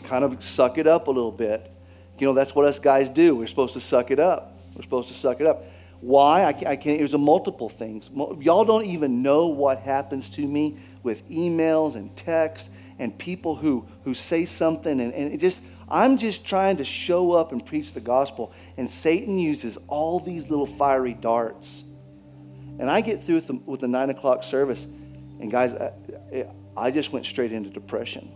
kind 0.04 0.24
of 0.24 0.44
suck 0.44 0.78
it 0.78 0.88
up 0.88 1.08
a 1.08 1.12
little 1.12 1.32
bit. 1.32 1.72
You 2.20 2.28
know, 2.28 2.34
that's 2.34 2.54
what 2.54 2.66
us 2.66 2.80
guys 2.80 3.10
do. 3.10 3.36
We're 3.36 3.48
supposed 3.48 3.74
to 3.74 3.80
suck 3.80 4.12
it 4.12 4.20
up. 4.20 4.58
We're 4.76 4.82
supposed 4.82 5.08
to 5.10 5.14
suck 5.14 5.42
it 5.42 5.48
up. 5.48 5.64
Why? 6.02 6.46
I 6.46 6.54
can't, 6.54 6.68
I 6.68 6.76
can't 6.76 7.00
there's 7.00 7.14
a 7.14 7.18
multiple 7.18 7.70
things. 7.70 8.10
Y'all 8.40 8.66
don't 8.66 8.86
even 8.86 9.22
know 9.22 9.48
what 9.48 9.80
happens 9.80 10.30
to 10.32 10.48
me 10.48 10.78
with 11.04 11.28
emails 11.30 11.96
and 11.96 12.16
texts 12.16 12.70
and 13.00 13.18
people 13.18 13.56
who, 13.56 13.88
who 14.04 14.14
say 14.14 14.46
something 14.46 15.00
and, 15.00 15.14
and 15.14 15.34
it 15.34 15.40
just, 15.40 15.62
I'm 15.90 16.18
just 16.18 16.46
trying 16.46 16.78
to 16.78 16.86
show 16.86 17.32
up 17.32 17.52
and 17.52 17.66
preach 17.66 17.94
the 17.94 18.00
gospel. 18.00 18.54
And 18.78 18.90
Satan 18.90 19.40
uses 19.40 19.78
all 19.88 20.20
these 20.20 20.50
little 20.50 20.68
fiery 20.68 21.14
darts. 21.14 21.84
And 22.78 22.90
I 22.90 23.02
get 23.02 23.22
through 23.22 23.36
with 23.36 23.48
the, 23.48 23.54
with 23.66 23.80
the 23.82 23.88
nine 23.88 24.10
o'clock 24.10 24.44
service, 24.44 24.86
and 24.86 25.52
guys, 25.52 25.74
I, 25.74 26.48
I 26.78 26.92
just 26.92 27.12
went 27.12 27.26
straight 27.26 27.52
into 27.52 27.70
depression. 27.70 28.32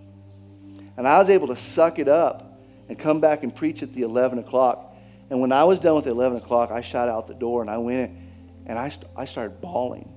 And 0.97 1.07
I 1.07 1.17
was 1.19 1.29
able 1.29 1.47
to 1.47 1.55
suck 1.55 1.97
it 1.97 2.07
up 2.07 2.52
and 2.89 2.97
come 2.97 3.19
back 3.19 3.43
and 3.43 3.55
preach 3.55 3.83
at 3.83 3.93
the 3.93 4.01
11 4.01 4.39
o'clock. 4.39 4.95
And 5.29 5.41
when 5.41 5.51
I 5.51 5.63
was 5.63 5.79
done 5.79 5.95
with 5.95 6.05
the 6.05 6.11
11 6.11 6.37
o'clock, 6.37 6.71
I 6.71 6.81
shot 6.81 7.09
out 7.09 7.27
the 7.27 7.33
door 7.33 7.61
and 7.61 7.69
I 7.69 7.77
went 7.77 8.01
in 8.01 8.31
and 8.65 8.79
I, 8.79 8.89
st- 8.89 9.09
I 9.17 9.25
started 9.25 9.61
bawling. 9.61 10.09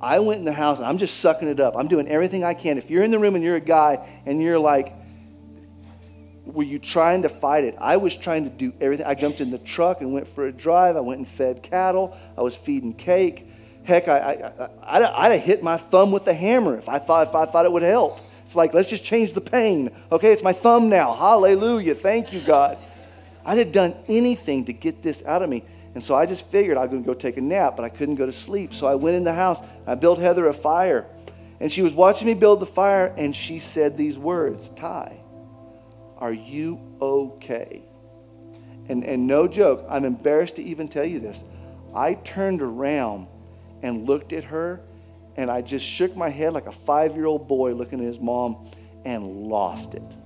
I 0.00 0.18
went 0.18 0.40
in 0.40 0.44
the 0.44 0.52
house 0.52 0.78
and 0.78 0.86
I'm 0.86 0.98
just 0.98 1.20
sucking 1.20 1.48
it 1.48 1.58
up. 1.58 1.76
I'm 1.76 1.88
doing 1.88 2.08
everything 2.08 2.44
I 2.44 2.54
can. 2.54 2.78
If 2.78 2.90
you're 2.90 3.02
in 3.02 3.10
the 3.10 3.18
room 3.18 3.34
and 3.34 3.42
you're 3.42 3.56
a 3.56 3.60
guy 3.60 4.06
and 4.26 4.42
you're 4.42 4.58
like, 4.58 4.92
were 6.44 6.62
you 6.62 6.78
trying 6.78 7.22
to 7.22 7.28
fight 7.28 7.64
it? 7.64 7.74
I 7.80 7.96
was 7.96 8.14
trying 8.14 8.44
to 8.44 8.50
do 8.50 8.72
everything. 8.80 9.06
I 9.06 9.14
jumped 9.14 9.40
in 9.40 9.50
the 9.50 9.58
truck 9.58 10.00
and 10.00 10.12
went 10.12 10.28
for 10.28 10.46
a 10.46 10.52
drive. 10.52 10.96
I 10.96 11.00
went 11.00 11.18
and 11.18 11.28
fed 11.28 11.62
cattle. 11.62 12.16
I 12.36 12.42
was 12.42 12.56
feeding 12.56 12.92
cake. 12.92 13.48
Heck, 13.84 14.08
I, 14.08 14.18
I, 14.18 14.64
I, 14.82 15.24
I'd 15.24 15.32
have 15.32 15.42
hit 15.42 15.62
my 15.62 15.76
thumb 15.76 16.12
with 16.12 16.26
a 16.28 16.34
hammer 16.34 16.76
if 16.76 16.88
I 16.88 16.98
thought 16.98 17.28
if 17.28 17.34
I 17.34 17.46
thought 17.46 17.64
it 17.64 17.72
would 17.72 17.82
help. 17.82 18.20
It's 18.46 18.54
like 18.54 18.74
let's 18.74 18.88
just 18.88 19.04
change 19.04 19.32
the 19.32 19.40
pain. 19.40 19.90
Okay, 20.12 20.32
it's 20.32 20.44
my 20.44 20.52
thumb 20.52 20.88
now. 20.88 21.12
Hallelujah! 21.12 21.96
Thank 21.96 22.32
you, 22.32 22.40
God. 22.40 22.78
I'd 23.44 23.58
have 23.58 23.72
done 23.72 23.96
anything 24.06 24.64
to 24.66 24.72
get 24.72 25.02
this 25.02 25.24
out 25.26 25.42
of 25.42 25.50
me. 25.50 25.64
And 25.94 26.04
so 26.04 26.14
I 26.14 26.26
just 26.26 26.46
figured 26.46 26.76
I 26.76 26.82
was 26.82 26.90
going 26.90 27.02
to 27.02 27.06
go 27.06 27.14
take 27.14 27.38
a 27.38 27.40
nap, 27.40 27.74
but 27.76 27.84
I 27.84 27.88
couldn't 27.88 28.14
go 28.14 28.24
to 28.24 28.32
sleep. 28.32 28.72
So 28.72 28.86
I 28.86 28.94
went 28.94 29.16
in 29.16 29.24
the 29.24 29.32
house. 29.32 29.62
I 29.84 29.96
built 29.96 30.20
Heather 30.20 30.46
a 30.46 30.52
fire. 30.52 31.06
And 31.58 31.72
she 31.72 31.82
was 31.82 31.92
watching 31.92 32.28
me 32.28 32.34
build 32.34 32.60
the 32.60 32.66
fire, 32.66 33.12
and 33.16 33.34
she 33.34 33.58
said 33.58 33.96
these 33.96 34.16
words 34.16 34.70
Ty, 34.70 35.16
are 36.18 36.32
you 36.32 36.80
okay? 37.00 37.82
And, 38.88 39.04
and 39.04 39.26
no 39.26 39.48
joke, 39.48 39.84
I'm 39.88 40.04
embarrassed 40.04 40.56
to 40.56 40.62
even 40.62 40.86
tell 40.86 41.04
you 41.04 41.18
this. 41.18 41.44
I 41.94 42.14
turned 42.14 42.62
around 42.62 43.26
and 43.82 44.06
looked 44.06 44.32
at 44.32 44.44
her, 44.44 44.82
and 45.36 45.50
I 45.50 45.62
just 45.62 45.86
shook 45.86 46.16
my 46.16 46.28
head 46.30 46.52
like 46.52 46.66
a 46.66 46.72
five 46.72 47.14
year 47.16 47.26
old 47.26 47.48
boy 47.48 47.74
looking 47.74 48.00
at 48.00 48.06
his 48.06 48.20
mom 48.20 48.68
and 49.04 49.26
lost 49.46 49.94
it. 49.94 50.16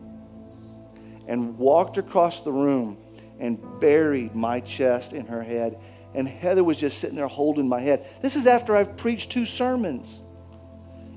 And 1.29 1.59
walked 1.59 1.99
across 1.99 2.43
the 2.43 2.53
room 2.53 2.99
and 3.41 3.59
buried 3.81 4.35
my 4.35 4.61
chest 4.61 5.13
in 5.13 5.27
her 5.27 5.43
head. 5.43 5.81
And 6.15 6.29
Heather 6.29 6.65
was 6.65 6.79
just 6.81 6.99
sitting 6.99 7.17
there 7.17 7.29
holding 7.29 7.69
my 7.69 7.81
head. 7.81 8.07
This 8.23 8.37
is 8.37 8.47
after 8.47 8.77
I've 8.77 8.97
preached 8.97 9.31
two 9.31 9.45
sermons. 9.45 10.21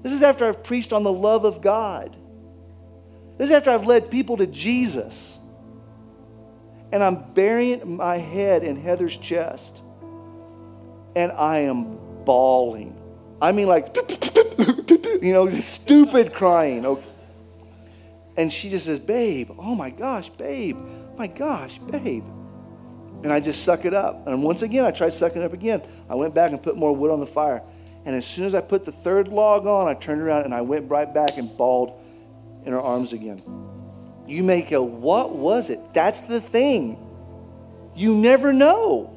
This 0.01 0.11
is 0.11 0.23
after 0.23 0.45
I've 0.45 0.63
preached 0.63 0.93
on 0.93 1.03
the 1.03 1.13
love 1.13 1.45
of 1.45 1.61
God. 1.61 2.15
This 3.37 3.49
is 3.49 3.55
after 3.55 3.71
I've 3.71 3.85
led 3.85 4.11
people 4.11 4.37
to 4.37 4.47
Jesus. 4.47 5.39
and 6.91 7.03
I'm 7.03 7.33
burying 7.33 7.97
my 7.97 8.17
head 8.17 8.63
in 8.63 8.75
Heather's 8.75 9.17
chest. 9.17 9.83
And 11.15 11.31
I 11.31 11.59
am 11.61 11.97
bawling. 12.25 13.02
I 13.43 13.51
mean, 13.51 13.67
like, 13.67 13.93
you 15.21 15.33
know, 15.33 15.49
stupid 15.59 16.33
crying. 16.33 16.85
Okay. 16.85 17.05
And 18.37 18.51
she 18.51 18.69
just 18.69 18.85
says, 18.85 18.99
Babe, 18.99 19.51
oh 19.59 19.75
my 19.75 19.89
gosh, 19.89 20.29
babe, 20.29 20.77
oh 20.79 21.15
my 21.17 21.27
gosh, 21.27 21.77
babe. 21.77 22.23
And 23.21 23.33
I 23.33 23.41
just 23.41 23.63
suck 23.63 23.83
it 23.83 23.93
up. 23.93 24.27
And 24.27 24.43
once 24.43 24.61
again, 24.61 24.85
I 24.85 24.91
tried 24.91 25.11
sucking 25.11 25.41
it 25.41 25.45
up 25.45 25.51
again. 25.51 25.81
I 26.09 26.15
went 26.15 26.33
back 26.33 26.51
and 26.51 26.63
put 26.63 26.77
more 26.77 26.95
wood 26.95 27.11
on 27.11 27.19
the 27.19 27.27
fire. 27.27 27.61
And 28.05 28.15
as 28.15 28.25
soon 28.25 28.45
as 28.45 28.55
I 28.55 28.61
put 28.61 28.85
the 28.85 28.93
third 28.93 29.27
log 29.27 29.67
on, 29.67 29.89
I 29.89 29.93
turned 29.93 30.21
around 30.21 30.45
and 30.45 30.53
I 30.53 30.61
went 30.61 30.89
right 30.89 31.13
back 31.13 31.37
and 31.37 31.55
bawled 31.57 31.99
in 32.65 32.71
her 32.71 32.81
arms 32.81 33.11
again. 33.11 33.39
You 34.25 34.43
may 34.43 34.61
go, 34.61 34.83
What 34.83 35.35
was 35.35 35.69
it? 35.69 35.81
That's 35.93 36.21
the 36.21 36.39
thing. 36.39 36.97
You 37.93 38.15
never 38.15 38.53
know. 38.53 39.12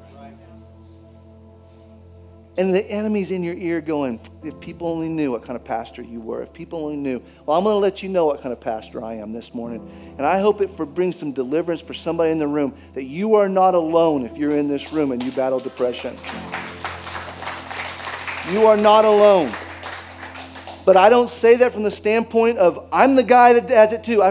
And 2.59 2.74
the 2.74 2.90
enemy's 2.90 3.32
in 3.32 3.42
your 3.42 3.54
ear 3.57 3.82
going, 3.82 4.18
if 4.42 4.59
people 4.61 4.88
only 4.88 5.11
knew 5.11 5.30
what 5.30 5.42
kind 5.42 5.57
of 5.57 5.64
pastor 5.64 6.00
you 6.00 6.20
were, 6.20 6.40
if 6.40 6.54
people 6.54 6.84
only 6.86 6.96
knew. 6.96 7.20
Well, 7.44 7.59
I'm 7.59 7.64
going 7.64 7.74
to 7.74 7.78
let 7.78 8.02
you 8.02 8.09
know 8.09 8.24
what 8.24 8.40
kind 8.40 8.52
of 8.52 8.61
pastor 8.61 9.04
I 9.04 9.14
am 9.14 9.30
this 9.32 9.52
morning. 9.52 9.86
And 10.16 10.26
I 10.26 10.40
hope 10.40 10.62
it 10.62 10.70
for, 10.70 10.86
brings 10.86 11.18
some 11.18 11.32
deliverance 11.32 11.82
for 11.82 11.92
somebody 11.92 12.30
in 12.30 12.38
the 12.38 12.46
room 12.46 12.74
that 12.94 13.04
you 13.04 13.34
are 13.34 13.48
not 13.48 13.74
alone 13.74 14.24
if 14.24 14.38
you're 14.38 14.57
in 14.57 14.68
this 14.68 14.90
room 14.90 15.12
and 15.12 15.22
you 15.22 15.32
battle 15.32 15.59
depression. 15.59 16.16
You 18.50 18.66
are 18.66 18.76
not 18.78 19.04
alone. 19.04 19.52
But 20.86 20.96
I 20.96 21.11
don't 21.11 21.28
say 21.28 21.57
that 21.57 21.72
from 21.72 21.82
the 21.82 21.90
standpoint 21.90 22.57
of 22.57 22.88
I'm 22.90 23.16
the 23.16 23.24
guy 23.24 23.52
that 23.52 23.68
has 23.68 23.92
it 23.92 24.02
too. 24.02 24.22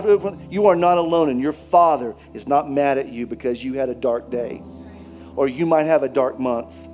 You 0.49 0.65
are 0.67 0.76
not 0.76 0.97
alone, 0.97 1.30
and 1.30 1.39
your 1.39 1.53
father 1.53 2.15
is 2.34 2.47
not 2.47 2.71
mad 2.71 2.97
at 2.97 3.09
you 3.09 3.28
because 3.28 3.63
you 3.63 3.73
had 3.73 3.89
a 3.89 3.95
dark 3.95 4.32
day 4.32 4.63
or 5.36 5.47
you 5.47 5.65
might 5.65 5.86
have 5.86 6.01
a 6.01 6.09
dark 6.09 6.39
month. 6.39 6.88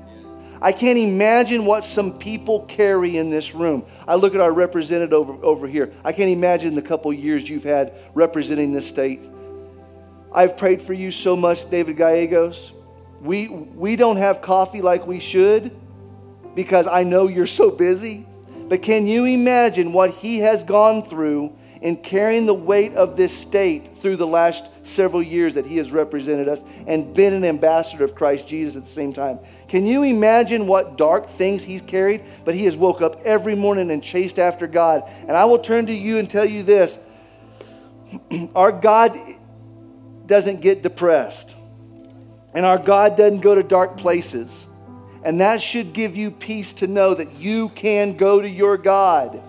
I 0.62 0.72
can't 0.72 0.99
imagine 0.99 1.66
what 1.66 1.84
some 1.84 2.18
people 2.18 2.66
carry 2.66 3.18
in 3.18 3.32
this 3.32 3.55
room. 3.55 3.84
I 4.07 4.16
look 4.16 4.36
at 4.36 4.41
our 4.41 4.53
representative 4.53 5.14
over, 5.14 5.34
over 5.43 5.68
here. 5.68 5.91
I 6.03 6.12
can't 6.12 6.30
imagine 6.30 6.76
the 6.76 6.84
couple 6.84 7.12
years 7.12 7.49
you've 7.49 7.64
had 7.64 7.95
representing 8.14 8.72
this 8.72 8.88
state. 8.88 9.28
I've 10.34 10.55
prayed 10.55 10.82
for 10.82 10.93
you 10.93 11.09
so 11.09 11.36
much, 11.36 11.70
David 11.70 11.97
Gallegos. 11.97 12.74
We, 13.22 13.49
we 13.49 13.95
don't 13.95 14.18
have 14.18 14.41
coffee 14.41 14.82
like 14.82 15.07
we 15.07 15.20
should 15.20 15.76
because 16.55 16.88
I 16.88 17.03
know 17.03 17.28
you're 17.28 17.47
so 17.47 17.72
busy. 17.72 18.26
But 18.68 18.84
can 18.84 19.07
you 19.07 19.26
imagine 19.26 19.91
what 19.91 20.12
he 20.12 20.39
has 20.39 20.64
gone 20.64 21.03
through 21.03 21.53
in 21.82 21.97
carrying 21.97 22.45
the 22.45 22.53
weight 22.53 22.93
of 22.93 23.17
this 23.17 23.36
state 23.36 23.88
through 23.97 24.15
the 24.15 24.27
last 24.27 24.86
several 24.86 25.21
years 25.21 25.55
that 25.55 25.65
he 25.65 25.77
has 25.77 25.91
represented 25.91 26.47
us 26.47 26.63
and 26.86 27.13
been 27.13 27.34
an 27.34 27.43
ambassador 27.43 28.03
of 28.03 28.13
Christ 28.13 28.47
Jesus 28.47 28.75
at 28.75 28.84
the 28.84 28.89
same 28.89 29.13
time? 29.13 29.39
Can 29.67 29.86
you 29.86 30.03
imagine 30.03 30.67
what 30.67 30.97
dark 30.97 31.25
things 31.25 31.63
he's 31.63 31.82
carried? 31.82 32.23
But 32.45 32.53
he 32.53 32.65
has 32.65 32.77
woke 32.77 33.01
up 33.01 33.21
every 33.25 33.55
morning 33.55 33.89
and 33.91 34.03
chased 34.03 34.38
after 34.38 34.67
God. 34.67 35.03
And 35.21 35.32
I 35.32 35.45
will 35.45 35.59
turn 35.59 35.88
to 35.88 35.93
you 35.93 36.19
and 36.19 36.29
tell 36.29 36.45
you 36.45 36.61
this 36.61 36.99
our 38.55 38.71
God 38.71 39.17
doesn't 40.27 40.61
get 40.61 40.84
depressed, 40.84 41.57
and 42.53 42.65
our 42.65 42.77
God 42.77 43.17
doesn't 43.17 43.41
go 43.41 43.55
to 43.55 43.63
dark 43.63 43.97
places. 43.97 44.67
And 45.23 45.41
that 45.41 45.61
should 45.61 45.93
give 45.93 46.15
you 46.15 46.32
peace 46.32 46.73
to 46.73 46.88
know 46.88 47.13
that 47.13 47.34
you 47.34 47.69
can 47.69 48.17
go 48.17 48.41
to 48.41 48.49
your 48.49 48.77
God. 48.77 49.39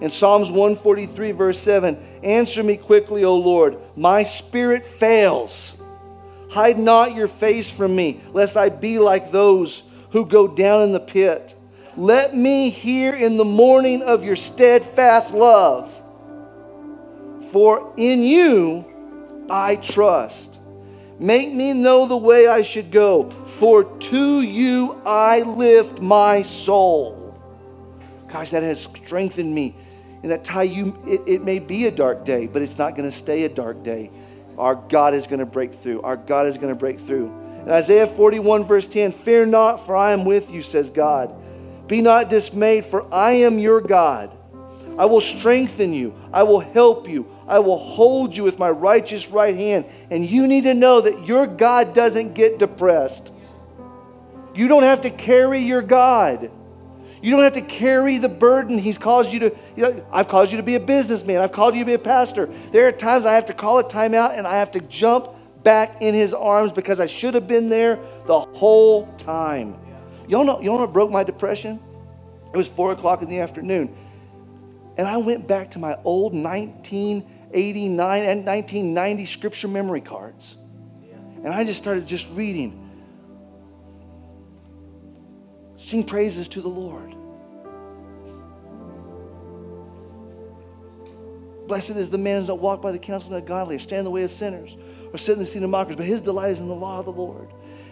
In 0.00 0.10
Psalms 0.10 0.50
143, 0.50 1.32
verse 1.32 1.58
7, 1.58 1.96
answer 2.22 2.62
me 2.62 2.76
quickly, 2.76 3.24
O 3.24 3.36
Lord. 3.36 3.78
My 3.96 4.22
spirit 4.24 4.84
fails. 4.84 5.76
Hide 6.50 6.78
not 6.78 7.16
your 7.16 7.28
face 7.28 7.70
from 7.70 7.96
me, 7.96 8.20
lest 8.32 8.56
I 8.56 8.68
be 8.68 8.98
like 8.98 9.30
those 9.30 9.88
who 10.10 10.26
go 10.26 10.48
down 10.48 10.82
in 10.82 10.92
the 10.92 11.00
pit. 11.00 11.54
Let 11.96 12.36
me 12.36 12.68
hear 12.68 13.14
in 13.14 13.38
the 13.38 13.44
morning 13.44 14.02
of 14.02 14.24
your 14.24 14.36
steadfast 14.36 15.32
love. 15.32 16.02
For 17.50 17.94
in 17.96 18.22
you 18.22 18.84
I 19.48 19.76
trust. 19.76 20.60
Make 21.18 21.52
me 21.52 21.72
know 21.72 22.06
the 22.06 22.16
way 22.16 22.46
I 22.46 22.60
should 22.60 22.90
go, 22.90 23.30
for 23.30 23.84
to 23.84 24.42
you 24.42 25.00
I 25.06 25.40
lift 25.40 26.02
my 26.02 26.42
soul. 26.42 27.38
Gosh, 28.28 28.50
that 28.50 28.62
has 28.62 28.84
strengthened 28.84 29.54
me. 29.54 29.74
And 30.22 30.30
that 30.30 30.44
Ty, 30.44 30.64
you 30.64 30.98
it, 31.06 31.22
it 31.26 31.44
may 31.44 31.58
be 31.58 31.86
a 31.86 31.90
dark 31.90 32.24
day, 32.24 32.46
but 32.46 32.62
it's 32.62 32.78
not 32.78 32.96
going 32.96 33.08
to 33.08 33.16
stay 33.16 33.44
a 33.44 33.48
dark 33.48 33.82
day. 33.82 34.10
Our 34.58 34.74
God 34.74 35.14
is 35.14 35.26
going 35.26 35.40
to 35.40 35.46
break 35.46 35.74
through. 35.74 36.02
Our 36.02 36.16
God 36.16 36.46
is 36.46 36.56
going 36.56 36.72
to 36.72 36.78
break 36.78 36.98
through. 36.98 37.26
In 37.62 37.70
Isaiah 37.70 38.06
41, 38.06 38.64
verse 38.64 38.86
10, 38.86 39.12
fear 39.12 39.44
not, 39.44 39.84
for 39.84 39.96
I 39.96 40.12
am 40.12 40.24
with 40.24 40.52
you, 40.52 40.62
says 40.62 40.88
God. 40.88 41.34
Be 41.88 42.00
not 42.00 42.30
dismayed, 42.30 42.84
for 42.84 43.12
I 43.12 43.32
am 43.32 43.58
your 43.58 43.80
God. 43.80 44.36
I 44.98 45.04
will 45.06 45.20
strengthen 45.20 45.92
you. 45.92 46.14
I 46.32 46.42
will 46.42 46.60
help 46.60 47.08
you. 47.08 47.26
I 47.46 47.58
will 47.58 47.78
hold 47.78 48.36
you 48.36 48.44
with 48.44 48.58
my 48.58 48.70
righteous 48.70 49.28
right 49.28 49.54
hand. 49.54 49.84
And 50.10 50.28
you 50.28 50.46
need 50.46 50.64
to 50.64 50.74
know 50.74 51.00
that 51.02 51.26
your 51.26 51.46
God 51.46 51.94
doesn't 51.94 52.34
get 52.34 52.58
depressed. 52.58 53.32
You 54.54 54.68
don't 54.68 54.84
have 54.84 55.02
to 55.02 55.10
carry 55.10 55.58
your 55.58 55.82
God. 55.82 56.50
You 57.22 57.30
don't 57.32 57.44
have 57.44 57.54
to 57.54 57.62
carry 57.62 58.18
the 58.18 58.28
burden 58.28 58.78
He's 58.78 58.98
caused 58.98 59.32
you 59.32 59.40
to. 59.40 59.56
You 59.76 59.82
know, 59.82 60.06
I've 60.12 60.28
caused 60.28 60.52
you 60.52 60.58
to 60.58 60.62
be 60.62 60.74
a 60.74 60.80
businessman. 60.80 61.38
I've 61.38 61.52
called 61.52 61.74
you 61.74 61.80
to 61.80 61.86
be 61.86 61.94
a 61.94 61.98
pastor. 61.98 62.46
There 62.72 62.86
are 62.86 62.92
times 62.92 63.26
I 63.26 63.34
have 63.34 63.46
to 63.46 63.54
call 63.54 63.78
a 63.78 63.84
timeout 63.84 64.36
and 64.36 64.46
I 64.46 64.58
have 64.58 64.72
to 64.72 64.80
jump 64.80 65.28
back 65.62 66.00
in 66.00 66.14
His 66.14 66.34
arms 66.34 66.72
because 66.72 67.00
I 67.00 67.06
should 67.06 67.34
have 67.34 67.48
been 67.48 67.68
there 67.68 67.98
the 68.26 68.40
whole 68.40 69.06
time. 69.16 69.76
Y'all 70.28 70.44
know, 70.44 70.60
y'all 70.60 70.78
know 70.78 70.86
broke 70.86 71.10
my 71.10 71.24
depression? 71.24 71.80
It 72.52 72.56
was 72.56 72.68
four 72.68 72.92
o'clock 72.92 73.22
in 73.22 73.28
the 73.28 73.40
afternoon. 73.40 73.94
And 74.96 75.06
I 75.06 75.18
went 75.18 75.46
back 75.46 75.72
to 75.72 75.78
my 75.78 75.96
old 76.04 76.32
1989 76.32 78.24
and 78.24 78.46
1990 78.46 79.24
scripture 79.24 79.68
memory 79.68 80.00
cards. 80.00 80.56
And 81.44 81.48
I 81.48 81.64
just 81.64 81.80
started 81.80 82.06
just 82.06 82.30
reading. 82.32 82.85
Sing 85.76 86.04
praises 86.04 86.48
to 86.48 86.60
the 86.60 86.68
Lord. 86.68 87.14
Blessed 91.66 91.90
is 91.90 92.10
the 92.10 92.18
man 92.18 92.36
who 92.36 92.40
does 92.40 92.48
not 92.48 92.60
walk 92.60 92.80
by 92.80 92.92
the 92.92 92.98
counsel 92.98 93.34
of 93.34 93.42
the 93.42 93.48
godly, 93.48 93.76
or 93.76 93.78
stand 93.78 94.00
in 94.00 94.04
the 94.04 94.10
way 94.10 94.22
of 94.22 94.30
sinners, 94.30 94.76
or 95.12 95.18
sit 95.18 95.32
in 95.32 95.38
the 95.40 95.46
seat 95.46 95.62
of 95.62 95.70
mockers, 95.70 95.96
but 95.96 96.06
his 96.06 96.20
delight 96.20 96.52
is 96.52 96.60
in 96.60 96.68
the 96.68 96.74
law 96.74 97.00
of 97.00 97.06
the 97.06 97.12
Lord. 97.12 97.48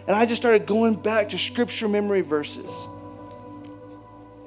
And 0.07 0.15
I 0.15 0.25
just 0.25 0.41
started 0.41 0.65
going 0.65 0.95
back 0.95 1.29
to 1.29 1.37
scripture 1.37 1.87
memory 1.87 2.21
verses. 2.21 2.87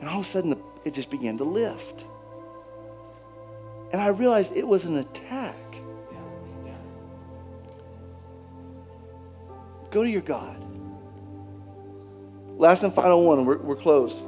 And 0.01 0.09
all 0.09 0.21
of 0.21 0.25
a 0.25 0.29
sudden, 0.29 0.61
it 0.85 0.95
just 0.95 1.11
began 1.11 1.37
to 1.39 1.45
lift. 1.45 2.07
And 3.93 4.01
I 4.01 4.09
realized 4.09 4.57
it 4.57 4.67
was 4.67 4.85
an 4.85 4.97
attack. 4.97 5.57
Go 9.91 10.03
to 10.03 10.09
your 10.09 10.23
God. 10.23 10.63
Last 12.59 12.83
and 12.83 12.93
final 12.93 13.25
one, 13.25 13.45
we're, 13.45 13.59
we're 13.59 13.77
closed. 13.77 14.21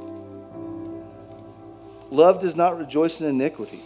Love 2.09 2.39
does 2.39 2.55
not 2.55 2.77
rejoice 2.77 3.19
in 3.19 3.27
iniquity. 3.27 3.81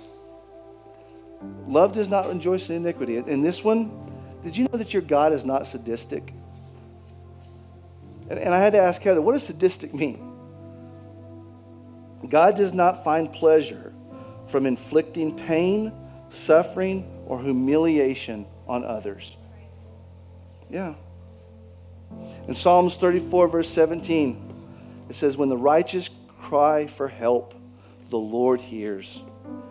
Love 1.68 1.94
does 1.94 2.10
not 2.10 2.28
rejoice 2.28 2.70
in 2.70 2.76
iniquity. 2.76 3.18
And 3.18 3.44
this 3.44 3.64
one, 3.64 3.92
did 4.44 4.56
you 4.56 4.68
know 4.72 4.78
that 4.78 4.94
your 4.94 5.02
God 5.02 5.34
is 5.34 5.46
not 5.46 5.66
sadistic? 5.66 6.32
And, 8.30 8.38
and 8.38 8.54
I 8.54 8.60
had 8.60 8.74
to 8.74 8.80
ask 8.80 9.02
Heather, 9.02 9.22
what 9.22 9.34
does 9.34 9.44
sadistic 9.44 9.96
mean? 9.96 10.32
God 12.30 12.56
does 12.56 12.72
not 12.72 13.04
find 13.04 13.34
pleasure 13.34 13.94
from 14.48 14.68
inflicting 14.68 15.36
pain, 15.36 15.92
suffering, 16.30 17.12
or 17.26 17.42
humiliation 17.42 18.46
on 18.68 18.84
others. 18.84 19.38
Yeah. 20.70 20.94
In 22.48 22.54
Psalms 22.54 22.96
34, 22.98 23.48
verse 23.48 23.70
17, 23.70 24.54
it 25.10 25.16
says, 25.16 25.38
When 25.38 25.50
the 25.50 25.58
righteous 25.58 26.10
cry 26.40 26.86
for 26.86 27.08
help, 27.08 27.56
the 28.10 28.18
Lord 28.18 28.62
hears, 28.62 29.24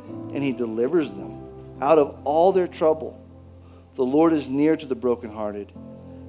and 0.09 0.43
he 0.43 0.53
delivers 0.53 1.13
them 1.13 1.41
out 1.81 1.99
of 1.99 2.21
all 2.25 2.53
their 2.53 2.67
trouble. 2.67 3.21
The 3.95 4.05
Lord 4.05 4.33
is 4.33 4.49
near 4.49 4.77
to 4.77 4.87
the 4.87 4.95
brokenhearted 4.95 5.73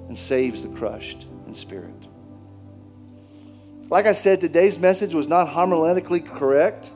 and 0.08 0.16
saves 0.16 0.62
the 0.62 0.68
crushed 0.68 1.26
in 1.46 1.54
spirit. 1.54 2.06
Like 3.88 4.06
I 4.06 4.12
said, 4.12 4.40
today's 4.40 4.78
message 4.78 5.14
was 5.14 5.26
not 5.28 5.48
homiletically 5.48 6.24
correct. 6.24 6.90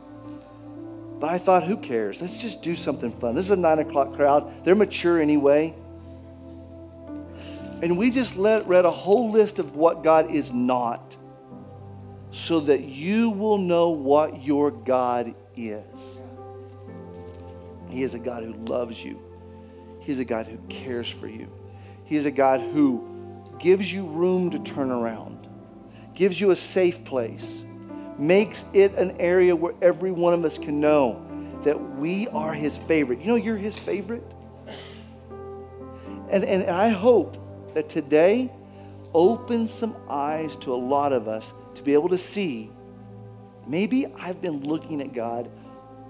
But 1.20 1.30
I 1.30 1.38
thought, 1.38 1.64
who 1.64 1.76
cares? 1.76 2.20
Let's 2.20 2.40
just 2.40 2.62
do 2.62 2.74
something 2.74 3.12
fun. 3.12 3.34
This 3.34 3.44
is 3.44 3.50
a 3.50 3.56
nine 3.56 3.78
o'clock 3.78 4.14
crowd. 4.14 4.64
They're 4.64 4.74
mature 4.74 5.20
anyway. 5.20 5.74
And 7.82 7.96
we 7.96 8.10
just 8.10 8.36
let, 8.36 8.66
read 8.66 8.84
a 8.84 8.90
whole 8.90 9.30
list 9.30 9.58
of 9.58 9.74
what 9.74 10.02
God 10.02 10.30
is 10.30 10.52
not 10.52 11.16
so 12.30 12.60
that 12.60 12.82
you 12.82 13.30
will 13.30 13.58
know 13.58 13.90
what 13.90 14.42
your 14.42 14.70
God 14.70 15.34
is. 15.56 16.20
He 17.88 18.02
is 18.02 18.14
a 18.14 18.18
God 18.18 18.44
who 18.44 18.52
loves 18.66 19.02
you, 19.02 19.20
He's 20.00 20.20
a 20.20 20.24
God 20.24 20.46
who 20.46 20.58
cares 20.68 21.08
for 21.08 21.26
you, 21.26 21.50
He 22.04 22.16
is 22.16 22.26
a 22.26 22.30
God 22.30 22.60
who 22.60 23.06
gives 23.58 23.92
you 23.92 24.06
room 24.06 24.50
to 24.50 24.58
turn 24.58 24.90
around, 24.90 25.48
gives 26.14 26.40
you 26.40 26.50
a 26.50 26.56
safe 26.56 27.02
place, 27.04 27.64
makes 28.18 28.64
it 28.72 28.94
an 28.94 29.16
area 29.18 29.56
where 29.56 29.74
every 29.82 30.12
one 30.12 30.34
of 30.34 30.44
us 30.44 30.58
can 30.58 30.80
know 30.80 31.26
that 31.64 31.96
we 31.96 32.28
are 32.28 32.52
His 32.52 32.78
favorite. 32.78 33.20
You 33.20 33.26
know, 33.26 33.36
you're 33.36 33.56
His 33.56 33.76
favorite. 33.76 34.24
And, 36.30 36.44
and 36.44 36.70
I 36.70 36.90
hope 36.90 37.36
that 37.74 37.88
today 37.88 38.50
opens 39.14 39.72
some 39.72 39.96
eyes 40.08 40.56
to 40.56 40.72
a 40.72 40.76
lot 40.76 41.12
of 41.12 41.28
us 41.28 41.54
to 41.74 41.82
be 41.82 41.94
able 41.94 42.08
to 42.08 42.18
see 42.18 42.70
maybe 43.66 44.06
I've 44.18 44.40
been 44.40 44.62
looking 44.64 45.00
at 45.00 45.12
God 45.12 45.50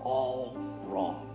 all 0.01 0.57
wrong. 0.87 1.30